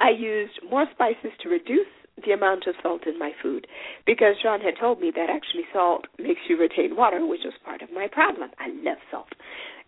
I 0.00 0.10
used 0.10 0.58
more 0.68 0.86
spices 0.92 1.32
to 1.42 1.48
reduce 1.48 1.86
the 2.24 2.32
amount 2.32 2.66
of 2.66 2.74
salt 2.82 3.06
in 3.06 3.18
my 3.18 3.32
food 3.42 3.66
because 4.06 4.36
Sean 4.42 4.60
had 4.60 4.74
told 4.78 5.00
me 5.00 5.10
that 5.14 5.30
actually 5.30 5.64
salt 5.72 6.06
makes 6.18 6.40
you 6.48 6.58
retain 6.58 6.96
water, 6.96 7.24
which 7.26 7.40
was 7.44 7.54
part 7.64 7.82
of 7.82 7.90
my 7.92 8.06
problem. 8.10 8.50
I 8.58 8.68
love 8.84 8.98
salt. 9.10 9.32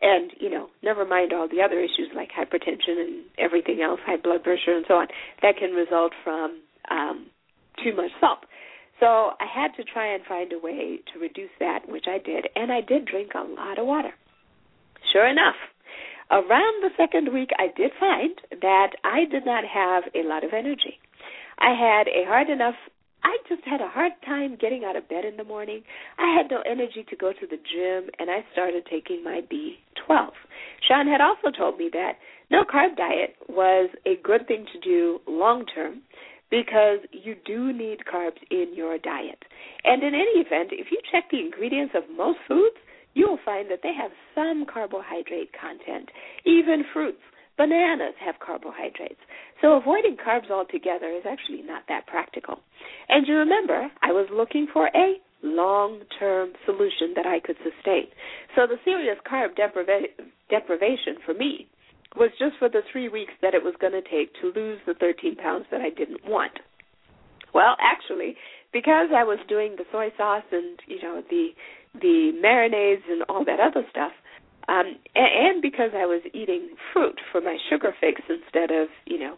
And, 0.00 0.32
you 0.40 0.50
know, 0.50 0.68
never 0.82 1.04
mind 1.04 1.32
all 1.32 1.48
the 1.48 1.62
other 1.62 1.78
issues 1.78 2.10
like 2.14 2.30
hypertension 2.32 3.00
and 3.00 3.24
everything 3.38 3.80
else, 3.82 4.00
high 4.04 4.16
blood 4.16 4.42
pressure 4.42 4.74
and 4.74 4.84
so 4.88 4.94
on, 4.94 5.06
that 5.42 5.56
can 5.58 5.70
result 5.70 6.12
from 6.24 6.60
um, 6.90 7.26
too 7.82 7.94
much 7.94 8.10
salt. 8.20 8.40
So 9.00 9.06
I 9.06 9.46
had 9.52 9.74
to 9.76 9.84
try 9.84 10.14
and 10.14 10.24
find 10.24 10.52
a 10.52 10.58
way 10.58 11.00
to 11.12 11.18
reduce 11.18 11.50
that, 11.60 11.88
which 11.88 12.04
I 12.08 12.18
did, 12.18 12.48
and 12.54 12.72
I 12.72 12.80
did 12.80 13.06
drink 13.06 13.32
a 13.34 13.42
lot 13.42 13.78
of 13.78 13.86
water. 13.86 14.12
Sure 15.12 15.26
enough, 15.26 15.56
around 16.30 16.82
the 16.82 16.90
second 16.96 17.32
week, 17.32 17.50
I 17.58 17.68
did 17.76 17.92
find 17.98 18.34
that 18.62 18.92
I 19.04 19.24
did 19.30 19.44
not 19.44 19.64
have 19.64 20.04
a 20.14 20.26
lot 20.26 20.44
of 20.44 20.52
energy. 20.52 20.98
I 21.58 21.74
had 21.74 22.08
a 22.08 22.24
hard 22.26 22.50
enough 22.50 22.74
I 23.24 23.38
just 23.48 23.64
had 23.64 23.80
a 23.80 23.88
hard 23.88 24.12
time 24.26 24.56
getting 24.60 24.84
out 24.84 24.96
of 24.96 25.08
bed 25.08 25.24
in 25.24 25.38
the 25.38 25.44
morning. 25.44 25.82
I 26.18 26.36
had 26.36 26.50
no 26.50 26.60
energy 26.70 27.06
to 27.08 27.16
go 27.16 27.32
to 27.32 27.46
the 27.46 27.56
gym, 27.56 28.10
and 28.18 28.30
I 28.30 28.44
started 28.52 28.84
taking 28.84 29.24
my 29.24 29.40
B12. 29.50 30.28
Sean 30.86 31.08
had 31.08 31.22
also 31.22 31.50
told 31.50 31.78
me 31.78 31.88
that 31.94 32.18
no 32.50 32.64
carb 32.64 32.96
diet 32.96 33.36
was 33.48 33.88
a 34.04 34.16
good 34.22 34.46
thing 34.46 34.66
to 34.72 34.80
do 34.80 35.20
long 35.26 35.64
term 35.74 36.02
because 36.50 37.00
you 37.12 37.34
do 37.46 37.72
need 37.72 38.00
carbs 38.04 38.38
in 38.50 38.74
your 38.74 38.98
diet. 38.98 39.42
And 39.84 40.02
in 40.02 40.14
any 40.14 40.44
event, 40.44 40.68
if 40.72 40.88
you 40.92 40.98
check 41.10 41.24
the 41.30 41.40
ingredients 41.40 41.94
of 41.96 42.04
most 42.14 42.38
foods, 42.46 42.76
you 43.14 43.26
will 43.26 43.40
find 43.42 43.70
that 43.70 43.80
they 43.82 43.94
have 43.94 44.10
some 44.34 44.66
carbohydrate 44.66 45.50
content, 45.58 46.10
even 46.44 46.84
fruits. 46.92 47.22
Bananas 47.56 48.14
have 48.24 48.36
carbohydrates. 48.44 49.20
So 49.60 49.74
avoiding 49.74 50.16
carbs 50.16 50.50
altogether 50.50 51.08
is 51.08 51.22
actually 51.28 51.62
not 51.62 51.84
that 51.88 52.06
practical. 52.06 52.58
And 53.08 53.26
you 53.26 53.36
remember, 53.36 53.88
I 54.02 54.12
was 54.12 54.26
looking 54.32 54.66
for 54.72 54.88
a 54.88 55.14
long 55.42 56.00
term 56.18 56.52
solution 56.64 57.12
that 57.16 57.26
I 57.26 57.38
could 57.38 57.56
sustain. 57.58 58.06
So 58.56 58.66
the 58.66 58.76
serious 58.84 59.18
carb 59.30 59.50
depriva- 59.56 60.10
deprivation 60.50 61.16
for 61.24 61.34
me 61.34 61.68
was 62.16 62.30
just 62.38 62.56
for 62.58 62.68
the 62.68 62.82
three 62.90 63.08
weeks 63.08 63.32
that 63.42 63.54
it 63.54 63.62
was 63.62 63.74
going 63.80 63.92
to 63.92 64.02
take 64.02 64.32
to 64.40 64.52
lose 64.58 64.78
the 64.86 64.94
13 64.94 65.36
pounds 65.36 65.66
that 65.70 65.80
I 65.80 65.90
didn't 65.90 66.24
want. 66.26 66.52
Well, 67.52 67.76
actually, 67.80 68.36
because 68.72 69.10
I 69.14 69.22
was 69.22 69.38
doing 69.48 69.76
the 69.76 69.84
soy 69.92 70.08
sauce 70.16 70.44
and 70.50 70.78
you 70.86 71.00
know 71.02 71.22
the 71.30 71.48
the 72.00 72.32
marinades 72.44 73.06
and 73.08 73.22
all 73.28 73.44
that 73.44 73.60
other 73.60 73.86
stuff, 73.90 74.10
um, 74.68 74.96
and, 75.14 75.54
and 75.54 75.62
because 75.62 75.90
I 75.94 76.06
was 76.06 76.22
eating 76.32 76.70
fruit 76.92 77.20
for 77.30 77.40
my 77.40 77.58
sugar 77.70 77.94
fix 78.00 78.22
instead 78.28 78.70
of 78.70 78.88
you 79.06 79.18
know 79.18 79.36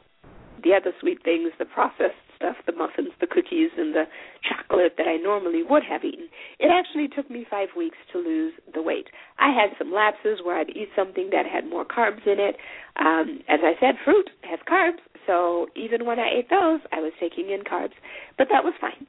the 0.62 0.74
other 0.74 0.92
sweet 1.00 1.22
things, 1.22 1.52
the 1.58 1.64
processed 1.64 2.18
stuff, 2.34 2.56
the 2.66 2.72
muffins, 2.72 3.12
the 3.20 3.26
cookies, 3.26 3.70
and 3.76 3.94
the 3.94 4.04
chocolate 4.44 4.94
that 4.98 5.06
I 5.08 5.16
normally 5.16 5.62
would 5.62 5.82
have 5.84 6.04
eaten. 6.04 6.28
It 6.58 6.70
actually 6.70 7.08
took 7.08 7.30
me 7.30 7.46
five 7.48 7.68
weeks 7.76 7.96
to 8.12 8.18
lose 8.18 8.52
the 8.74 8.82
weight. 8.82 9.06
I 9.38 9.48
had 9.48 9.76
some 9.78 9.92
lapses 9.92 10.40
where 10.44 10.58
I'd 10.58 10.70
eat 10.70 10.88
something 10.94 11.30
that 11.32 11.46
had 11.46 11.68
more 11.68 11.84
carbs 11.84 12.26
in 12.26 12.38
it. 12.38 12.56
Um, 12.96 13.40
as 13.48 13.60
I 13.62 13.72
said, 13.80 13.94
fruit 14.04 14.30
has 14.42 14.58
carbs, 14.70 15.00
so 15.26 15.66
even 15.74 16.04
when 16.04 16.18
I 16.18 16.28
ate 16.38 16.50
those, 16.50 16.80
I 16.92 17.00
was 17.00 17.12
taking 17.18 17.50
in 17.50 17.62
carbs, 17.62 17.96
but 18.38 18.48
that 18.50 18.64
was 18.64 18.74
fine. 18.80 19.06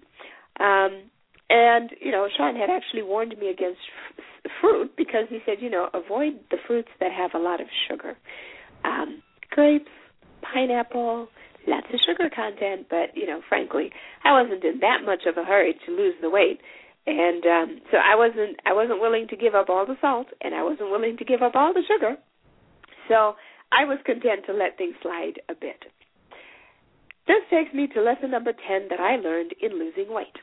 Um, 0.59 1.09
and 1.49 1.91
you 2.01 2.11
know, 2.11 2.27
Sean 2.35 2.55
had 2.55 2.69
actually 2.69 3.03
warned 3.03 3.37
me 3.37 3.49
against 3.49 3.79
f- 4.17 4.51
fruit 4.61 4.91
because 4.97 5.25
he 5.29 5.39
said, 5.45 5.57
you 5.61 5.69
know, 5.69 5.89
avoid 5.93 6.39
the 6.51 6.57
fruits 6.67 6.89
that 6.99 7.11
have 7.11 7.31
a 7.33 7.43
lot 7.43 7.61
of 7.61 7.67
sugar. 7.89 8.17
Um, 8.83 9.21
grapes, 9.49 9.89
pineapple, 10.41 11.29
lots 11.67 11.87
of 11.93 11.99
sugar 12.05 12.29
content, 12.33 12.87
but 12.89 13.15
you 13.15 13.27
know, 13.27 13.41
frankly, 13.47 13.91
I 14.23 14.41
wasn't 14.41 14.63
in 14.63 14.79
that 14.79 15.05
much 15.05 15.23
of 15.27 15.37
a 15.37 15.43
hurry 15.43 15.75
to 15.85 15.91
lose 15.91 16.15
the 16.21 16.29
weight. 16.29 16.59
And 17.05 17.45
um 17.45 17.79
so 17.91 17.97
I 17.97 18.15
wasn't 18.15 18.59
I 18.65 18.73
wasn't 18.73 18.99
willing 18.99 19.27
to 19.29 19.37
give 19.37 19.55
up 19.55 19.69
all 19.69 19.85
the 19.85 19.95
salt 20.01 20.27
and 20.41 20.53
I 20.53 20.63
wasn't 20.63 20.91
willing 20.91 21.15
to 21.17 21.25
give 21.25 21.41
up 21.41 21.55
all 21.55 21.73
the 21.73 21.83
sugar. 21.87 22.17
So 23.07 23.35
I 23.71 23.85
was 23.85 23.99
content 24.05 24.45
to 24.47 24.53
let 24.53 24.77
things 24.77 24.95
slide 25.01 25.39
a 25.49 25.55
bit. 25.55 25.85
This 27.27 27.43
takes 27.49 27.73
me 27.73 27.87
to 27.87 28.01
lesson 28.01 28.31
number 28.31 28.53
10 28.53 28.87
that 28.89 28.99
I 28.99 29.17
learned 29.17 29.53
in 29.61 29.77
losing 29.77 30.13
weight. 30.13 30.35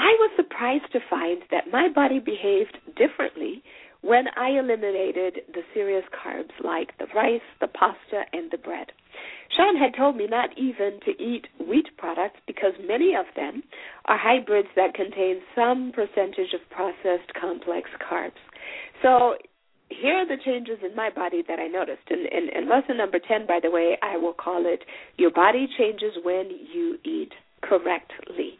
I 0.00 0.16
was 0.18 0.30
surprised 0.34 0.90
to 0.92 1.00
find 1.10 1.42
that 1.50 1.70
my 1.70 1.90
body 1.90 2.20
behaved 2.20 2.78
differently 2.96 3.62
when 4.00 4.24
I 4.34 4.58
eliminated 4.58 5.42
the 5.52 5.60
serious 5.74 6.04
carbs 6.08 6.56
like 6.64 6.96
the 6.96 7.04
rice, 7.14 7.44
the 7.60 7.68
pasta, 7.68 8.24
and 8.32 8.50
the 8.50 8.56
bread. 8.56 8.92
Sean 9.54 9.76
had 9.76 9.94
told 9.94 10.16
me 10.16 10.26
not 10.26 10.56
even 10.56 11.00
to 11.04 11.22
eat 11.22 11.48
wheat 11.68 11.88
products 11.98 12.40
because 12.46 12.72
many 12.86 13.14
of 13.14 13.26
them 13.36 13.62
are 14.06 14.16
hybrids 14.16 14.68
that 14.74 14.94
contain 14.94 15.42
some 15.54 15.92
percentage 15.94 16.54
of 16.54 16.64
processed 16.70 17.34
complex 17.38 17.90
carbs. 18.00 18.40
So 19.02 19.34
here 19.90 20.14
are 20.14 20.26
the 20.26 20.42
changes 20.42 20.78
in 20.82 20.96
my 20.96 21.10
body 21.10 21.42
that 21.46 21.58
I 21.58 21.66
noticed. 21.66 22.08
And, 22.08 22.24
and, 22.24 22.48
and 22.48 22.70
lesson 22.70 22.96
number 22.96 23.18
10, 23.18 23.46
by 23.46 23.60
the 23.62 23.70
way, 23.70 23.98
I 24.02 24.16
will 24.16 24.32
call 24.32 24.64
it 24.64 24.80
Your 25.18 25.30
Body 25.30 25.68
Changes 25.76 26.16
When 26.24 26.48
You 26.72 26.96
Eat 27.04 27.32
Correctly. 27.60 28.59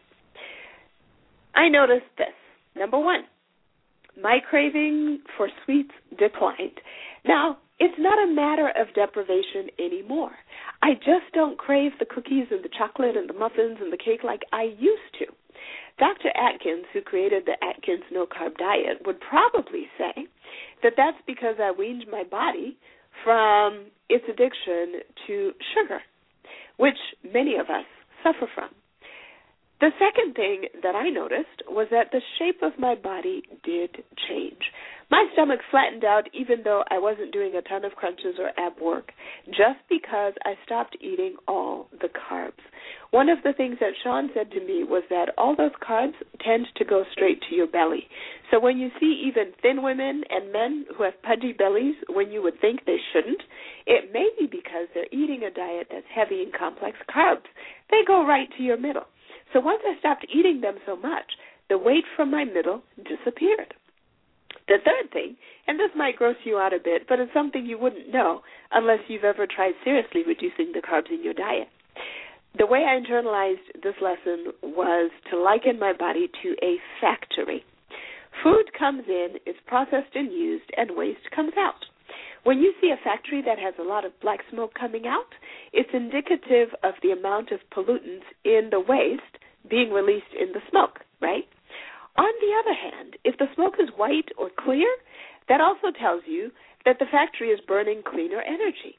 I 1.55 1.69
noticed 1.69 2.11
this. 2.17 2.27
Number 2.75 2.99
one, 2.99 3.23
my 4.21 4.39
craving 4.49 5.19
for 5.37 5.49
sweets 5.65 5.91
declined. 6.17 6.79
Now, 7.25 7.57
it's 7.79 7.97
not 7.97 8.21
a 8.21 8.31
matter 8.31 8.69
of 8.69 8.93
deprivation 8.93 9.69
anymore. 9.79 10.31
I 10.83 10.93
just 10.95 11.33
don't 11.33 11.57
crave 11.57 11.91
the 11.99 12.05
cookies 12.05 12.47
and 12.51 12.63
the 12.63 12.69
chocolate 12.77 13.17
and 13.17 13.29
the 13.29 13.33
muffins 13.33 13.79
and 13.81 13.91
the 13.91 13.97
cake 13.97 14.23
like 14.23 14.41
I 14.53 14.63
used 14.77 15.13
to. 15.19 15.25
Dr. 15.97 16.29
Atkins, 16.35 16.85
who 16.93 17.01
created 17.01 17.43
the 17.45 17.57
Atkins 17.63 18.03
no 18.11 18.25
carb 18.25 18.57
diet, 18.57 19.05
would 19.05 19.19
probably 19.19 19.87
say 19.97 20.27
that 20.83 20.93
that's 20.97 21.17
because 21.27 21.55
I 21.61 21.71
weaned 21.71 22.05
my 22.11 22.23
body 22.23 22.77
from 23.23 23.85
its 24.09 24.25
addiction 24.27 25.01
to 25.27 25.51
sugar, 25.73 26.01
which 26.77 26.97
many 27.33 27.55
of 27.55 27.69
us 27.69 27.85
suffer 28.23 28.49
from. 28.53 28.69
The 29.81 29.91
second 29.97 30.35
thing 30.35 30.65
that 30.83 30.93
I 30.93 31.09
noticed 31.09 31.65
was 31.67 31.87
that 31.89 32.11
the 32.11 32.21
shape 32.37 32.61
of 32.61 32.77
my 32.77 32.93
body 32.93 33.41
did 33.63 34.03
change. 34.29 34.61
My 35.09 35.27
stomach 35.33 35.59
flattened 35.71 36.05
out 36.05 36.29
even 36.33 36.61
though 36.63 36.83
I 36.91 36.99
wasn't 36.99 37.33
doing 37.33 37.55
a 37.55 37.63
ton 37.63 37.83
of 37.83 37.95
crunches 37.95 38.35
or 38.37 38.51
ab 38.57 38.79
work, 38.79 39.11
just 39.47 39.79
because 39.89 40.33
I 40.45 40.53
stopped 40.63 40.95
eating 41.01 41.35
all 41.47 41.89
the 41.99 42.09
carbs. 42.09 42.61
One 43.09 43.27
of 43.27 43.39
the 43.43 43.53
things 43.53 43.77
that 43.79 43.93
Sean 44.03 44.29
said 44.35 44.51
to 44.51 44.59
me 44.59 44.83
was 44.83 45.01
that 45.09 45.33
all 45.35 45.55
those 45.55 45.75
carbs 45.81 46.13
tend 46.45 46.67
to 46.75 46.85
go 46.85 47.03
straight 47.11 47.41
to 47.49 47.55
your 47.55 47.67
belly. 47.67 48.07
So 48.51 48.59
when 48.59 48.77
you 48.77 48.91
see 48.99 49.23
even 49.27 49.51
thin 49.63 49.81
women 49.81 50.23
and 50.29 50.53
men 50.53 50.85
who 50.95 51.03
have 51.03 51.21
pudgy 51.23 51.53
bellies 51.53 51.95
when 52.07 52.31
you 52.31 52.43
would 52.43 52.61
think 52.61 52.85
they 52.85 52.99
shouldn't, 53.11 53.41
it 53.87 54.13
may 54.13 54.29
be 54.39 54.45
because 54.45 54.87
they're 54.93 55.11
eating 55.11 55.41
a 55.43 55.49
diet 55.49 55.87
that's 55.89 56.05
heavy 56.13 56.43
in 56.43 56.51
complex 56.57 56.97
carbs. 57.09 57.49
They 57.89 58.05
go 58.05 58.25
right 58.27 58.47
to 58.57 58.63
your 58.63 58.77
middle. 58.77 59.07
So 59.53 59.59
once 59.59 59.81
I 59.85 59.99
stopped 59.99 60.25
eating 60.33 60.61
them 60.61 60.75
so 60.85 60.95
much, 60.95 61.25
the 61.69 61.77
weight 61.77 62.05
from 62.15 62.31
my 62.31 62.43
middle 62.45 62.83
disappeared. 62.97 63.73
The 64.67 64.77
third 64.85 65.11
thing, 65.11 65.35
and 65.67 65.79
this 65.79 65.91
might 65.95 66.15
gross 66.15 66.35
you 66.43 66.57
out 66.57 66.73
a 66.73 66.79
bit, 66.79 67.03
but 67.07 67.19
it's 67.19 67.33
something 67.33 67.65
you 67.65 67.77
wouldn't 67.77 68.13
know 68.13 68.41
unless 68.71 68.99
you've 69.07 69.23
ever 69.23 69.47
tried 69.47 69.73
seriously 69.83 70.23
reducing 70.25 70.71
the 70.73 70.81
carbs 70.81 71.11
in 71.11 71.23
your 71.23 71.33
diet. 71.33 71.67
The 72.57 72.65
way 72.65 72.85
I 72.85 72.99
internalized 72.99 73.81
this 73.81 73.95
lesson 74.01 74.53
was 74.61 75.11
to 75.31 75.39
liken 75.39 75.79
my 75.79 75.93
body 75.93 76.29
to 76.43 76.55
a 76.61 76.77
factory. 76.99 77.63
Food 78.43 78.71
comes 78.77 79.03
in, 79.07 79.35
is 79.45 79.55
processed 79.67 80.15
and 80.15 80.31
used, 80.31 80.69
and 80.77 80.91
waste 80.95 81.31
comes 81.35 81.53
out. 81.57 81.85
When 82.43 82.59
you 82.59 82.73
see 82.81 82.89
a 82.89 83.03
factory 83.03 83.41
that 83.45 83.59
has 83.59 83.75
a 83.79 83.83
lot 83.83 84.03
of 84.05 84.19
black 84.19 84.39
smoke 84.49 84.73
coming 84.73 85.05
out, 85.05 85.29
it's 85.73 85.89
indicative 85.93 86.69
of 86.83 86.95
the 87.03 87.11
amount 87.11 87.51
of 87.51 87.59
pollutants 87.71 88.25
in 88.43 88.69
the 88.71 88.79
waste 88.79 89.37
being 89.69 89.91
released 89.91 90.33
in 90.39 90.51
the 90.51 90.61
smoke, 90.69 90.99
right? 91.21 91.45
On 92.17 92.33
the 92.41 92.53
other 92.59 92.73
hand, 92.73 93.15
if 93.23 93.37
the 93.37 93.47
smoke 93.55 93.75
is 93.79 93.89
white 93.95 94.29
or 94.37 94.49
clear, 94.57 94.89
that 95.49 95.61
also 95.61 95.91
tells 95.97 96.23
you 96.25 96.51
that 96.85 96.97
the 96.99 97.05
factory 97.11 97.49
is 97.49 97.59
burning 97.67 98.01
cleaner 98.03 98.41
energy. 98.41 98.97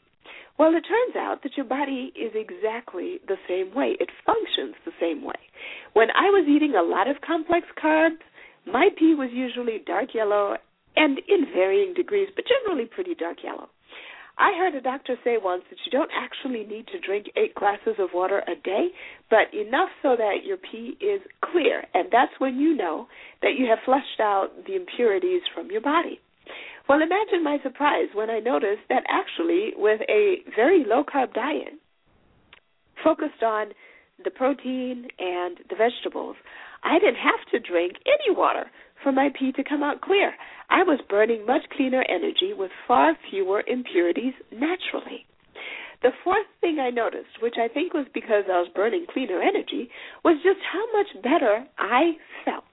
Well, 0.59 0.74
it 0.74 0.82
turns 0.82 1.16
out 1.16 1.43
that 1.43 1.57
your 1.57 1.66
body 1.66 2.12
is 2.14 2.32
exactly 2.34 3.18
the 3.26 3.36
same 3.49 3.74
way. 3.74 3.97
It 3.99 4.11
functions 4.24 4.76
the 4.84 4.93
same 5.01 5.24
way. 5.24 5.40
When 5.95 6.09
I 6.11 6.30
was 6.30 6.47
eating 6.49 6.74
a 6.74 6.82
lot 6.82 7.09
of 7.09 7.20
complex 7.26 7.66
carbs, 7.82 8.22
my 8.66 8.90
pee 8.97 9.14
was 9.14 9.30
usually 9.32 9.82
dark 9.84 10.14
yellow 10.14 10.57
and 10.97 11.18
in 11.28 11.47
varying 11.53 11.95
degrees, 11.95 12.28
but 12.34 12.45
generally 12.47 12.86
pretty 12.86 13.14
dark 13.14 13.38
yellow. 13.43 13.68
I 14.38 14.57
heard 14.57 14.74
a 14.74 14.80
doctor 14.80 15.16
say 15.22 15.36
once 15.43 15.62
that 15.68 15.78
you 15.84 15.93
don't 15.93 16.11
actually 16.14 16.64
need 16.64 16.86
to 16.88 16.99
drink 16.99 17.26
eight 17.36 17.55
glasses 17.55 17.97
of 17.99 18.11
water 18.14 18.43
a 18.49 18.55
day, 18.64 18.88
but 19.28 19.53
enough 19.53 19.90
so 20.03 20.16
that 20.16 20.45
your 20.45 20.57
pee 20.57 20.97
is 21.01 21.20
clear, 21.45 21.84
and 21.93 22.09
that's 22.11 22.32
when 22.38 22.59
you 22.59 22.74
know 22.74 23.09
that 23.43 23.55
you 23.59 23.66
have 23.68 23.78
flushed 23.84 24.20
out 24.20 24.49
the 24.66 24.74
impurities 24.74 25.43
from 25.55 25.70
your 25.70 25.82
body. 25.82 26.18
Well, 26.88 27.03
imagine 27.03 27.45
my 27.45 27.59
surprise 27.62 28.09
when 28.14 28.30
I 28.30 28.40
noticed 28.40 28.82
that 28.88 29.05
actually, 29.09 29.72
with 29.76 30.01
a 30.09 30.38
very 30.57 30.84
low 30.84 31.05
carb 31.05 31.34
diet 31.34 31.74
focused 33.05 33.43
on 33.43 33.68
the 34.24 34.30
protein 34.30 35.09
and 35.18 35.59
the 35.68 35.76
vegetables, 35.76 36.36
I 36.82 36.99
didn't 36.99 37.16
have 37.16 37.45
to 37.53 37.61
drink 37.61 37.95
any 38.07 38.36
water 38.36 38.70
for 39.03 39.12
my 39.12 39.30
pee 39.38 39.53
to 39.53 39.64
come 39.64 39.82
out 39.82 40.01
clear. 40.01 40.32
I 40.73 40.85
was 40.85 41.01
burning 41.11 41.45
much 41.45 41.61
cleaner 41.77 42.03
energy 42.09 42.55
with 42.57 42.70
far 42.89 43.14
fewer 43.29 43.62
impurities 43.66 44.33
naturally. 44.51 45.27
The 46.03 46.12
fourth 46.25 46.47
thing 46.62 46.79
I 46.81 46.89
noticed, 46.89 47.43
which 47.43 47.57
I 47.61 47.68
think 47.68 47.93
was 47.93 48.07
because 48.14 48.45
I 48.49 48.59
was 48.59 48.70
burning 48.75 49.05
cleaner 49.12 49.43
energy, 49.43 49.91
was 50.25 50.41
just 50.43 50.61
how 50.73 50.85
much 50.97 51.23
better 51.23 51.66
I 51.79 52.16
felt. 52.47 52.64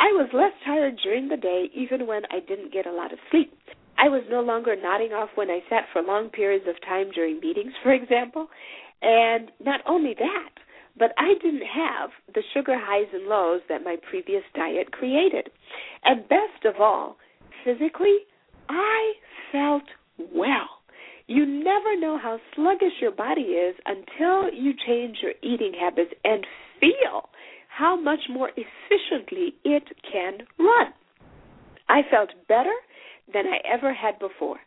I 0.00 0.10
was 0.12 0.28
less 0.32 0.52
tired 0.66 0.98
during 1.04 1.28
the 1.28 1.36
day 1.36 1.70
even 1.72 2.08
when 2.08 2.22
I 2.32 2.40
didn't 2.40 2.72
get 2.72 2.86
a 2.86 2.92
lot 2.92 3.12
of 3.12 3.20
sleep. 3.30 3.52
I 3.96 4.08
was 4.08 4.24
no 4.28 4.40
longer 4.40 4.74
nodding 4.74 5.12
off 5.12 5.28
when 5.36 5.50
I 5.50 5.60
sat 5.70 5.84
for 5.92 6.02
long 6.02 6.30
periods 6.30 6.64
of 6.66 6.74
time 6.82 7.12
during 7.14 7.38
meetings, 7.38 7.72
for 7.84 7.92
example. 7.92 8.48
And 9.02 9.52
not 9.64 9.82
only 9.86 10.14
that, 10.18 10.50
but 11.00 11.12
I 11.16 11.32
didn't 11.42 11.64
have 11.64 12.10
the 12.34 12.42
sugar 12.54 12.76
highs 12.78 13.08
and 13.12 13.26
lows 13.26 13.62
that 13.70 13.82
my 13.82 13.96
previous 14.08 14.42
diet 14.54 14.92
created. 14.92 15.48
And 16.04 16.28
best 16.28 16.66
of 16.66 16.74
all, 16.78 17.16
physically, 17.64 18.18
I 18.68 19.12
felt 19.50 19.84
well. 20.32 20.68
You 21.26 21.46
never 21.46 21.98
know 21.98 22.18
how 22.22 22.38
sluggish 22.54 23.00
your 23.00 23.12
body 23.12 23.42
is 23.42 23.74
until 23.86 24.52
you 24.52 24.72
change 24.86 25.18
your 25.22 25.32
eating 25.42 25.72
habits 25.80 26.12
and 26.22 26.46
feel 26.78 27.30
how 27.68 27.98
much 27.98 28.20
more 28.28 28.50
efficiently 28.50 29.54
it 29.64 29.84
can 30.12 30.38
run. 30.58 30.92
I 31.88 32.02
felt 32.10 32.30
better 32.46 32.74
than 33.32 33.46
I 33.46 33.58
ever 33.66 33.94
had 33.94 34.18
before. 34.18 34.58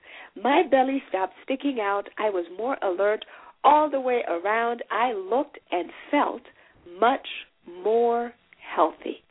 My 0.41 0.63
belly 0.69 1.03
stopped 1.09 1.33
sticking 1.43 1.79
out. 1.79 2.09
I 2.17 2.29
was 2.29 2.45
more 2.57 2.77
alert 2.81 3.23
all 3.63 3.89
the 3.89 3.99
way 3.99 4.23
around. 4.27 4.83
I 4.91 5.13
looked 5.13 5.59
and 5.71 5.89
felt 6.11 6.41
much 6.99 7.27
more 7.83 8.33
healthy. 8.75 9.23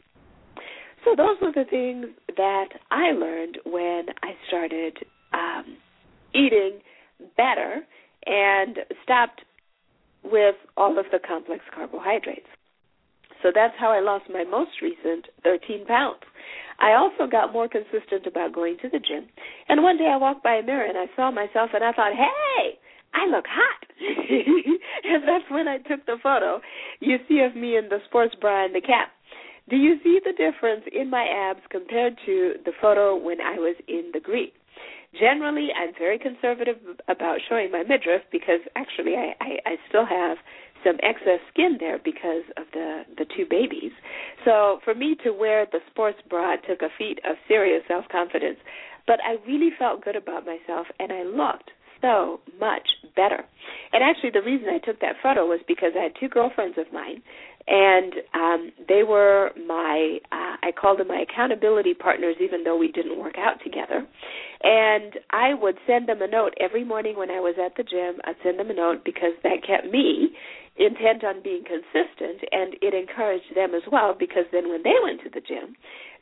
So, 1.05 1.15
those 1.17 1.37
were 1.43 1.53
the 1.53 1.69
things 1.69 2.07
that 2.37 2.69
I 2.91 3.11
learned 3.11 3.59
when 3.67 4.07
I 4.23 4.33
started 4.47 4.99
um, 5.33 5.77
eating 6.35 6.79
better 7.37 7.81
and 8.27 8.79
stopped 9.03 9.43
with 10.25 10.55
all 10.77 10.99
of 10.99 11.07
the 11.11 11.19
complex 11.27 11.65
carbohydrates. 11.75 12.47
So 13.43 13.51
that's 13.53 13.75
how 13.79 13.91
I 13.91 14.01
lost 14.01 14.25
my 14.33 14.45
most 14.45 14.71
recent 14.81 15.27
13 15.43 15.87
pounds. 15.87 16.23
I 16.79 16.93
also 16.95 17.31
got 17.31 17.53
more 17.53 17.69
consistent 17.69 18.27
about 18.27 18.55
going 18.55 18.77
to 18.83 18.89
the 18.89 18.99
gym. 18.99 19.27
And 19.69 19.83
one 19.83 19.99
day 19.99 20.11
I 20.13 20.17
walked 20.17 20.45
by 20.45 20.55
a 20.55 20.63
mirror 20.63 20.87
and 20.87 20.97
I 20.97 21.07
saw 21.17 21.31
myself 21.31 21.71
and 21.75 21.83
I 21.83 21.93
thought, 21.93 22.13
hey, 22.15 22.79
I 23.15 23.27
look 23.27 23.45
hot. 23.49 23.87
and 25.05 25.23
that's 25.29 25.51
when 25.51 25.69
I 25.69 25.79
took 25.79 26.05
the 26.07 26.17
photo 26.23 26.61
you 27.01 27.19
see 27.29 27.41
of 27.41 27.57
me 27.57 27.77
in 27.77 27.89
the 27.89 27.99
sports 28.07 28.35
bra 28.41 28.65
and 28.65 28.75
the 28.75 28.81
cap. 28.81 29.11
Do 29.69 29.77
you 29.77 29.97
see 30.03 30.19
the 30.25 30.33
difference 30.33 30.85
in 30.93 31.09
my 31.09 31.25
abs 31.25 31.63
compared 31.71 32.19
to 32.27 32.55
the 32.65 32.73
photo 32.81 33.17
when 33.17 33.41
I 33.41 33.59
was 33.59 33.77
in 33.87 34.11
the 34.13 34.21
green? 34.21 34.51
Generally, 35.19 35.69
I'm 35.77 35.93
very 35.99 36.19
conservative 36.19 36.79
about 37.07 37.39
showing 37.49 37.71
my 37.71 37.83
midriff 37.83 38.23
because 38.33 38.61
actually 38.77 39.15
I, 39.15 39.35
I, 39.41 39.73
I 39.73 39.77
still 39.89 40.07
have 40.07 40.39
some 40.85 40.97
excess 41.03 41.39
skin 41.53 41.77
there 41.79 41.99
because 42.03 42.43
of 42.57 42.65
the 42.73 43.03
the 43.17 43.27
two 43.37 43.47
babies. 43.49 43.93
So 44.45 44.81
for 44.85 44.95
me 44.95 45.17
to 45.23 45.31
wear 45.31 45.67
the 45.71 45.79
sports 45.91 46.19
bra 46.29 46.57
took 46.57 46.83
a 46.83 46.89
feat 46.99 47.21
of 47.29 47.37
serious 47.47 47.83
self 47.87 48.07
confidence, 48.11 48.59
but 49.07 49.21
I 49.23 49.37
really 49.47 49.71
felt 49.79 50.05
good 50.05 50.17
about 50.17 50.45
myself 50.47 50.87
and 50.99 51.13
I 51.13 51.23
looked 51.23 51.71
so 52.03 52.41
much 52.61 52.87
better. 53.17 53.45
And 53.93 54.03
actually, 54.03 54.31
the 54.31 54.43
reason 54.43 54.69
I 54.69 54.79
took 54.85 55.01
that 55.01 55.17
photo 55.23 55.47
was 55.47 55.61
because 55.67 55.93
I 55.99 56.03
had 56.05 56.13
two 56.21 56.29
girlfriends 56.29 56.77
of 56.77 56.93
mine 56.93 57.23
and 57.69 58.15
um 58.35 58.73
they 58.89 59.03
were 59.03 59.51
my 59.67 60.19
uh, 60.33 60.57
I 60.63 60.73
called 60.73 60.99
them 60.99 61.09
my 61.09 61.25
accountability 61.29 61.95
partners 61.95 62.37
even 62.41 62.65
though 62.65 62.77
we 62.77 62.91
didn't 62.91 63.19
work 63.19 63.37
out 63.39 63.63
together. 63.63 64.07
And 64.65 65.15
I 65.31 65.55
would 65.55 65.77
send 65.87 66.09
them 66.09 66.23
a 66.23 66.29
note 66.29 66.55
every 66.61 66.85
morning 66.85 67.17
when 67.17 67.31
I 67.31 67.41
was 67.41 67.57
at 67.65 67.77
the 67.77 67.83
gym. 67.83 68.21
I'd 68.25 68.37
send 68.43 68.59
them 68.59 68.71
a 68.71 68.75
note 68.75 69.05
because 69.05 69.33
that 69.43 69.67
kept 69.67 69.93
me 69.93 70.31
intent 70.77 71.23
on 71.23 71.43
being 71.43 71.65
consistent 71.65 72.41
and 72.51 72.77
it 72.81 72.95
encouraged 72.95 73.55
them 73.55 73.75
as 73.75 73.83
well 73.91 74.17
because 74.19 74.49
then 74.53 74.71
when 74.71 74.83
they 74.83 74.97
went 75.03 75.21
to 75.21 75.29
the 75.29 75.45
gym, 75.45 75.77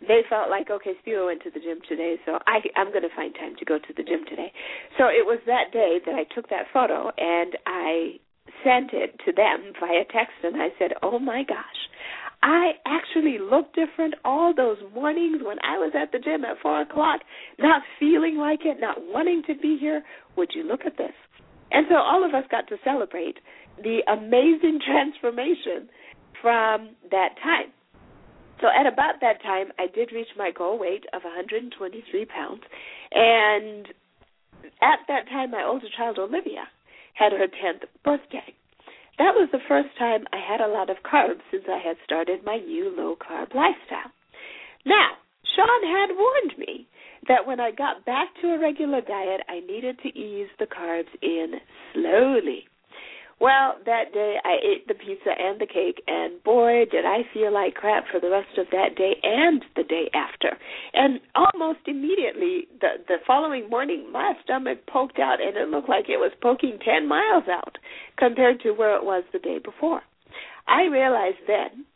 they 0.06 0.22
felt 0.28 0.50
like 0.50 0.70
okay, 0.70 0.92
Spiwe 1.06 1.26
went 1.26 1.42
to 1.42 1.50
the 1.50 1.60
gym 1.60 1.78
today, 1.88 2.16
so 2.26 2.38
I 2.46 2.58
I'm 2.76 2.90
going 2.90 3.06
to 3.06 3.14
find 3.14 3.34
time 3.34 3.54
to 3.58 3.64
go 3.64 3.78
to 3.78 3.92
the 3.96 4.02
gym 4.02 4.24
today. 4.28 4.52
So 4.98 5.06
it 5.06 5.24
was 5.26 5.38
that 5.46 5.72
day 5.72 6.00
that 6.04 6.14
I 6.14 6.24
took 6.34 6.48
that 6.50 6.66
photo 6.72 7.10
and 7.16 7.56
I 7.66 8.18
sent 8.64 8.92
it 8.92 9.20
to 9.24 9.32
them 9.32 9.72
via 9.78 10.04
text 10.10 10.34
and 10.42 10.60
I 10.60 10.68
said, 10.78 10.92
"Oh 11.02 11.18
my 11.18 11.44
gosh, 11.44 11.80
I 12.42 12.72
actually 12.86 13.38
look 13.38 13.72
different 13.74 14.14
all 14.24 14.52
those 14.54 14.78
mornings 14.94 15.42
when 15.44 15.58
I 15.62 15.78
was 15.78 15.92
at 15.94 16.10
the 16.10 16.18
gym 16.18 16.44
at 16.44 16.58
four 16.60 16.80
o'clock, 16.80 17.20
not 17.58 17.82
feeling 18.00 18.36
like 18.36 18.64
it, 18.64 18.80
not 18.80 18.98
wanting 18.98 19.42
to 19.46 19.54
be 19.54 19.78
here. 19.78 20.02
Would 20.36 20.50
you 20.54 20.64
look 20.64 20.80
at 20.84 20.96
this?" 20.96 21.14
And 21.70 21.86
so 21.88 21.96
all 21.96 22.24
of 22.24 22.34
us 22.34 22.44
got 22.50 22.68
to 22.68 22.76
celebrate 22.84 23.38
the 23.82 24.00
amazing 24.10 24.80
transformation 24.86 25.88
from 26.40 26.96
that 27.10 27.36
time. 27.42 27.72
So 28.60 28.68
at 28.68 28.86
about 28.86 29.20
that 29.22 29.42
time, 29.42 29.72
I 29.78 29.86
did 29.86 30.12
reach 30.12 30.28
my 30.36 30.50
goal 30.50 30.78
weight 30.78 31.04
of 31.14 31.24
123 31.24 32.24
pounds, 32.26 32.60
and 33.12 33.88
at 34.82 35.00
that 35.08 35.28
time, 35.28 35.50
my 35.50 35.64
older 35.64 35.88
child 35.96 36.18
Olivia 36.18 36.68
had 37.14 37.32
her 37.32 37.46
10th 37.48 37.88
birthday. 38.04 38.52
That 39.18 39.36
was 39.36 39.48
the 39.52 39.64
first 39.68 39.88
time 39.98 40.24
I 40.32 40.40
had 40.40 40.60
a 40.60 40.68
lot 40.68 40.90
of 40.90 41.04
carbs 41.04 41.40
since 41.50 41.64
I 41.68 41.78
had 41.78 41.96
started 42.04 42.44
my 42.44 42.56
new 42.56 42.94
low 42.96 43.16
carb 43.16 43.54
lifestyle. 43.54 44.12
Now, 44.84 45.16
Sean 45.44 45.82
had 45.84 46.16
warned 46.16 46.58
me 46.58 46.86
that 47.28 47.46
when 47.46 47.60
I 47.60 47.70
got 47.70 48.04
back 48.04 48.28
to 48.42 48.48
a 48.48 48.58
regular 48.58 49.00
diet, 49.00 49.40
I 49.48 49.60
needed 49.60 49.98
to 50.02 50.08
ease 50.08 50.48
the 50.58 50.66
carbs 50.66 51.12
in 51.22 51.54
slowly. 51.92 52.64
Well, 53.40 53.76
that 53.86 54.12
day 54.12 54.36
I 54.44 54.56
ate 54.62 54.86
the 54.86 54.92
pizza 54.92 55.30
and 55.30 55.58
the 55.58 55.66
cake, 55.66 56.02
and 56.06 56.42
boy, 56.44 56.84
did 56.90 57.06
I 57.06 57.20
feel 57.32 57.50
like 57.50 57.74
crap 57.74 58.04
for 58.12 58.20
the 58.20 58.28
rest 58.28 58.58
of 58.58 58.66
that 58.70 58.96
day 58.96 59.16
and 59.22 59.64
the 59.76 59.82
day 59.82 60.10
after. 60.12 60.58
And 60.92 61.20
almost 61.34 61.80
immediately, 61.86 62.68
the 62.82 63.00
the 63.08 63.16
following 63.26 63.70
morning, 63.70 64.12
my 64.12 64.34
stomach 64.44 64.86
poked 64.86 65.18
out, 65.18 65.40
and 65.40 65.56
it 65.56 65.70
looked 65.70 65.88
like 65.88 66.10
it 66.10 66.18
was 66.18 66.32
poking 66.42 66.78
ten 66.84 67.08
miles 67.08 67.44
out 67.48 67.78
compared 68.18 68.60
to 68.60 68.72
where 68.72 68.94
it 68.94 69.04
was 69.04 69.24
the 69.32 69.38
day 69.38 69.58
before. 69.58 70.02
I 70.68 70.82
realized 70.82 71.40
then 71.46 71.86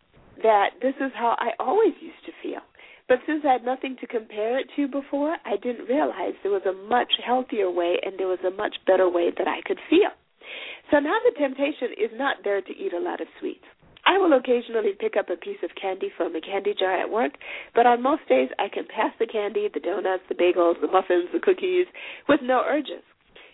that 0.43 0.71
this 0.81 0.95
is 0.99 1.13
how 1.15 1.37
I 1.39 1.51
always 1.61 1.93
used 2.01 2.25
to 2.25 2.33
feel. 2.43 2.61
But 3.09 3.19
since 3.27 3.45
I 3.45 3.53
had 3.53 3.65
nothing 3.65 3.97
to 4.01 4.07
compare 4.07 4.59
it 4.59 4.69
to 4.77 4.89
before, 4.89 5.37
I 5.45 5.57
didn't 5.57 5.89
realize 5.89 6.33
there 6.43 6.53
was 6.53 6.67
a 6.67 6.89
much 6.89 7.13
healthier 7.25 7.71
way 7.71 7.99
and 8.03 8.19
there 8.19 8.29
was 8.29 8.41
a 8.47 8.51
much 8.51 8.77
better 8.87 9.09
way 9.09 9.31
that 9.37 9.49
I 9.49 9.61
could 9.67 9.79
feel. 9.91 10.11
So 10.91 11.01
now 11.01 11.17
the 11.25 11.39
temptation 11.39 11.93
is 11.99 12.11
not 12.15 12.45
there 12.45 12.61
to 12.61 12.73
eat 12.73 12.93
a 12.93 13.01
lot 13.01 13.21
of 13.21 13.29
sweets. 13.41 13.65
I 14.07 14.19
will 14.19 14.33
occasionally 14.35 14.93
pick 14.99 15.17
up 15.17 15.31
a 15.31 15.37
piece 15.37 15.63
of 15.63 15.75
candy 15.81 16.11
from 16.17 16.37
a 16.37 16.41
candy 16.41 16.75
jar 16.79 16.93
at 16.93 17.11
work, 17.11 17.33
but 17.75 17.87
on 17.87 18.03
most 18.03 18.29
days 18.29 18.51
I 18.59 18.69
can 18.69 18.85
pass 18.85 19.13
the 19.19 19.27
candy, 19.27 19.69
the 19.73 19.81
donuts, 19.81 20.25
the 20.29 20.35
bagels, 20.35 20.81
the 20.81 20.89
muffins, 20.89 21.29
the 21.33 21.41
cookies 21.41 21.87
with 22.29 22.41
no 22.43 22.63
urges. 22.69 23.03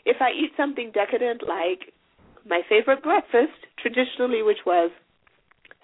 If 0.05 0.17
I 0.21 0.31
eat 0.31 0.51
something 0.57 0.91
decadent 0.93 1.43
like 1.47 1.93
my 2.47 2.63
favorite 2.69 3.03
breakfast, 3.03 3.55
traditionally, 3.79 4.43
which 4.43 4.67
was 4.67 4.91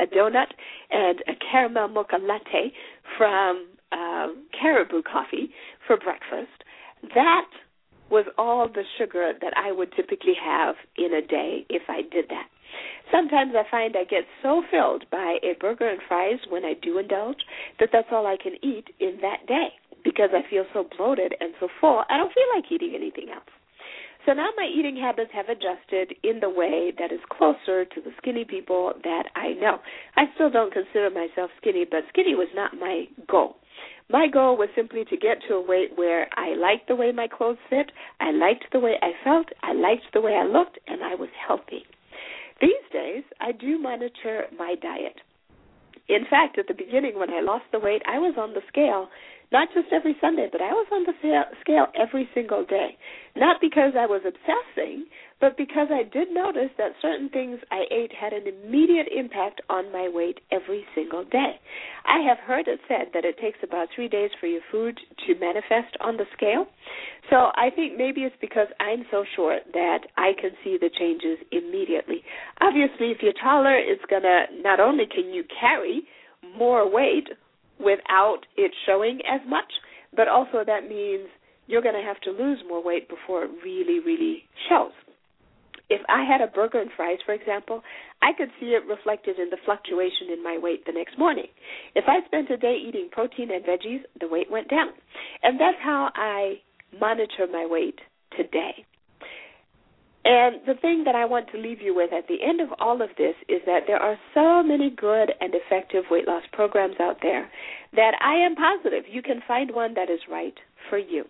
a 0.01 0.07
donut 0.07 0.53
and 0.91 1.21
a 1.29 1.33
caramel 1.51 1.89
mocha 1.89 2.17
latte 2.21 2.73
from 3.17 3.69
um, 3.93 4.47
Caribou 4.59 5.03
Coffee 5.03 5.51
for 5.87 5.97
breakfast, 5.97 6.65
that 7.15 7.49
was 8.11 8.27
all 8.39 8.69
the 8.69 8.85
sugar 8.99 9.33
that 9.41 9.53
I 9.57 9.73
would 9.73 9.93
typically 9.95 10.35
have 10.43 10.77
in 10.97 11.13
a 11.15 11.27
day 11.27 11.67
if 11.69 11.83
I 11.89 12.03
did 12.03 12.27
that. 12.29 12.49
Sometimes 13.11 13.53
I 13.55 13.69
find 13.71 13.97
I 13.97 14.05
get 14.05 14.25
so 14.43 14.63
filled 14.71 15.05
by 15.11 15.39
a 15.43 15.55
burger 15.61 15.89
and 15.89 16.01
fries 16.07 16.39
when 16.49 16.65
I 16.65 16.75
do 16.75 16.99
indulge 16.99 17.39
that 17.79 17.91
that's 17.93 18.09
all 18.11 18.27
I 18.27 18.37
can 18.41 18.55
eat 18.63 18.89
in 19.01 19.19
that 19.23 19.47
day 19.47 19.69
because 20.05 20.31
I 20.33 20.49
feel 20.49 20.65
so 20.73 20.87
bloated 20.97 21.35
and 21.41 21.55
so 21.59 21.69
full. 21.81 22.03
I 22.11 22.17
don't 22.17 22.33
feel 22.33 22.47
like 22.55 22.71
eating 22.71 22.95
anything 22.95 23.29
else. 23.33 23.49
So 24.27 24.33
now 24.33 24.49
my 24.57 24.67
eating 24.67 24.97
habits 24.97 25.31
have 25.33 25.49
adjusted 25.49 26.17
in 26.25 26.41
the 26.41 26.51
way 26.51 26.93
that 26.99 27.13
is 27.13 27.21
closer 27.31 27.85
to 27.85 28.01
the 28.01 28.11
skinny 28.19 28.45
people 28.45 28.93
that 29.05 29.27
I 29.37 29.53
know. 29.53 29.79
I 30.17 30.25
still 30.35 30.51
don't 30.51 30.73
consider 30.73 31.11
myself 31.11 31.53
skinny, 31.61 31.87
but 31.89 32.01
skinny 32.09 32.35
was 32.35 32.49
not 32.53 32.75
my 32.75 33.05
goal. 33.29 33.57
My 34.11 34.27
goal 34.27 34.57
was 34.57 34.69
simply 34.75 35.05
to 35.05 35.17
get 35.17 35.39
to 35.47 35.55
a 35.55 35.65
weight 35.65 35.93
where 35.95 36.27
I 36.35 36.57
liked 36.57 36.89
the 36.89 36.97
way 36.97 37.13
my 37.13 37.29
clothes 37.29 37.59
fit, 37.71 37.93
I 38.21 38.33
liked 38.33 38.65
the 38.73 38.81
way 38.81 38.97
I 39.01 39.13
felt, 39.23 39.47
I 39.63 39.73
liked 39.73 40.13
the 40.13 40.21
way 40.21 40.35
I 40.35 40.45
looked, 40.45 40.79
and 40.89 41.05
I 41.05 41.15
was 41.15 41.29
healthy. 41.47 41.85
These 42.61 42.87
days, 42.93 43.23
I 43.41 43.53
do 43.53 43.79
monitor 43.79 44.47
my 44.59 44.75
diet. 44.81 45.21
In 46.09 46.25
fact, 46.29 46.59
at 46.59 46.67
the 46.69 46.75
beginning, 46.75 47.19
when 47.19 47.31
I 47.31 47.41
lost 47.41 47.65
the 47.73 47.81
weight, 47.81 48.03
I 48.07 48.19
was 48.19 48.35
on 48.39 48.55
the 48.55 48.63
scale 48.69 49.09
not 49.53 49.69
just 49.75 49.89
every 49.93 50.17
Sunday, 50.21 50.49
but 50.51 50.61
I 50.61 50.73
was 50.73 50.87
on 50.93 51.05
the 51.05 51.45
scale 51.61 51.87
every 51.99 52.29
single 52.35 52.65
day. 52.65 52.97
Not 53.37 53.61
because 53.61 53.93
I 53.97 54.07
was 54.07 54.23
obsessing, 54.27 55.07
but 55.41 55.57
because 55.57 55.89
I 55.91 56.03
did 56.03 56.33
notice 56.33 56.71
that 56.79 56.93
certain 57.03 57.29
things 57.29 57.61
I 57.71 57.85
ate 57.91 58.11
had 58.13 58.33
an 58.33 58.45
immediate 58.47 59.07
impact 59.15 59.61
on 59.69 59.93
my 59.93 60.09
weight 60.09 60.41
every 60.51 60.85
single 60.95 61.25
day. 61.25 61.61
I 62.07 62.27
have 62.27 62.39
heard 62.39 62.67
it 62.67 62.81
said 62.89 63.09
that 63.13 63.25
it 63.25 63.39
takes 63.39 63.59
about 63.63 63.89
three 63.95 64.09
days 64.09 64.31
for 64.41 64.47
your 64.47 64.63
food 64.73 64.99
to 65.27 65.39
manifest 65.39 65.97
on 66.01 66.17
the 66.17 66.25
scale. 66.35 66.67
So 67.31 67.53
I 67.55 67.71
think 67.75 67.99
maybe 67.99 68.23
it's 68.23 68.37
because 68.41 68.69
I'm 68.81 69.05
so 69.11 69.25
short 69.37 69.63
that 69.75 70.07
I 70.17 70.33
can 70.41 70.51
see 70.65 70.79
the 70.81 70.91
changes 70.99 71.39
immediately. 71.53 72.23
Obviously, 72.61 73.11
if 73.13 73.19
you're 73.21 73.37
taller, 73.43 73.77
it's 73.77 74.05
going 74.09 74.23
to 74.23 74.47
not 74.63 74.81
only 74.81 75.05
can 75.07 75.33
you 75.33 75.45
carry 75.61 76.03
more 76.57 76.91
weight 76.91 77.29
without 77.79 78.41
it 78.57 78.73
showing 78.87 79.21
as 79.29 79.41
much, 79.49 79.73
but 80.15 80.29
also 80.29 80.65
that 80.67 80.89
means 80.89 81.29
you're 81.67 81.83
going 81.83 81.95
to 81.95 82.07
have 82.07 82.21
to 82.21 82.31
lose 82.31 82.59
more 82.69 82.83
weight 82.83 83.09
before 83.09 83.45
it 83.45 83.51
really, 83.65 84.01
really 84.01 84.45
shows. 84.69 84.93
If 85.89 86.01
I 86.09 86.25
had 86.25 86.41
a 86.41 86.51
burger 86.51 86.81
and 86.81 86.91
fries, 86.97 87.19
for 87.25 87.33
example, 87.33 87.83
I 88.21 88.33
could 88.37 88.49
see 88.59 88.75
it 88.75 88.83
reflected 88.89 89.39
in 89.39 89.51
the 89.51 89.59
fluctuation 89.65 90.33
in 90.33 90.43
my 90.43 90.59
weight 90.61 90.85
the 90.85 90.93
next 90.93 91.17
morning. 91.17 91.47
If 91.95 92.05
I 92.09 92.27
spent 92.27 92.51
a 92.51 92.57
day 92.57 92.77
eating 92.77 93.09
protein 93.13 93.51
and 93.53 93.65
veggies, 93.65 94.03
the 94.21 94.27
weight 94.29 94.51
went 94.51 94.69
down. 94.69 94.89
And 95.43 95.61
that's 95.61 95.79
how 95.83 96.11
I 96.15 96.61
monitor 96.99 97.47
my 97.53 97.67
weight 97.71 98.01
today. 98.37 98.85
And 100.29 100.57
the 100.67 100.75
thing 100.75 101.05
that 101.05 101.15
I 101.15 101.25
want 101.25 101.47
to 101.53 101.57
leave 101.59 101.81
you 101.81 101.95
with 101.95 102.13
at 102.13 102.27
the 102.27 102.43
end 102.43 102.61
of 102.61 102.71
all 102.81 103.01
of 103.01 103.11
this 103.17 103.37
is 103.49 103.63
that 103.65 103.87
there 103.87 104.03
are 104.03 104.19
so 104.35 104.61
many 104.61 104.91
good 104.91 105.31
and 105.41 105.55
effective 105.55 106.03
weight 106.11 106.27
loss 106.27 106.43
programs 106.53 106.97
out 106.99 107.19
there 107.23 107.49
that 107.95 108.15
I 108.21 108.35
am 108.35 108.57
positive 108.57 109.05
you 109.09 109.23
can 109.23 109.41
find 109.47 109.73
one 109.73 109.95
that 109.95 110.11
is 110.11 110.19
right 110.29 110.59
for 110.91 110.99
you. 110.99 111.27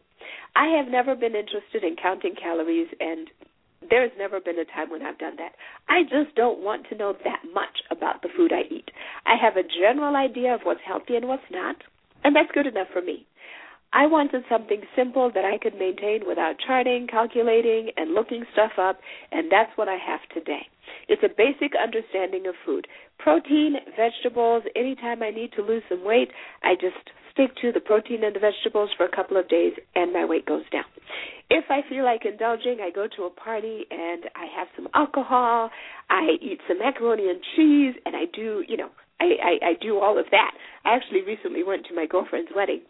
I 0.57 0.68
have 0.78 0.88
never 0.90 1.14
been 1.14 1.36
interested 1.36 1.84
in 1.84 1.97
counting 2.01 2.34
calories, 2.40 2.88
and 2.99 3.28
there's 3.90 4.12
never 4.16 4.40
been 4.40 4.59
a 4.59 4.64
time 4.64 4.88
when 4.88 5.03
I've 5.03 5.18
done 5.18 5.36
that. 5.36 5.53
I 5.90 6.03
just 6.05 6.34
don't 6.34 6.64
want 6.64 6.86
to 6.88 6.97
know 6.97 7.12
that 7.22 7.42
much 7.53 7.84
about 7.90 8.22
the 8.22 8.30
food 8.34 8.51
I 8.51 8.62
eat. 8.72 8.90
I 9.26 9.36
have 9.36 9.59
a 9.59 9.68
general 9.68 10.16
idea 10.16 10.55
of 10.55 10.62
what's 10.62 10.80
healthy 10.86 11.16
and 11.16 11.28
what's 11.28 11.51
not, 11.51 11.76
and 12.24 12.34
that's 12.34 12.51
good 12.55 12.66
enough 12.66 12.88
for 12.94 13.03
me. 13.03 13.26
I 13.97 14.05
wanted 14.05 14.44
something 14.47 14.82
simple 14.94 15.32
that 15.34 15.47
I 15.47 15.57
could 15.57 15.72
maintain 15.78 16.20
without 16.28 16.57
charting, 16.66 17.07
calculating, 17.07 17.88
and 17.97 18.12
looking 18.12 18.44
stuff 18.53 18.72
up, 18.78 19.01
and 19.32 19.51
that's 19.51 19.72
what 19.76 19.88
I 19.88 19.97
have 19.97 20.20
today. 20.34 20.68
It's 21.09 21.22
a 21.24 21.32
basic 21.32 21.72
understanding 21.72 22.47
of 22.47 22.55
food. 22.66 22.86
Protein, 23.18 23.76
vegetables, 23.97 24.64
anytime 24.76 25.22
I 25.22 25.30
need 25.30 25.53
to 25.57 25.62
lose 25.62 25.82
some 25.88 26.05
weight, 26.05 26.28
I 26.62 26.74
just 26.74 27.09
stick 27.32 27.57
to 27.62 27.72
the 27.72 27.80
protein 27.80 28.22
and 28.22 28.36
the 28.36 28.40
vegetables 28.40 28.90
for 28.99 29.07
a 29.07 29.16
couple 29.16 29.38
of 29.38 29.49
days 29.49 29.72
and 29.94 30.12
my 30.12 30.26
weight 30.26 30.44
goes 30.44 30.68
down. 30.70 30.84
If 31.49 31.64
I 31.70 31.80
feel 31.88 32.05
like 32.05 32.26
indulging, 32.26 32.78
I 32.82 32.90
go 32.90 33.07
to 33.16 33.24
a 33.24 33.30
party 33.30 33.86
and 33.90 34.24
I 34.36 34.44
have 34.59 34.68
some 34.76 34.88
alcohol, 34.94 35.70
I 36.11 36.36
eat 36.42 36.61
some 36.68 36.80
macaroni 36.80 37.30
and 37.30 37.40
cheese, 37.57 37.94
and 38.05 38.14
I 38.14 38.24
do, 38.34 38.62
you 38.68 38.76
know, 38.76 38.90
I, 39.20 39.24
I, 39.40 39.68
I 39.70 39.72
do 39.80 39.99
all 39.99 40.18
of 40.18 40.26
that. 40.32 40.51
I 40.84 40.94
actually 40.94 41.22
recently 41.22 41.64
went 41.64 41.86
to 41.86 41.94
my 41.94 42.05
girlfriend's 42.05 42.51
wedding 42.55 42.82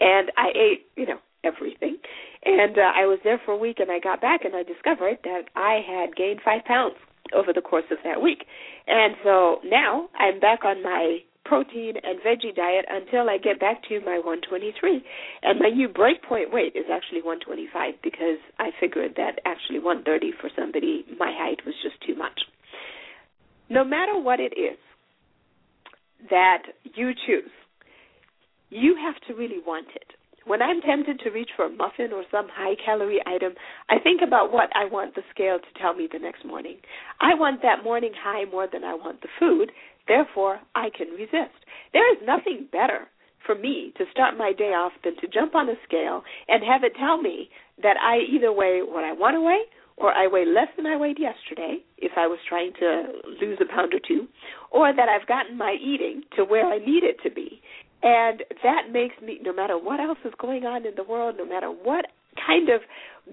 and 0.00 0.30
I 0.36 0.48
ate, 0.54 0.86
you 0.96 1.06
know, 1.06 1.18
everything. 1.44 1.98
And 2.44 2.78
uh, 2.78 2.92
I 2.96 3.06
was 3.06 3.18
there 3.22 3.40
for 3.44 3.52
a 3.52 3.56
week, 3.56 3.78
and 3.78 3.90
I 3.90 3.98
got 4.00 4.20
back, 4.20 4.44
and 4.44 4.54
I 4.56 4.62
discovered 4.62 5.18
that 5.24 5.42
I 5.56 5.80
had 5.86 6.16
gained 6.16 6.40
five 6.44 6.64
pounds 6.64 6.96
over 7.34 7.52
the 7.52 7.60
course 7.60 7.84
of 7.90 7.98
that 8.04 8.22
week. 8.22 8.44
And 8.86 9.14
so 9.22 9.58
now 9.64 10.08
I'm 10.18 10.40
back 10.40 10.64
on 10.64 10.82
my 10.82 11.18
protein 11.44 11.94
and 12.02 12.20
veggie 12.20 12.54
diet 12.54 12.84
until 12.88 13.28
I 13.28 13.38
get 13.38 13.60
back 13.60 13.82
to 13.88 14.00
my 14.00 14.18
123. 14.18 15.02
And 15.42 15.58
my 15.58 15.70
new 15.70 15.88
breakpoint 15.88 16.52
weight 16.52 16.76
is 16.76 16.86
actually 16.92 17.22
125 17.22 17.94
because 18.02 18.38
I 18.58 18.70
figured 18.78 19.14
that 19.16 19.40
actually 19.44 19.78
130 19.78 20.32
for 20.40 20.50
somebody 20.56 21.04
my 21.18 21.32
height 21.34 21.60
was 21.66 21.74
just 21.82 21.96
too 22.06 22.14
much. 22.14 22.40
No 23.68 23.84
matter 23.84 24.18
what 24.18 24.40
it 24.40 24.54
is 24.58 24.78
that 26.28 26.62
you 26.94 27.12
choose, 27.26 27.50
you 28.70 28.96
have 28.96 29.20
to 29.26 29.34
really 29.34 29.60
want 29.64 29.88
it. 29.94 30.14
When 30.46 30.62
I'm 30.62 30.80
tempted 30.80 31.20
to 31.20 31.30
reach 31.30 31.50
for 31.54 31.66
a 31.66 31.70
muffin 31.70 32.12
or 32.12 32.24
some 32.30 32.48
high 32.50 32.74
calorie 32.84 33.20
item, 33.26 33.52
I 33.90 33.98
think 33.98 34.22
about 34.26 34.52
what 34.52 34.70
I 34.74 34.86
want 34.86 35.14
the 35.14 35.22
scale 35.30 35.58
to 35.58 35.80
tell 35.80 35.94
me 35.94 36.08
the 36.10 36.18
next 36.18 36.44
morning. 36.46 36.78
I 37.20 37.34
want 37.34 37.62
that 37.62 37.84
morning 37.84 38.12
high 38.16 38.46
more 38.50 38.66
than 38.72 38.82
I 38.82 38.94
want 38.94 39.20
the 39.20 39.28
food, 39.38 39.70
therefore, 40.08 40.60
I 40.74 40.88
can 40.96 41.08
resist. 41.08 41.60
There 41.92 42.10
is 42.12 42.22
nothing 42.24 42.68
better 42.72 43.06
for 43.44 43.54
me 43.54 43.92
to 43.98 44.04
start 44.10 44.36
my 44.36 44.52
day 44.52 44.72
off 44.72 44.92
than 45.04 45.16
to 45.16 45.28
jump 45.28 45.54
on 45.54 45.68
a 45.68 45.74
scale 45.86 46.22
and 46.48 46.64
have 46.64 46.84
it 46.84 46.92
tell 46.98 47.20
me 47.20 47.50
that 47.82 47.96
I 48.00 48.18
either 48.32 48.52
weigh 48.52 48.80
what 48.82 49.04
I 49.04 49.12
want 49.12 49.36
to 49.36 49.40
weigh 49.40 49.64
or 49.96 50.12
I 50.12 50.26
weigh 50.26 50.46
less 50.46 50.68
than 50.76 50.86
I 50.86 50.96
weighed 50.96 51.18
yesterday 51.18 51.78
if 51.98 52.12
I 52.16 52.26
was 52.26 52.38
trying 52.48 52.72
to 52.80 53.12
lose 53.40 53.58
a 53.60 53.68
pound 53.68 53.92
or 53.92 54.00
two, 54.00 54.26
or 54.70 54.94
that 54.94 55.08
I've 55.08 55.28
gotten 55.28 55.58
my 55.58 55.76
eating 55.80 56.22
to 56.36 56.44
where 56.44 56.66
I 56.66 56.78
need 56.78 57.04
it 57.04 57.16
to 57.24 57.30
be. 57.30 57.60
And 58.02 58.42
that 58.62 58.90
makes 58.92 59.14
me, 59.22 59.38
no 59.42 59.52
matter 59.52 59.76
what 59.76 60.00
else 60.00 60.18
is 60.24 60.32
going 60.38 60.64
on 60.64 60.86
in 60.86 60.94
the 60.96 61.04
world, 61.04 61.36
no 61.38 61.44
matter 61.44 61.68
what 61.68 62.06
kind 62.46 62.68
of 62.70 62.80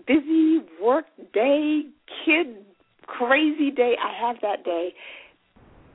busy 0.06 0.60
work 0.82 1.06
day, 1.34 1.84
kid 2.26 2.48
crazy 3.06 3.72
day 3.72 3.96
I 4.04 4.28
have 4.28 4.38
that 4.42 4.66
day, 4.66 4.94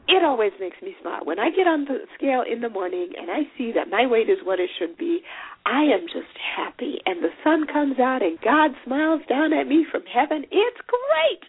it 0.09 0.25
always 0.25 0.53
makes 0.59 0.77
me 0.83 0.95
smile. 1.01 1.20
When 1.25 1.39
I 1.39 1.51
get 1.51 1.66
on 1.66 1.85
the 1.85 1.99
scale 2.16 2.43
in 2.51 2.61
the 2.61 2.68
morning 2.68 3.12
and 3.16 3.31
I 3.31 3.43
see 3.57 3.73
that 3.75 3.89
my 3.89 4.07
weight 4.07 4.29
is 4.29 4.39
what 4.43 4.59
it 4.59 4.70
should 4.79 4.97
be, 4.99 5.20
I 5.64 5.83
am 5.83 6.07
just 6.07 6.35
happy. 6.57 6.99
And 7.07 7.23
the 7.23 7.31
sun 7.45 7.66
comes 7.73 7.99
out 8.01 8.23
and 8.23 8.41
God 8.41 8.73
smiles 8.85 9.23
down 9.29 9.53
at 9.53 9.68
me 9.68 9.87
from 9.91 10.03
heaven. 10.12 10.45
It's 10.51 10.81
great. 10.89 11.45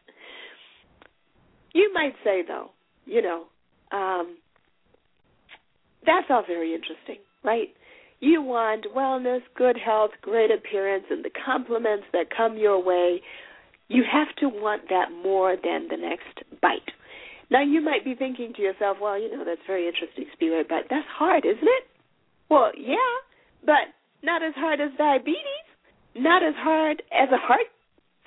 You 1.73 1.91
might 1.93 2.13
say, 2.23 2.43
though, 2.47 2.69
you 3.05 3.21
know, 3.21 3.45
um, 3.91 4.37
that's 6.05 6.27
all 6.29 6.43
very 6.45 6.73
interesting, 6.73 7.17
right? 7.43 7.69
You 8.19 8.41
want 8.41 8.85
wellness, 8.95 9.41
good 9.55 9.77
health, 9.77 10.11
great 10.21 10.49
appearance, 10.49 11.05
and 11.09 11.25
the 11.25 11.31
compliments 11.45 12.05
that 12.13 12.27
come 12.35 12.57
your 12.57 12.81
way. 12.81 13.21
You 13.89 14.03
have 14.09 14.33
to 14.37 14.47
want 14.47 14.83
that 14.89 15.11
more 15.11 15.55
than 15.61 15.87
the 15.89 15.97
next 15.97 16.43
bite. 16.61 16.91
Now, 17.51 17.61
you 17.61 17.81
might 17.81 18.05
be 18.05 18.15
thinking 18.15 18.53
to 18.55 18.61
yourself, 18.61 18.97
well, 19.01 19.19
you 19.19 19.29
know, 19.29 19.43
that's 19.43 19.61
very 19.67 19.87
interesting, 19.87 20.25
Spiwe, 20.33 20.63
but 20.69 20.85
that's 20.89 21.07
hard, 21.13 21.45
isn't 21.45 21.67
it? 21.67 21.83
Well, 22.49 22.71
yeah, 22.77 22.95
but 23.65 23.91
not 24.23 24.41
as 24.41 24.53
hard 24.55 24.79
as 24.79 24.91
diabetes, 24.97 25.67
not 26.15 26.41
as 26.43 26.55
hard 26.57 27.03
as 27.11 27.29
a 27.31 27.37
heart 27.37 27.67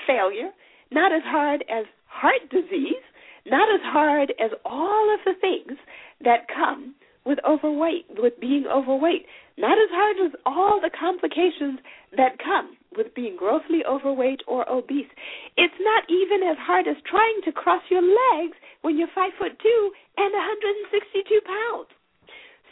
failure, 0.06 0.50
not 0.90 1.12
as 1.12 1.22
hard 1.24 1.64
as 1.70 1.86
heart 2.06 2.50
disease, 2.50 3.02
not 3.46 3.72
as 3.74 3.80
hard 3.82 4.32
as 4.38 4.50
all 4.64 5.14
of 5.14 5.20
the 5.24 5.40
things 5.40 5.78
that 6.22 6.46
come 6.48 6.94
with 7.26 7.38
overweight, 7.44 8.06
with 8.16 8.38
being 8.40 8.64
overweight. 8.70 9.26
Not 9.58 9.76
as 9.76 9.90
hard 9.90 10.16
as 10.24 10.32
all 10.46 10.80
the 10.80 10.90
complications 10.94 11.80
that 12.16 12.38
come 12.38 12.76
with 12.96 13.14
being 13.14 13.36
grossly 13.36 13.82
overweight 13.84 14.40
or 14.46 14.68
obese. 14.70 15.10
It's 15.56 15.74
not 15.80 16.04
even 16.08 16.46
as 16.48 16.56
hard 16.58 16.86
as 16.86 16.96
trying 17.04 17.40
to 17.44 17.52
cross 17.52 17.82
your 17.90 18.02
legs 18.02 18.56
when 18.82 18.96
you're 18.96 19.12
five 19.14 19.32
foot 19.38 19.58
two 19.60 19.90
and 20.16 20.32
162 20.32 21.40
pounds. 21.44 21.88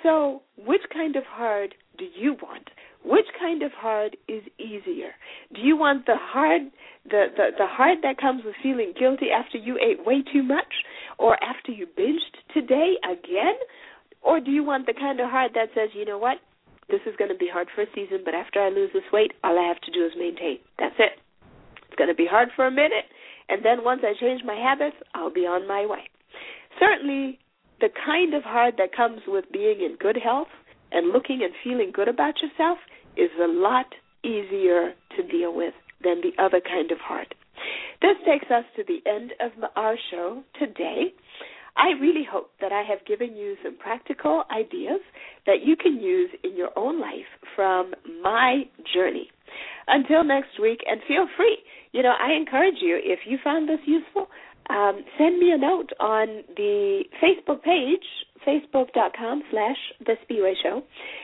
So, 0.02 0.42
which 0.57 0.82
kind 0.92 1.16
of 1.16 1.24
hard 1.24 1.74
do 1.98 2.05
you 2.14 2.36
want? 2.40 2.68
Which 3.05 3.26
kind 3.38 3.62
of 3.62 3.72
hard 3.72 4.16
is 4.28 4.42
easier? 4.59 5.12
Do 5.55 5.61
you 5.61 5.76
want 5.76 6.07
the 6.07 6.16
hard 6.16 6.62
the, 7.05 7.26
the, 7.36 7.50
the 7.59 7.66
hard 7.66 7.98
that 8.02 8.18
comes 8.18 8.44
with 8.44 8.55
feeling 8.62 8.94
guilty 8.98 9.26
after 9.30 9.59
you 9.59 9.76
ate 9.76 10.07
way 10.07 10.22
too 10.32 10.42
much 10.42 10.84
or 11.18 11.36
after 11.42 11.72
you 11.72 11.86
binged 11.86 12.36
today 12.55 12.94
again? 13.05 13.57
Or 14.25 14.41
do 14.41 14.51
you 14.51 14.64
want 14.64 14.87
the 14.87 14.95
kind 14.95 15.20
of 15.20 15.31
heart 15.31 15.53
that 15.55 15.68
says, 15.75 15.91
you 15.93 16.05
know 16.05 16.18
what, 16.18 16.39
this 16.89 17.01
is 17.07 17.14
going 17.16 17.31
to 17.31 17.37
be 17.37 17.49
hard 17.53 17.68
for 17.75 17.83
a 17.83 17.87
season, 17.95 18.22
but 18.25 18.35
after 18.35 18.61
I 18.61 18.70
lose 18.70 18.91
this 18.93 19.05
weight, 19.12 19.33
all 19.45 19.59
I 19.59 19.68
have 19.68 19.81
to 19.83 19.93
do 19.93 20.05
is 20.05 20.12
maintain. 20.18 20.59
That's 20.79 20.97
it. 20.99 21.20
It's 21.87 21.97
going 21.97 22.09
to 22.09 22.14
be 22.14 22.27
hard 22.29 22.49
for 22.57 22.66
a 22.66 22.70
minute, 22.70 23.05
and 23.49 23.64
then 23.64 23.85
once 23.85 24.01
I 24.03 24.18
change 24.18 24.43
my 24.45 24.57
habits, 24.57 24.97
I'll 25.14 25.33
be 25.33 25.47
on 25.47 25.68
my 25.68 25.87
way. 25.87 26.09
Certainly, 26.81 27.39
the 27.81 27.89
kind 28.05 28.35
of 28.35 28.43
heart 28.43 28.75
that 28.79 28.97
comes 28.97 29.20
with 29.27 29.45
being 29.53 29.81
in 29.81 29.97
good 30.01 30.16
health 30.22 30.49
and 30.91 31.12
looking 31.12 31.41
and 31.43 31.53
feeling 31.62 31.93
good 31.93 32.09
about 32.09 32.35
yourself 32.41 32.79
is 33.16 33.31
a 33.43 33.49
lot 33.49 33.87
easier 34.25 34.95
to 35.16 35.22
deal 35.22 35.55
with 35.55 35.75
than 36.03 36.22
the 36.22 36.33
other 36.43 36.61
kind 36.61 36.91
of 36.91 36.99
heart. 36.99 37.35
This 38.01 38.16
takes 38.27 38.51
us 38.51 38.64
to 38.77 38.85
the 38.87 38.99
end 39.09 39.33
of 39.41 39.53
our 39.77 39.97
show 40.11 40.43
today. 40.59 41.14
I 41.77 41.91
really 42.01 42.27
hope 42.29 42.51
that 42.61 42.72
I 42.72 42.83
have 42.83 43.05
given 43.07 43.37
you 43.37 43.57
some 43.62 43.77
practical 43.77 44.45
ideas 44.51 45.01
that 45.47 45.64
you 45.64 45.77
can 45.77 46.01
use 46.01 46.31
in 46.43 46.57
your 46.57 46.70
own 46.77 47.01
life 47.01 47.31
from 47.57 47.95
my 48.22 48.64
journey. 48.95 49.29
Until 49.87 50.25
next 50.25 50.61
week, 50.61 50.81
and 50.87 51.01
feel 51.07 51.27
free. 51.37 51.59
You 51.93 52.03
know, 52.03 52.14
I 52.18 52.33
encourage 52.33 52.77
you, 52.81 52.99
if 53.03 53.20
you 53.27 53.39
found 53.45 53.68
this 53.68 53.81
useful, 53.87 54.29
um, 54.70 55.05
send 55.18 55.39
me 55.39 55.51
a 55.53 55.59
note 55.59 55.91
on 56.01 56.43
the 56.57 57.03
Facebook 57.22 57.62
page, 57.62 58.05
facebook.com 58.47 59.42
slash 59.51 59.76
The 60.07 60.14
Spiwe 60.24 60.53
Show, 60.62 60.82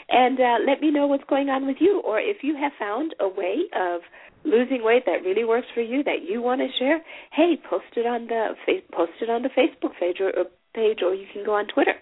and 0.08 0.38
uh, 0.38 0.56
let 0.66 0.80
me 0.80 0.90
know 0.90 1.06
what's 1.06 1.24
going 1.28 1.48
on 1.48 1.66
with 1.66 1.76
you. 1.80 2.00
Or 2.04 2.18
if 2.18 2.38
you 2.42 2.56
have 2.56 2.72
found 2.78 3.14
a 3.20 3.28
way 3.28 3.64
of 3.74 4.00
losing 4.44 4.82
weight 4.82 5.04
that 5.06 5.22
really 5.24 5.44
works 5.44 5.66
for 5.74 5.82
you 5.82 6.02
that 6.04 6.22
you 6.28 6.42
want 6.42 6.60
to 6.60 6.68
share, 6.78 7.00
hey, 7.32 7.58
post 7.68 7.84
it 7.96 8.06
on 8.06 8.26
the 8.26 8.48
post 8.92 9.12
it 9.20 9.30
on 9.30 9.42
the 9.42 9.50
Facebook 9.50 9.92
page 9.98 10.16
or, 10.20 10.30
or 10.36 10.44
page, 10.74 10.98
or 11.02 11.14
you 11.14 11.26
can 11.32 11.44
go 11.44 11.54
on 11.54 11.66
Twitter. 11.66 11.94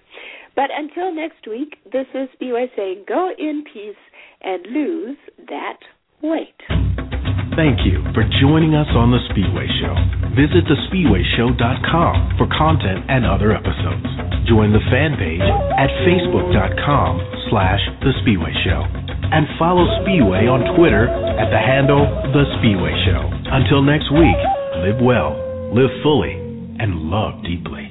But 0.54 0.70
until 0.76 1.14
next 1.14 1.46
week, 1.48 1.76
this 1.92 2.06
is 2.14 2.28
Spiwe 2.40 2.66
saying, 2.76 3.04
go 3.06 3.30
in 3.38 3.64
peace 3.72 3.94
and 4.42 4.66
lose 4.66 5.16
that 5.48 5.78
weight. 6.22 6.87
Thank 7.58 7.82
you 7.82 7.98
for 8.14 8.22
joining 8.38 8.78
us 8.78 8.86
on 8.94 9.10
The 9.10 9.18
Spiwe 9.34 9.66
Show. 9.82 9.94
Visit 10.38 10.62
thespiweshow.com 10.70 12.38
for 12.38 12.46
content 12.54 13.02
and 13.10 13.26
other 13.26 13.50
episodes. 13.50 14.06
Join 14.46 14.70
the 14.70 14.78
fan 14.94 15.18
page 15.18 15.42
at 15.42 15.90
facebook.com 16.06 17.18
slash 17.50 17.82
The 18.06 18.14
Spiwe 18.22 18.52
Show. 18.62 18.86
and 19.34 19.44
follow 19.58 19.84
Spiwe 20.00 20.46
on 20.46 20.78
Twitter 20.78 21.10
at 21.10 21.50
the 21.50 21.58
handle 21.58 22.06
The 22.30 22.46
Spiwe 22.62 22.94
Show. 23.04 23.26
Until 23.50 23.82
next 23.82 24.06
week, 24.14 24.38
live 24.78 25.02
well, 25.02 25.34
live 25.74 25.90
fully, 26.02 26.32
and 26.78 27.10
love 27.10 27.42
deeply. 27.42 27.87